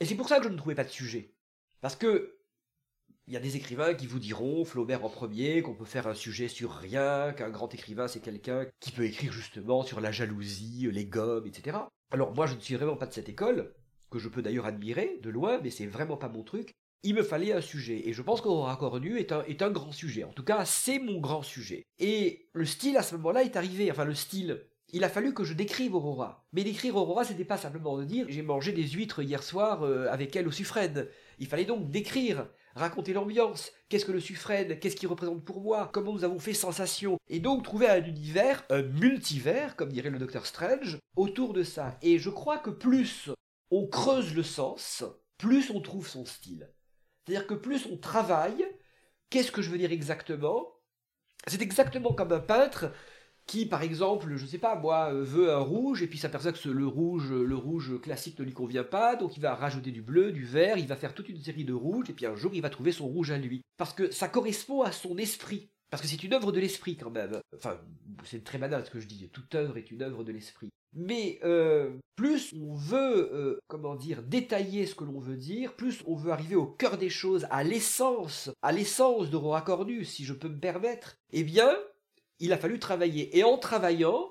et 0.00 0.06
c'est 0.06 0.14
pour 0.14 0.28
ça 0.28 0.38
que 0.38 0.44
je 0.44 0.48
ne 0.48 0.56
trouvais 0.56 0.74
pas 0.74 0.84
de 0.84 0.88
sujet. 0.88 1.34
Parce 1.80 1.94
que 1.96 2.36
il 3.26 3.34
y 3.34 3.36
a 3.36 3.40
des 3.40 3.54
écrivains 3.54 3.94
qui 3.94 4.08
vous 4.08 4.18
diront, 4.18 4.64
Flaubert 4.64 5.04
en 5.04 5.08
premier, 5.08 5.62
qu'on 5.62 5.74
peut 5.74 5.84
faire 5.84 6.08
un 6.08 6.14
sujet 6.14 6.48
sur 6.48 6.72
rien, 6.72 7.32
qu'un 7.32 7.50
grand 7.50 7.72
écrivain 7.72 8.08
c'est 8.08 8.20
quelqu'un 8.20 8.66
qui 8.80 8.90
peut 8.90 9.04
écrire 9.04 9.32
justement 9.32 9.84
sur 9.84 10.00
la 10.00 10.10
jalousie, 10.10 10.88
les 10.90 11.06
gommes, 11.06 11.46
etc. 11.46 11.78
Alors 12.10 12.34
moi 12.34 12.46
je 12.46 12.56
ne 12.56 12.60
suis 12.60 12.74
vraiment 12.74 12.96
pas 12.96 13.06
de 13.06 13.12
cette 13.12 13.28
école, 13.28 13.72
que 14.10 14.18
je 14.18 14.28
peux 14.28 14.42
d'ailleurs 14.42 14.66
admirer 14.66 15.18
de 15.22 15.30
loin, 15.30 15.60
mais 15.62 15.70
c'est 15.70 15.86
vraiment 15.86 16.16
pas 16.16 16.28
mon 16.28 16.42
truc. 16.42 16.74
Il 17.02 17.14
me 17.14 17.22
fallait 17.22 17.52
un 17.52 17.62
sujet, 17.62 18.08
et 18.08 18.12
je 18.12 18.20
pense 18.20 18.42
qu'Aurora 18.42 18.76
Cornu 18.76 19.18
est 19.18 19.32
un, 19.32 19.42
est 19.44 19.62
un 19.62 19.70
grand 19.70 19.90
sujet. 19.90 20.24
En 20.24 20.32
tout 20.32 20.44
cas, 20.44 20.66
c'est 20.66 20.98
mon 20.98 21.18
grand 21.18 21.42
sujet. 21.42 21.86
Et 21.98 22.50
le 22.52 22.66
style 22.66 22.98
à 22.98 23.02
ce 23.02 23.16
moment-là 23.16 23.42
est 23.42 23.56
arrivé, 23.56 23.90
enfin 23.90 24.04
le 24.04 24.14
style, 24.14 24.60
il 24.92 25.04
a 25.04 25.08
fallu 25.08 25.32
que 25.32 25.44
je 25.44 25.54
décrive 25.54 25.94
Aurora. 25.94 26.46
Mais 26.52 26.64
décrire 26.64 26.96
Aurora, 26.96 27.24
c'était 27.24 27.44
pas 27.44 27.56
simplement 27.56 27.96
de 27.96 28.04
dire 28.04 28.26
j'ai 28.28 28.42
mangé 28.42 28.72
des 28.72 28.86
huîtres 28.86 29.22
hier 29.22 29.42
soir 29.42 29.82
euh, 29.82 30.08
avec 30.10 30.34
elle 30.36 30.48
au 30.48 30.52
suffrène. 30.52 31.06
Il 31.38 31.46
fallait 31.46 31.64
donc 31.64 31.90
décrire, 31.90 32.48
raconter 32.74 33.12
l'ambiance, 33.12 33.72
qu'est-ce 33.88 34.04
que 34.04 34.12
le 34.12 34.20
suffrène, 34.20 34.78
qu'est-ce 34.78 34.96
qu'il 34.96 35.08
représente 35.08 35.44
pour 35.44 35.60
moi, 35.60 35.88
comment 35.92 36.12
nous 36.12 36.24
avons 36.24 36.38
fait 36.38 36.54
sensation, 36.54 37.18
et 37.28 37.40
donc 37.40 37.64
trouver 37.64 37.88
un 37.88 38.04
univers, 38.04 38.64
un 38.68 38.82
multivers, 38.82 39.76
comme 39.76 39.92
dirait 39.92 40.10
le 40.10 40.18
docteur 40.18 40.44
Strange, 40.44 40.98
autour 41.16 41.52
de 41.52 41.62
ça. 41.62 41.96
Et 42.02 42.18
je 42.18 42.30
crois 42.30 42.58
que 42.58 42.70
plus 42.70 43.30
on 43.70 43.86
creuse 43.86 44.34
le 44.34 44.42
sens, 44.42 45.04
plus 45.38 45.70
on 45.70 45.80
trouve 45.80 46.08
son 46.08 46.26
style. 46.26 46.68
C'est-à-dire 47.26 47.46
que 47.46 47.54
plus 47.54 47.86
on 47.86 47.96
travaille, 47.96 48.66
qu'est-ce 49.30 49.52
que 49.52 49.62
je 49.62 49.70
veux 49.70 49.78
dire 49.78 49.92
exactement? 49.92 50.66
C'est 51.46 51.62
exactement 51.62 52.12
comme 52.12 52.32
un 52.32 52.40
peintre 52.40 52.92
qui, 53.46 53.66
par 53.66 53.82
exemple, 53.82 54.36
je 54.36 54.46
sais 54.46 54.58
pas, 54.58 54.76
moi, 54.76 55.12
euh, 55.12 55.24
veut 55.24 55.52
un 55.52 55.58
rouge, 55.58 56.02
et 56.02 56.06
puis 56.06 56.18
s'aperçoit 56.18 56.52
que 56.52 56.68
le 56.68 56.86
rouge, 56.86 57.32
le 57.32 57.56
rouge 57.56 58.00
classique 58.00 58.38
ne 58.38 58.44
lui 58.44 58.52
convient 58.52 58.84
pas, 58.84 59.16
donc 59.16 59.36
il 59.36 59.40
va 59.40 59.56
rajouter 59.56 59.90
du 59.90 60.02
bleu, 60.02 60.30
du 60.30 60.44
vert, 60.44 60.78
il 60.78 60.86
va 60.86 60.94
faire 60.94 61.14
toute 61.14 61.28
une 61.28 61.42
série 61.42 61.64
de 61.64 61.72
rouges, 61.72 62.10
et 62.10 62.12
puis 62.12 62.26
un 62.26 62.36
jour 62.36 62.52
il 62.54 62.62
va 62.62 62.70
trouver 62.70 62.92
son 62.92 63.08
rouge 63.08 63.32
à 63.32 63.38
lui. 63.38 63.62
Parce 63.76 63.92
que 63.92 64.10
ça 64.12 64.28
correspond 64.28 64.82
à 64.82 64.92
son 64.92 65.16
esprit. 65.18 65.68
Parce 65.90 66.00
que 66.00 66.06
c'est 66.06 66.22
une 66.22 66.32
œuvre 66.32 66.52
de 66.52 66.60
l'esprit 66.60 66.96
quand 66.96 67.10
même. 67.10 67.40
Enfin, 67.56 67.80
c'est 68.24 68.44
très 68.44 68.58
banal 68.58 68.86
ce 68.86 68.90
que 68.90 69.00
je 69.00 69.08
dis, 69.08 69.28
toute 69.30 69.52
œuvre 69.56 69.78
est 69.78 69.90
une 69.90 70.02
œuvre 70.02 70.22
de 70.22 70.30
l'esprit. 70.30 70.70
Mais 70.92 71.38
euh, 71.44 71.96
plus 72.16 72.52
on 72.54 72.74
veut, 72.74 73.30
euh, 73.32 73.60
comment 73.68 73.94
dire, 73.94 74.22
détailler 74.22 74.86
ce 74.86 74.94
que 74.94 75.04
l'on 75.04 75.20
veut 75.20 75.36
dire, 75.36 75.74
plus 75.74 76.02
on 76.06 76.16
veut 76.16 76.32
arriver 76.32 76.56
au 76.56 76.66
cœur 76.66 76.98
des 76.98 77.10
choses, 77.10 77.46
à 77.50 77.62
l'essence, 77.62 78.50
à 78.62 78.72
l'essence 78.72 79.30
de 79.30 79.36
Rora 79.36 79.62
Cornus, 79.62 80.10
si 80.10 80.24
je 80.24 80.32
peux 80.32 80.48
me 80.48 80.58
permettre, 80.58 81.16
eh 81.32 81.44
bien, 81.44 81.76
il 82.40 82.52
a 82.52 82.58
fallu 82.58 82.78
travailler. 82.78 83.38
Et 83.38 83.44
en 83.44 83.56
travaillant, 83.56 84.28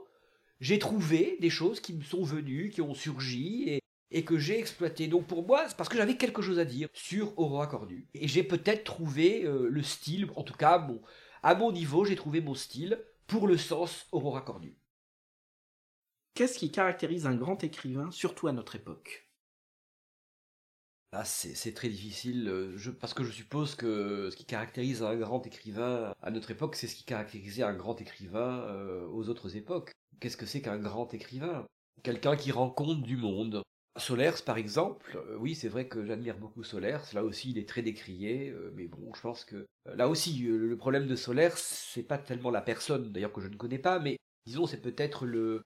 j'ai 0.59 0.79
trouvé 0.79 1.37
des 1.39 1.49
choses 1.49 1.79
qui 1.79 1.93
me 1.93 2.03
sont 2.03 2.23
venues, 2.23 2.69
qui 2.69 2.81
ont 2.81 2.93
surgi 2.93 3.79
et, 4.11 4.25
que 4.25 4.37
j'ai 4.37 4.59
exploitées. 4.59 5.07
Donc 5.07 5.27
pour 5.27 5.47
moi, 5.47 5.63
c'est 5.67 5.77
parce 5.77 5.87
que 5.87 5.97
j'avais 5.97 6.17
quelque 6.17 6.41
chose 6.41 6.59
à 6.59 6.65
dire 6.65 6.89
sur 6.93 7.37
Aurora 7.39 7.67
Cornu. 7.67 8.07
Et 8.13 8.27
j'ai 8.27 8.43
peut-être 8.43 8.83
trouvé 8.83 9.45
euh, 9.45 9.69
le 9.69 9.83
style, 9.83 10.27
en 10.35 10.43
tout 10.43 10.55
cas, 10.55 10.85
à 11.43 11.55
mon 11.55 11.71
niveau, 11.71 12.03
j'ai 12.03 12.15
trouvé 12.15 12.41
mon 12.41 12.55
style 12.55 12.99
pour 13.27 13.47
le 13.47 13.57
sens 13.57 14.07
Aurora 14.11 14.41
Cornu. 14.41 14.75
Qu'est-ce 16.39 16.57
qui 16.57 16.71
caractérise 16.71 17.25
un 17.25 17.35
grand 17.35 17.61
écrivain, 17.65 18.09
surtout 18.11 18.47
à 18.47 18.53
notre 18.53 18.77
époque? 18.77 19.27
Là, 21.11 21.25
c'est 21.25 21.73
très 21.73 21.89
difficile, 21.89 22.47
euh, 22.47 22.97
parce 23.01 23.13
que 23.13 23.25
je 23.25 23.31
suppose 23.33 23.75
que 23.75 24.29
ce 24.31 24.37
qui 24.37 24.45
caractérise 24.45 25.03
un 25.03 25.17
grand 25.17 25.45
écrivain 25.45 26.13
à 26.21 26.31
notre 26.31 26.51
époque, 26.51 26.77
c'est 26.77 26.87
ce 26.87 26.95
qui 26.95 27.03
caractérisait 27.03 27.63
un 27.63 27.73
grand 27.73 27.99
écrivain 27.99 28.61
euh, 28.69 29.05
aux 29.07 29.27
autres 29.27 29.57
époques. 29.57 29.91
Qu'est-ce 30.21 30.37
que 30.37 30.45
c'est 30.45 30.61
qu'un 30.61 30.77
grand 30.77 31.13
écrivain? 31.13 31.65
Quelqu'un 32.03 32.37
qui 32.37 32.53
rencontre 32.53 33.01
du 33.01 33.17
monde. 33.17 33.61
Solers, 33.97 34.41
par 34.45 34.57
exemple, 34.57 35.21
euh, 35.27 35.35
oui, 35.39 35.55
c'est 35.55 35.67
vrai 35.67 35.89
que 35.89 36.05
j'admire 36.05 36.37
beaucoup 36.37 36.63
Solers. 36.63 37.01
Là 37.11 37.25
aussi, 37.25 37.51
il 37.51 37.57
est 37.57 37.67
très 37.67 37.81
décrié, 37.81 38.55
mais 38.75 38.87
bon, 38.87 39.13
je 39.13 39.19
pense 39.19 39.43
que 39.43 39.65
là 39.93 40.07
aussi, 40.07 40.39
le 40.39 40.77
problème 40.77 41.05
de 41.05 41.17
Solers, 41.17 41.57
c'est 41.57 42.03
pas 42.03 42.17
tellement 42.17 42.49
la 42.49 42.61
personne, 42.61 43.11
d'ailleurs 43.11 43.33
que 43.33 43.41
je 43.41 43.49
ne 43.49 43.57
connais 43.57 43.77
pas, 43.77 43.99
mais 43.99 44.15
disons, 44.45 44.67
c'est 44.67 44.81
peut-être 44.81 45.25
le, 45.25 45.63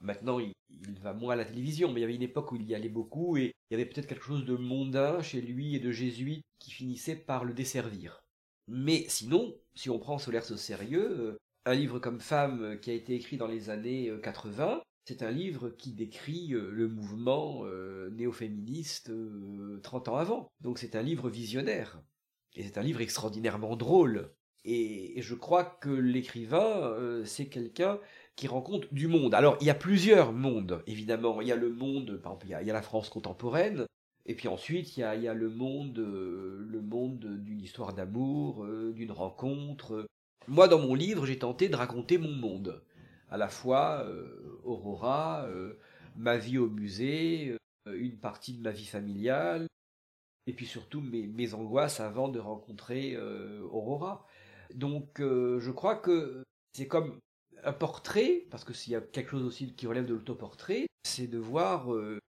Maintenant, 0.00 0.38
il, 0.38 0.52
va 1.00 1.12
moins 1.12 1.34
à 1.34 1.36
la 1.36 1.44
télévision, 1.44 1.92
mais 1.92 2.00
il 2.00 2.02
y 2.02 2.04
avait 2.04 2.14
une 2.14 2.22
époque 2.22 2.52
où 2.52 2.56
il 2.56 2.64
y 2.64 2.74
allait 2.74 2.88
beaucoup 2.88 3.36
et 3.36 3.52
il 3.70 3.74
y 3.74 3.80
avait 3.80 3.88
peut-être 3.88 4.06
quelque 4.06 4.24
chose 4.24 4.44
de 4.44 4.56
mondain 4.56 5.22
chez 5.22 5.40
lui 5.40 5.76
et 5.76 5.80
de 5.80 5.90
jésuite 5.90 6.42
qui 6.58 6.70
finissait 6.70 7.16
par 7.16 7.44
le 7.44 7.52
desservir. 7.52 8.22
Mais 8.68 9.04
sinon, 9.08 9.54
si 9.74 9.90
on 9.90 9.98
prend 9.98 10.18
Solers 10.18 10.50
au 10.50 10.56
sérieux, 10.56 11.10
euh, 11.20 11.38
un 11.64 11.74
livre 11.74 11.98
comme 11.98 12.20
Femme 12.20 12.62
euh, 12.62 12.76
qui 12.76 12.90
a 12.90 12.94
été 12.94 13.14
écrit 13.14 13.36
dans 13.36 13.46
les 13.46 13.70
années 13.70 14.12
80, 14.22 14.76
euh, 14.76 14.80
c'est 15.04 15.22
un 15.22 15.30
livre 15.30 15.70
qui 15.70 15.92
décrit 15.92 16.48
le 16.50 16.86
mouvement 16.86 17.64
néo-féministe 18.12 19.10
30 19.82 20.08
ans 20.08 20.16
avant. 20.16 20.48
Donc 20.60 20.78
c'est 20.78 20.94
un 20.94 21.02
livre 21.02 21.28
visionnaire. 21.28 22.00
Et 22.54 22.62
c'est 22.62 22.78
un 22.78 22.84
livre 22.84 23.00
extraordinairement 23.00 23.74
drôle. 23.74 24.32
Et, 24.64 25.20
je 25.20 25.34
crois 25.34 25.64
que 25.64 25.90
l'écrivain, 25.90 27.24
c'est 27.24 27.48
quelqu'un 27.48 27.98
qui 28.36 28.48
rencontre 28.48 28.88
du 28.92 29.08
monde. 29.08 29.34
Alors, 29.34 29.56
il 29.60 29.66
y 29.66 29.70
a 29.70 29.74
plusieurs 29.74 30.32
mondes, 30.32 30.82
évidemment. 30.86 31.40
Il 31.40 31.48
y 31.48 31.52
a 31.52 31.56
le 31.56 31.70
monde, 31.70 32.18
par 32.22 32.32
exemple, 32.32 32.46
il 32.46 32.66
y 32.66 32.70
a, 32.70 32.72
la 32.72 32.82
France 32.82 33.08
contemporaine, 33.08 33.86
et 34.26 34.34
puis 34.34 34.48
ensuite, 34.48 34.96
il 34.96 35.00
y 35.00 35.04
a, 35.04 35.34
le 35.34 35.50
monde, 35.50 35.98
euh, 35.98 36.64
le 36.68 36.80
monde 36.80 37.24
d'une 37.42 37.60
histoire 37.60 37.92
d'amour, 37.92 38.64
euh, 38.64 38.92
d'une 38.92 39.12
rencontre. 39.12 40.06
Moi, 40.48 40.68
dans 40.68 40.78
mon 40.78 40.94
livre, 40.94 41.26
j'ai 41.26 41.38
tenté 41.38 41.68
de 41.68 41.76
raconter 41.76 42.18
mon 42.18 42.32
monde. 42.32 42.82
À 43.30 43.36
la 43.36 43.48
fois 43.48 44.04
euh, 44.06 44.60
Aurora, 44.64 45.46
ma 46.16 46.36
vie 46.36 46.58
au 46.58 46.68
musée, 46.68 47.56
une 47.86 48.18
partie 48.18 48.52
de 48.54 48.62
ma 48.62 48.70
vie 48.70 48.86
familiale, 48.86 49.66
et 50.46 50.52
puis 50.52 50.66
surtout 50.66 51.00
mes, 51.00 51.26
mes 51.26 51.54
angoisses 51.54 52.00
avant 52.00 52.28
de 52.28 52.38
rencontrer 52.38 53.16
Aurora. 53.70 54.26
Donc 54.74 55.18
je 55.18 55.70
crois 55.70 55.96
que 55.96 56.42
c'est 56.72 56.86
comme 56.86 57.18
un 57.64 57.72
portrait, 57.72 58.46
parce 58.50 58.64
que 58.64 58.72
s'il 58.72 58.92
y 58.92 58.96
a 58.96 59.00
quelque 59.00 59.30
chose 59.30 59.44
aussi 59.44 59.72
qui 59.72 59.86
relève 59.86 60.06
de 60.06 60.14
l'autoportrait, 60.14 60.86
c'est 61.04 61.26
de 61.26 61.38
voir 61.38 61.88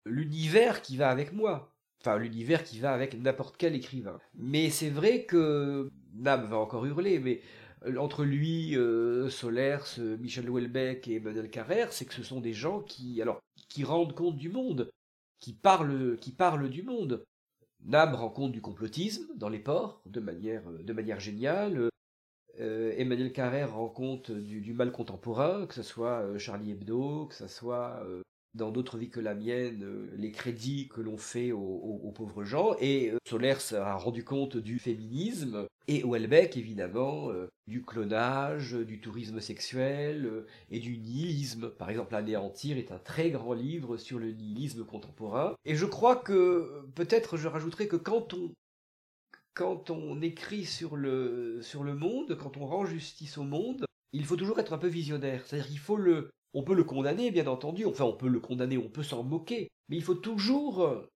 l'univers 0.04 0.82
qui 0.82 0.96
va 0.96 1.10
avec 1.10 1.32
moi. 1.32 1.72
Enfin, 2.00 2.18
l'univers 2.18 2.64
qui 2.64 2.80
va 2.80 2.92
avec 2.92 3.14
n'importe 3.14 3.56
quel 3.56 3.76
écrivain. 3.76 4.18
Mais 4.34 4.70
c'est 4.70 4.90
vrai 4.90 5.24
que 5.24 5.88
Nam 6.14 6.46
va 6.46 6.56
encore 6.58 6.84
hurler, 6.84 7.20
mais 7.20 7.40
euh, 7.86 7.96
entre 7.96 8.24
lui, 8.24 8.76
euh, 8.76 9.28
Solers, 9.28 9.98
euh, 9.98 10.16
Michel 10.18 10.48
Houellebecq 10.50 11.08
et 11.08 11.16
Emmanuel 11.16 11.50
Carrère, 11.50 11.92
c'est 11.92 12.04
que 12.04 12.14
ce 12.14 12.22
sont 12.22 12.40
des 12.40 12.52
gens 12.52 12.80
qui, 12.80 13.22
alors, 13.22 13.40
qui 13.68 13.84
rendent 13.84 14.14
compte 14.14 14.36
du 14.36 14.48
monde, 14.48 14.90
qui 15.38 15.52
parlent, 15.52 16.16
qui 16.20 16.32
parlent 16.32 16.68
du 16.68 16.82
monde. 16.82 17.24
Nam 17.84 18.14
rend 18.14 18.30
compte 18.30 18.52
du 18.52 18.60
complotisme 18.60 19.26
dans 19.36 19.48
les 19.48 19.58
ports 19.58 20.02
de 20.06 20.20
manière, 20.20 20.62
de 20.70 20.92
manière 20.92 21.20
géniale. 21.20 21.88
Emmanuel 22.58 23.32
Carrère 23.32 23.74
rend 23.74 23.88
compte 23.88 24.30
du, 24.30 24.72
mal 24.72 24.92
contemporain, 24.92 25.66
que 25.66 25.74
ce 25.74 25.82
soit 25.82 26.38
Charlie 26.38 26.72
Hebdo, 26.72 27.26
que 27.26 27.34
ce 27.34 27.48
soit 27.48 28.04
dans 28.54 28.70
d'autres 28.70 28.98
vies 28.98 29.08
que 29.08 29.20
la 29.20 29.34
mienne, 29.34 29.82
euh, 29.82 30.10
les 30.16 30.30
crédits 30.30 30.88
que 30.88 31.00
l'on 31.00 31.16
fait 31.16 31.52
aux, 31.52 32.12
pauvres 32.14 32.44
gens. 32.44 32.74
Et 32.80 33.10
euh, 33.10 33.18
Solers 33.26 33.74
a 33.74 33.94
rendu 33.94 34.24
compte 34.24 34.56
du 34.56 34.78
féminisme. 34.78 35.66
Et 35.88 36.04
Houellebecq, 36.04 36.56
évidemment, 36.56 37.30
euh, 37.30 37.50
du 37.66 37.82
clonage, 37.82 38.74
du 38.74 39.00
tourisme 39.00 39.40
sexuel 39.40 40.44
et 40.70 40.78
du 40.78 40.98
nihilisme. 40.98 41.70
Par 41.70 41.90
exemple, 41.90 42.14
Anéantir 42.14 42.76
est 42.76 42.92
un 42.92 42.98
très 42.98 43.30
grand 43.30 43.54
livre 43.54 43.96
sur 43.96 44.18
le 44.18 44.30
nihilisme 44.30 44.84
contemporain. 44.84 45.54
Et 45.64 45.74
je 45.74 45.86
crois 45.86 46.16
que, 46.16 46.84
peut-être 46.94 47.36
je 47.36 47.48
rajouterais 47.48 47.88
que 47.88 47.96
quand 47.96 48.34
on, 48.34 48.52
quand 49.54 49.90
on 49.90 50.20
écrit 50.22 50.64
sur 50.64 50.96
le, 50.96 51.60
sur 51.62 51.84
le 51.84 51.94
monde, 51.94 52.36
quand 52.36 52.56
on 52.56 52.66
rend 52.66 52.86
justice 52.86 53.38
au 53.38 53.44
monde, 53.44 53.84
il 54.12 54.24
faut 54.24 54.36
toujours 54.36 54.58
être 54.58 54.72
un 54.72 54.78
peu 54.78 54.88
visionnaire. 54.88 55.42
C'est-à-dire 55.46 55.68
qu'il 55.68 55.78
faut 55.78 55.96
le, 55.96 56.30
on 56.54 56.62
peut 56.62 56.74
le 56.74 56.84
condamner, 56.84 57.30
bien 57.30 57.46
entendu, 57.46 57.84
enfin 57.86 58.04
on 58.04 58.16
peut 58.16 58.28
le 58.28 58.40
condamner, 58.40 58.78
on 58.78 58.88
peut 58.88 59.02
s'en 59.02 59.22
moquer, 59.22 59.68
mais 59.88 59.96
il 59.96 60.02
faut 60.02 60.14
toujours 60.14 60.82
euh, 60.82 61.06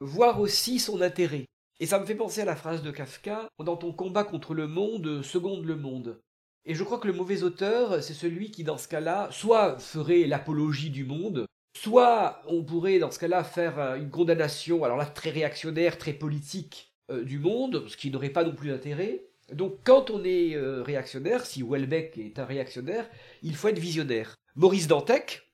voir 0.00 0.40
aussi 0.40 0.78
son 0.78 1.00
intérêt. 1.00 1.46
Et 1.78 1.86
ça 1.86 1.98
me 1.98 2.04
fait 2.04 2.14
penser 2.14 2.42
à 2.42 2.46
la 2.46 2.56
phrase 2.56 2.82
de 2.82 2.90
Kafka, 2.90 3.48
dans 3.58 3.76
ton 3.76 3.92
combat 3.92 4.24
contre 4.24 4.52
le 4.52 4.66
monde, 4.66 5.22
seconde 5.22 5.64
le 5.64 5.76
monde. 5.76 6.20
Et 6.66 6.74
je 6.74 6.84
crois 6.84 6.98
que 6.98 7.06
le 7.06 7.14
mauvais 7.14 7.42
auteur, 7.42 8.02
c'est 8.02 8.12
celui 8.12 8.50
qui, 8.50 8.64
dans 8.64 8.76
ce 8.76 8.86
cas-là, 8.88 9.28
soit 9.30 9.78
ferait 9.78 10.26
l'apologie 10.26 10.90
du 10.90 11.06
monde, 11.06 11.46
soit 11.74 12.42
on 12.46 12.62
pourrait, 12.62 12.98
dans 12.98 13.10
ce 13.10 13.18
cas-là, 13.18 13.44
faire 13.44 13.78
euh, 13.78 13.96
une 13.96 14.10
condamnation, 14.10 14.84
alors 14.84 14.98
là, 14.98 15.06
très 15.06 15.30
réactionnaire, 15.30 15.96
très 15.96 16.12
politique 16.12 16.89
du 17.24 17.38
monde, 17.38 17.84
ce 17.88 17.96
qui 17.96 18.10
n'aurait 18.10 18.30
pas 18.30 18.44
non 18.44 18.54
plus 18.54 18.68
d'intérêt. 18.68 19.24
Donc 19.52 19.78
quand 19.84 20.10
on 20.10 20.22
est 20.24 20.56
réactionnaire, 20.56 21.44
si 21.44 21.62
Welbeck 21.62 22.16
est 22.18 22.38
un 22.38 22.44
réactionnaire, 22.44 23.08
il 23.42 23.56
faut 23.56 23.68
être 23.68 23.78
visionnaire. 23.78 24.36
Maurice 24.56 24.88
Dantec, 24.88 25.50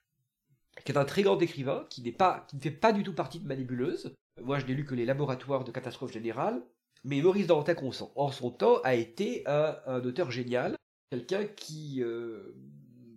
qui 0.84 0.92
est 0.92 0.98
un 0.98 1.04
très 1.04 1.22
grand 1.22 1.38
écrivain, 1.40 1.86
qui, 1.90 2.10
pas, 2.12 2.46
qui 2.48 2.56
ne 2.56 2.60
fait 2.60 2.70
pas 2.70 2.92
du 2.92 3.02
tout 3.02 3.12
partie 3.12 3.40
de 3.40 3.46
ma 3.46 3.56
nébuleuse. 3.56 4.14
Moi, 4.42 4.58
je 4.58 4.66
n'ai 4.66 4.74
lu 4.74 4.84
que 4.84 4.94
les 4.94 5.04
laboratoires 5.04 5.64
de 5.64 5.70
catastrophe 5.70 6.12
générale. 6.12 6.62
Mais 7.04 7.20
Maurice 7.20 7.46
Dantec, 7.46 7.78
en 7.82 8.30
son 8.30 8.50
temps, 8.50 8.80
a 8.82 8.94
été 8.94 9.44
un, 9.46 10.02
auteur 10.04 10.30
génial. 10.30 10.76
Quelqu'un 11.10 11.44
qui, 11.44 12.02
euh, 12.02 12.56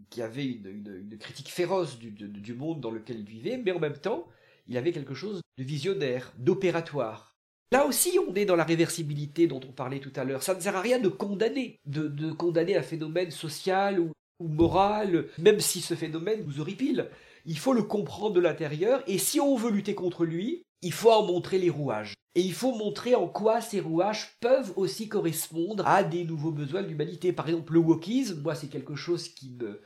qui 0.09 0.21
avait 0.21 0.45
une, 0.45 1.17
critique 1.19 1.49
féroce 1.49 1.97
du 1.97 2.53
monde 2.53 2.81
dans 2.81 2.91
lequel 2.91 3.19
il 3.19 3.25
vivait, 3.25 3.57
mais 3.57 3.71
en 3.71 3.79
même 3.79 3.97
temps, 3.97 4.27
il 4.67 4.77
avait 4.77 4.91
quelque 4.91 5.15
chose 5.15 5.41
de 5.57 5.63
visionnaire, 5.63 6.31
d'opératoire. 6.37 7.28
Là 7.72 7.86
aussi, 7.86 8.17
on 8.28 8.34
est 8.34 8.45
dans 8.45 8.55
la 8.55 8.63
réversibilité 8.63 9.45
dont 9.45 9.61
on 9.67 9.72
parlait 9.72 9.99
tout 9.99 10.13
à 10.15 10.24
l'heure. 10.24 10.41
Ça 10.41 10.55
ne 10.55 10.59
sert 10.59 10.76
à 10.76 10.82
rien 10.82 10.97
de 10.97 11.07
condamner, 11.07 11.80
de, 11.86 12.32
condamner 12.32 12.76
un 12.76 12.82
phénomène 12.82 13.30
social 13.30 13.99
ou, 13.99 14.11
morale, 14.39 15.28
même 15.38 15.59
si 15.59 15.82
ce 15.82 15.93
phénomène 15.93 16.41
vous 16.41 16.61
horripile. 16.61 17.09
Il 17.45 17.59
faut 17.59 17.74
le 17.74 17.84
comprendre 17.84 18.34
de 18.34 18.39
l'intérieur, 18.39 19.03
et 19.05 19.17
si 19.17 19.39
on 19.39 19.55
veut 19.55 19.72
lutter 19.72 19.93
contre 19.93 20.26
lui, 20.26 20.63
il 20.82 20.93
faut 20.93 21.11
en 21.11 21.26
montrer 21.26 21.59
les 21.59 21.70
rouages. 21.70 22.15
Et 22.36 22.41
il 22.41 22.53
faut 22.53 22.74
montrer 22.74 23.15
en 23.15 23.28
quoi 23.28 23.61
ces 23.61 23.80
rouages 23.80 24.38
peuvent 24.39 24.72
aussi 24.76 25.09
correspondre 25.09 25.86
à 25.88 26.03
des 26.03 26.24
nouveaux 26.24 26.51
besoins 26.51 26.82
de 26.82 26.88
l'humanité. 26.88 27.34
Par 27.34 27.47
exemple, 27.49 27.74
le 27.74 27.80
wokisme, 27.80 28.41
moi 28.41 28.55
c'est 28.55 28.67
quelque 28.67 28.95
chose 28.95 29.30
qui 29.30 29.49
me 29.51 29.82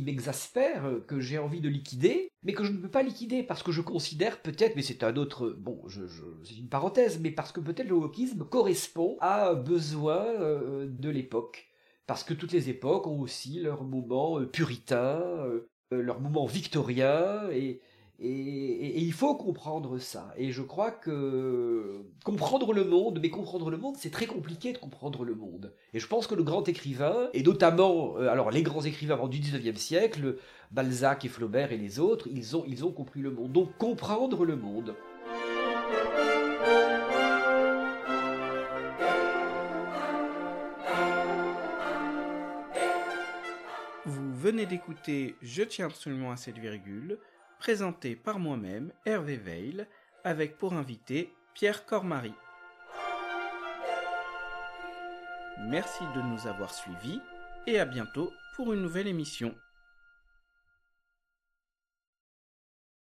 m'exaspère, 0.00 0.84
que 1.06 1.20
j'ai 1.20 1.38
envie 1.38 1.60
de 1.60 1.68
liquider, 1.68 2.30
mais 2.42 2.54
que 2.54 2.64
je 2.64 2.72
ne 2.72 2.78
peux 2.78 2.88
pas 2.88 3.02
liquider 3.02 3.42
parce 3.42 3.62
que 3.62 3.72
je 3.72 3.82
considère 3.82 4.40
peut-être, 4.40 4.76
mais 4.76 4.82
c'est 4.82 5.02
un 5.02 5.16
autre, 5.16 5.50
bon, 5.50 5.82
je, 5.88 6.02
c'est 6.44 6.56
une 6.56 6.68
parenthèse, 6.68 7.20
mais 7.20 7.30
parce 7.30 7.52
que 7.52 7.60
peut-être 7.60 7.88
le 7.88 7.96
wokisme 7.96 8.44
correspond 8.44 9.18
à 9.20 9.50
un 9.50 9.54
besoin 9.54 10.24
euh, 10.24 10.86
de 10.88 11.10
l'époque. 11.10 11.68
Parce 12.06 12.24
que 12.24 12.34
toutes 12.34 12.52
les 12.52 12.68
époques 12.68 13.06
ont 13.06 13.20
aussi 13.20 13.60
leur 13.60 13.84
moment 13.84 14.40
euh, 14.40 14.46
puritain, 14.46 15.20
euh, 15.20 15.68
euh, 15.92 16.02
leur 16.02 16.20
moment 16.20 16.46
victorien, 16.46 17.48
et, 17.50 17.80
et, 18.24 19.00
il 19.00 19.12
faut 19.12 19.34
comprendre 19.34 19.98
ça. 19.98 20.32
Et 20.36 20.52
je 20.52 20.62
crois 20.62 20.92
que 20.92 22.02
comprendre 22.24 22.72
le 22.72 22.84
monde, 22.84 23.18
mais 23.20 23.30
comprendre 23.30 23.68
le 23.68 23.76
monde, 23.76 23.96
c'est 23.98 24.10
très 24.10 24.26
compliqué 24.26 24.72
de 24.72 24.78
comprendre 24.78 25.24
le 25.24 25.34
monde. 25.34 25.72
Et 25.92 25.98
je 25.98 26.06
pense 26.06 26.28
que 26.28 26.34
le 26.34 26.44
grand 26.44 26.68
écrivain, 26.68 27.28
et 27.34 27.42
notamment, 27.42 28.16
alors 28.16 28.50
les 28.50 28.62
grands 28.62 28.82
écrivains 28.82 29.26
du 29.28 29.40
19e 29.40 29.76
siècle, 29.76 30.36
Balzac 30.70 31.24
et 31.24 31.28
Flaubert 31.28 31.72
et 31.72 31.76
les 31.76 31.98
autres, 31.98 32.28
ils 32.30 32.56
ont, 32.56 32.64
ils 32.68 32.84
ont 32.84 32.92
compris 32.92 33.20
le 33.20 33.32
monde. 33.32 33.52
Donc 33.52 33.76
comprendre 33.76 34.44
le 34.44 34.56
monde. 34.56 34.94
venez 44.42 44.66
d'écouter 44.66 45.36
Je 45.40 45.62
tiens 45.62 45.86
absolument 45.86 46.32
à 46.32 46.36
cette 46.36 46.58
virgule, 46.58 47.18
présenté 47.62 48.16
par 48.16 48.40
moi-même, 48.40 48.92
Hervé 49.06 49.36
Veil, 49.36 49.86
avec 50.24 50.58
pour 50.58 50.72
invité 50.72 51.32
Pierre 51.54 51.86
Cormary. 51.86 52.34
Merci 55.68 56.02
de 56.16 56.22
nous 56.22 56.48
avoir 56.48 56.74
suivis 56.74 57.20
et 57.68 57.78
à 57.78 57.84
bientôt 57.84 58.32
pour 58.56 58.72
une 58.72 58.82
nouvelle 58.82 59.06
émission. 59.06 59.54